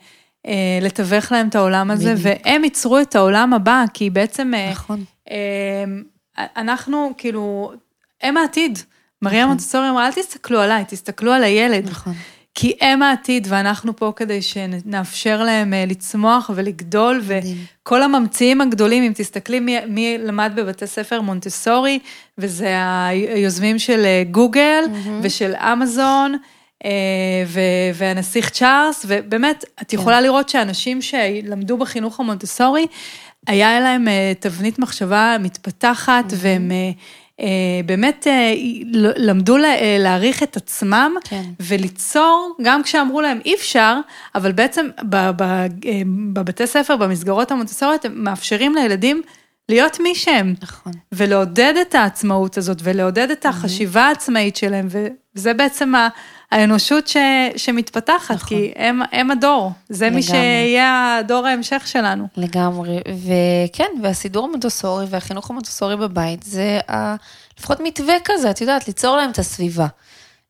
אה, 0.48 0.80
לתווך 0.82 1.32
להם 1.32 1.48
את 1.48 1.56
העולם 1.56 1.92
הזה, 1.92 2.16
בדיוק. 2.16 2.38
והם 2.46 2.64
ייצרו 2.64 3.00
את 3.00 3.16
העולם 3.16 3.54
הבא, 3.54 3.84
כי 3.94 4.10
בעצם 4.10 4.52
אה, 4.54 4.70
נכון. 4.72 5.04
אה, 5.32 5.36
אנחנו 6.38 7.14
כאילו, 7.18 7.72
הם 8.22 8.38
העתיד. 8.38 8.80
מריה 9.22 9.40
נכון. 9.40 9.50
מונטסורי 9.50 9.90
אמרה, 9.90 10.08
אל 10.08 10.12
תסתכלו 10.14 10.60
עליי, 10.60 10.84
תסתכלו 10.88 11.32
על 11.32 11.44
הילד. 11.44 11.90
נכון. 11.90 12.14
כי 12.60 12.78
הם 12.82 13.04
העתיד 13.04 13.48
ואנחנו 13.50 13.96
פה 13.96 14.14
כדי 14.16 14.42
שנאפשר 14.42 15.44
להם 15.44 15.74
אה, 15.74 15.86
לצמוח 15.88 16.52
ולגדול, 16.56 17.22
מדהים. 17.26 17.58
וכל 17.84 18.04
הממציאים 18.04 18.62
הגדולים, 18.62 19.04
אם 19.04 19.12
תסתכלי 19.16 19.60
מי, 19.60 19.78
מי 19.88 20.18
למד 20.18 20.52
בבתי 20.56 20.88
ספר 20.88 21.22
מונטסורי, 21.22 22.00
וזה 22.38 22.76
היוזמים 23.08 23.80
של 23.80 24.06
אה, 24.06 24.24
גוגל 24.32 24.84
ושל 25.22 25.54
אמזון. 25.56 26.38
אה, 26.86 26.90
ו- 27.48 27.60
והנסיך 27.94 28.50
צ'ארלס, 28.50 29.06
ובאמת, 29.08 29.66
את 29.82 29.94
יכולה 29.94 30.22
לראות 30.22 30.50
שאנשים 30.50 31.02
שלמדו 31.02 31.78
בחינוך 31.78 32.20
המונטסורי, 32.20 32.88
היה 33.48 33.80
להם 33.80 34.08
אה, 34.08 34.32
תבנית 34.40 34.80
מחשבה 34.80 35.36
מתפתחת, 35.40 36.24
והם 36.36 36.72
אה, 36.72 36.90
אה, 37.40 37.46
באמת 37.86 38.28
למדו 39.18 39.58
לה- 39.58 39.98
להעריך 40.00 40.44
את 40.44 40.58
עצמם, 40.58 41.16
כן. 41.24 41.44
וליצור, 41.60 42.56
גם 42.62 42.84
כשאמרו 42.84 43.22
להם 43.22 43.40
אי 43.46 43.56
אפשר, 43.56 43.98
אבל 44.36 44.52
בעצם 44.52 44.88
בבתי 46.34 46.68
ספר, 46.68 46.96
במסגרות 46.96 47.52
המונטסוריות, 47.52 48.06
הם 48.06 48.24
מאפשרים 48.24 48.76
לילדים 48.76 49.22
להיות 49.70 50.00
מי 50.00 50.16
שהם. 50.16 50.54
נכון. 50.62 50.94
ולעודד 51.12 51.74
את 51.82 51.96
העצמאות 51.96 52.58
הזאת, 52.58 52.78
ולעודד 52.84 53.32
את 53.32 53.46
החשיבה 53.46 54.02
העצמאית 54.04 54.56
שלהם, 54.56 54.88
וזה 55.36 55.54
בעצם 55.54 55.96
ה- 55.96 56.08
האנושות 56.52 57.08
ש, 57.08 57.18
שמתפתחת, 57.56 58.36
נכון. 58.36 58.48
כי 58.48 58.72
הם, 58.76 59.02
הם 59.12 59.32
הדור, 59.32 59.72
זה 59.90 60.10
מי 60.10 60.10
לגמרי. 60.10 60.22
שיהיה 60.22 61.18
הדור 61.20 61.48
ההמשך 61.48 61.84
שלנו. 61.86 62.28
לגמרי, 62.38 63.00
וכן, 63.08 63.90
והסידור 64.04 64.46
המונטסורי 64.46 65.06
והחינוך 65.10 65.50
המונטסורי 65.50 65.98
בבית, 65.98 66.44
זה 66.44 66.80
ה... 66.92 67.16
לפחות 67.60 67.80
מתווה 67.84 68.16
כזה, 68.26 68.52
את 68.52 68.62
יודעת, 68.62 68.88
ליצור 68.88 69.18
להם 69.18 69.32
את 69.32 69.40
הסביבה. 69.40 69.88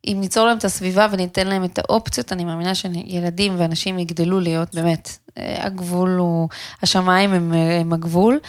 אם 0.08 0.18
ניצור 0.20 0.48
להם 0.48 0.58
את 0.58 0.66
הסביבה 0.66 1.08
וניתן 1.12 1.48
להם 1.48 1.64
את 1.64 1.80
האופציות, 1.80 2.34
אני 2.34 2.46
מאמינה 2.46 2.76
שילדים 2.76 3.54
ואנשים 3.58 4.00
יגדלו 4.00 4.40
להיות, 4.40 4.76
באמת, 4.76 5.18
אה, 5.38 5.66
הגבול 5.66 6.10
הוא, 6.10 6.50
השמיים 6.84 7.34
הם, 7.34 7.54
אה, 7.54 7.80
הם 7.80 7.94
הגבול. 7.94 8.40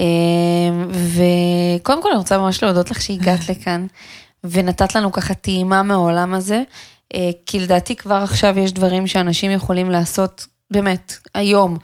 אה, 0.00 0.04
וקודם 0.90 2.02
כל 2.02 2.08
אני 2.08 2.18
רוצה 2.18 2.38
ממש 2.38 2.62
להודות 2.62 2.90
לך 2.90 3.02
שהגעת 3.02 3.40
לכאן, 3.50 3.86
ונתת 4.44 4.94
לנו 4.94 5.12
ככה 5.12 5.34
טעימה 5.34 5.82
מהעולם 5.82 6.34
הזה, 6.34 6.62
אה, 7.14 7.30
כי 7.46 7.60
לדעתי 7.60 7.96
כבר 7.96 8.14
עכשיו 8.14 8.58
יש 8.58 8.72
דברים 8.72 9.06
שאנשים 9.06 9.50
יכולים 9.50 9.90
לעשות, 9.90 10.46
באמת, 10.70 11.16
היום. 11.34 11.78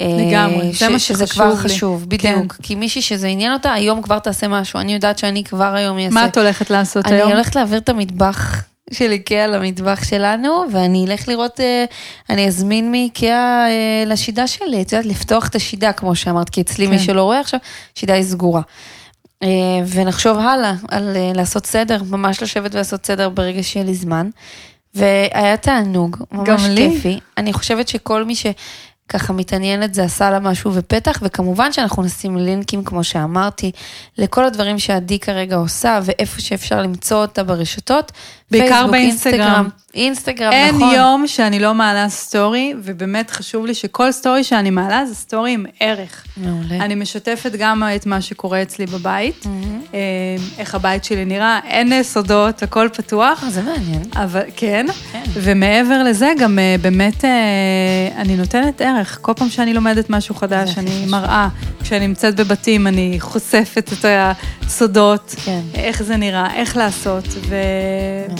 אה, 0.00 0.16
לגמרי, 0.18 0.72
זה 0.72 0.88
מה 0.88 0.98
שזה 0.98 1.26
כבר 1.26 1.50
לי. 1.50 1.56
חשוב, 1.56 2.08
בדיוק. 2.08 2.56
כי 2.62 2.74
מישהי 2.74 3.02
שזה 3.02 3.26
עניין 3.26 3.52
אותה, 3.52 3.72
היום 3.72 4.02
כבר 4.02 4.18
תעשה 4.18 4.48
משהו. 4.48 4.80
אני 4.80 4.94
יודעת 4.94 5.18
שאני 5.18 5.44
כבר 5.44 5.74
היום 5.74 5.98
אעשה. 5.98 6.14
מה 6.14 6.26
את 6.26 6.38
הולכת 6.38 6.70
לעשות 6.70 7.06
אני 7.06 7.16
היום? 7.16 7.32
הולכת 7.32 7.56
להעביר 7.56 7.78
את 7.78 7.88
המטבח 7.88 8.62
של 8.92 9.10
איקאה 9.10 9.46
למטבח 9.46 10.04
שלנו, 10.04 10.64
ואני 10.72 11.06
אלך 11.06 11.28
לראות, 11.28 11.60
אה, 11.60 11.84
אני 12.30 12.46
אזמין 12.46 12.90
מאיקאה 12.90 13.66
אה, 13.68 14.04
לשידה 14.06 14.46
שלי, 14.46 14.82
את 14.82 14.92
יודעת, 14.92 15.06
לפתוח 15.06 15.48
את 15.48 15.54
השידה, 15.54 15.92
כמו 15.92 16.14
שאמרת, 16.14 16.50
כי 16.50 16.60
אצלי 16.60 16.86
מי 16.86 16.98
כן. 16.98 17.04
שלא 17.04 17.22
רואה 17.22 17.40
עכשיו, 17.40 17.60
שידה 17.94 18.14
היא 18.14 18.22
סגורה. 18.22 18.62
אה, 19.42 19.48
ונחשוב 19.86 20.38
הלאה 20.38 20.74
על 20.88 21.16
אה, 21.16 21.32
לעשות 21.34 21.66
סדר, 21.66 22.02
ממש 22.02 22.42
לשבת 22.42 22.74
ולעשות 22.74 23.06
סדר 23.06 23.28
ברגע 23.28 23.62
שיהיה 23.62 23.86
לי 23.86 23.94
זמן. 23.94 24.30
והיה 24.94 25.56
תענוג, 25.56 26.16
ממש 26.32 26.62
לי. 26.68 26.90
כיפי. 26.90 27.20
אני 27.38 27.52
חושבת 27.52 27.88
שכל 27.88 28.24
מי 28.24 28.34
שככה 28.34 29.32
מתעניינת 29.32 29.94
זה 29.94 30.04
עשה 30.04 30.30
לה 30.30 30.40
משהו 30.40 30.74
ופתח, 30.74 31.18
וכמובן 31.22 31.72
שאנחנו 31.72 32.02
נשים 32.02 32.36
לינקים, 32.36 32.84
כמו 32.84 33.04
שאמרתי, 33.04 33.72
לכל 34.18 34.44
הדברים 34.44 34.78
שעדי 34.78 35.18
כרגע 35.18 35.56
עושה, 35.56 36.00
ואיפה 36.04 36.40
שאפשר 36.40 36.82
למצוא 36.82 37.16
אותה 37.16 37.44
ברשתות. 37.44 38.12
בעיקר 38.50 38.68
פייסבוק, 38.68 38.90
באינסטגרם. 38.90 39.68
אינסטגרם, 39.94 40.52
אין 40.52 40.74
נכון. 40.74 40.94
יום 40.94 41.26
שאני 41.26 41.58
לא 41.58 41.74
מעלה 41.74 42.08
סטורי, 42.08 42.74
ובאמת 42.82 43.30
חשוב 43.30 43.66
לי 43.66 43.74
שכל 43.74 44.12
story 44.12 44.44
שאני 44.44 44.70
מעלה 44.70 45.06
זה 45.06 45.14
story 45.14 45.52
עם 45.52 45.64
ערך. 45.80 46.24
מעולה. 46.36 46.84
אני 46.84 46.94
משתפת 46.94 47.52
גם 47.58 47.82
את 47.96 48.06
מה 48.06 48.20
שקורה 48.20 48.62
אצלי 48.62 48.86
בבית, 48.86 49.46
אה, 49.94 49.98
איך 50.58 50.74
הבית 50.74 51.04
שלי 51.04 51.24
נראה, 51.24 51.60
אין 51.66 52.02
סודות, 52.02 52.62
הכל 52.62 52.88
פתוח. 52.92 53.44
אה, 53.44 53.50
זה 53.50 53.62
מעניין. 53.62 54.02
אבל 54.16 54.42
כן, 54.56 54.86
כן. 55.12 55.22
ומעבר 55.34 56.02
לזה 56.02 56.32
גם 56.38 56.58
אה, 56.58 56.76
באמת 56.80 57.24
אני 58.16 58.36
נותנת 58.36 58.80
ערך, 58.80 59.18
כל 59.22 59.32
פעם 59.36 59.48
שאני 59.48 59.74
לומדת 59.74 60.10
משהו 60.10 60.34
חדש, 60.34 60.78
אני 60.78 60.90
חשוב. 60.90 61.10
מראה, 61.10 61.48
כשאני 61.82 62.06
נמצאת 62.06 62.36
בבתים 62.36 62.86
אני 62.86 63.16
חושפת 63.20 63.90
את 63.92 64.04
הסודות, 64.64 65.34
כן. 65.44 65.60
איך 65.74 66.02
זה 66.02 66.16
נראה, 66.16 66.54
איך 66.54 66.76
לעשות, 66.76 67.24
ו... 67.48 67.54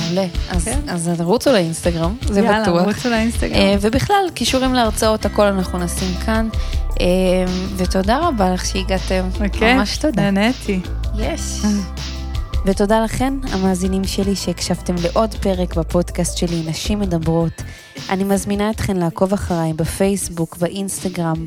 מעולה. 0.07 0.27
אז, 0.51 0.65
כן. 0.65 0.79
אז 0.89 1.11
רוצו 1.21 1.53
לאינסטגרם, 1.53 2.17
זה 2.23 2.41
יאללה, 2.41 2.63
בטוח. 2.63 2.83
רוצו 2.83 3.11
לאינסטגרם. 3.11 3.55
אה, 3.55 3.77
ובכלל, 3.81 4.25
קישורים 4.35 4.75
להרצאות, 4.75 5.27
הכל 5.27 5.47
אנחנו 5.47 5.79
נשים 5.79 6.15
כאן. 6.27 6.49
אה, 7.01 7.07
ותודה 7.77 8.19
רבה 8.29 8.51
לך 8.51 8.67
שהגעתם. 8.67 9.29
אוקיי, 9.45 9.75
ממש 9.75 9.97
תודה. 9.97 10.31
נהניתי. 10.31 10.81
יש. 11.19 11.41
ותודה 12.67 13.01
לכן, 13.05 13.35
המאזינים 13.53 14.05
שלי, 14.05 14.37
שהקשבתם 14.37 14.95
לעוד 15.03 15.35
פרק 15.35 15.75
בפודקאסט 15.75 16.37
שלי, 16.37 16.63
נשים 16.67 17.01
מדברות. 17.01 17.63
אני 18.11 18.25
מזמינה 18.25 18.71
אתכן 18.71 18.97
לעקוב 18.97 19.33
אחריי 19.33 19.73
בפייסבוק, 19.73 20.57
באינסטגרם, 20.57 21.47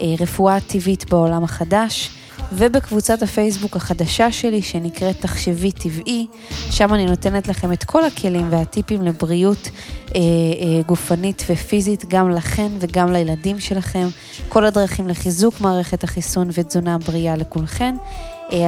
אה, 0.00 0.06
רפואה 0.20 0.60
טבעית 0.60 1.10
בעולם 1.10 1.44
החדש, 1.44 2.10
ובקבוצת 2.56 3.22
הפייסבוק 3.22 3.76
החדשה 3.76 4.32
שלי, 4.32 4.62
שנקראת 4.62 5.20
תחשבי 5.20 5.72
טבעי, 5.72 6.26
שם 6.70 6.94
אני 6.94 7.06
נותנת 7.06 7.48
לכם 7.48 7.72
את 7.72 7.84
כל 7.84 8.04
הכלים 8.04 8.46
והטיפים 8.50 9.02
לבריאות 9.02 9.68
אה, 9.68 10.20
אה, 10.20 10.82
גופנית 10.86 11.42
ופיזית, 11.48 12.04
גם 12.08 12.30
לכן 12.30 12.68
וגם 12.80 13.12
לילדים 13.12 13.60
שלכם, 13.60 14.08
כל 14.48 14.64
הדרכים 14.64 15.08
לחיזוק 15.08 15.60
מערכת 15.60 16.04
החיסון 16.04 16.48
ותזונה 16.52 16.98
בריאה 16.98 17.36
לכולכן. 17.36 17.94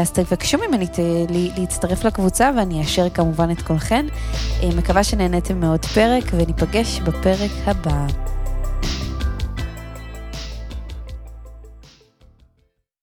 אז 0.00 0.10
תבקשו 0.10 0.58
ממני 0.58 0.86
להצטרף 1.56 2.04
לקבוצה 2.04 2.50
ואני 2.56 2.80
אאשר 2.80 3.08
כמובן 3.08 3.50
את 3.50 3.62
כולכן. 3.62 4.06
מקווה 4.76 5.04
שנהניתם 5.04 5.60
מאוד 5.60 5.84
פרק 5.84 6.24
וניפגש 6.32 7.00
בפרק 7.00 7.50
הבא. 7.66 8.33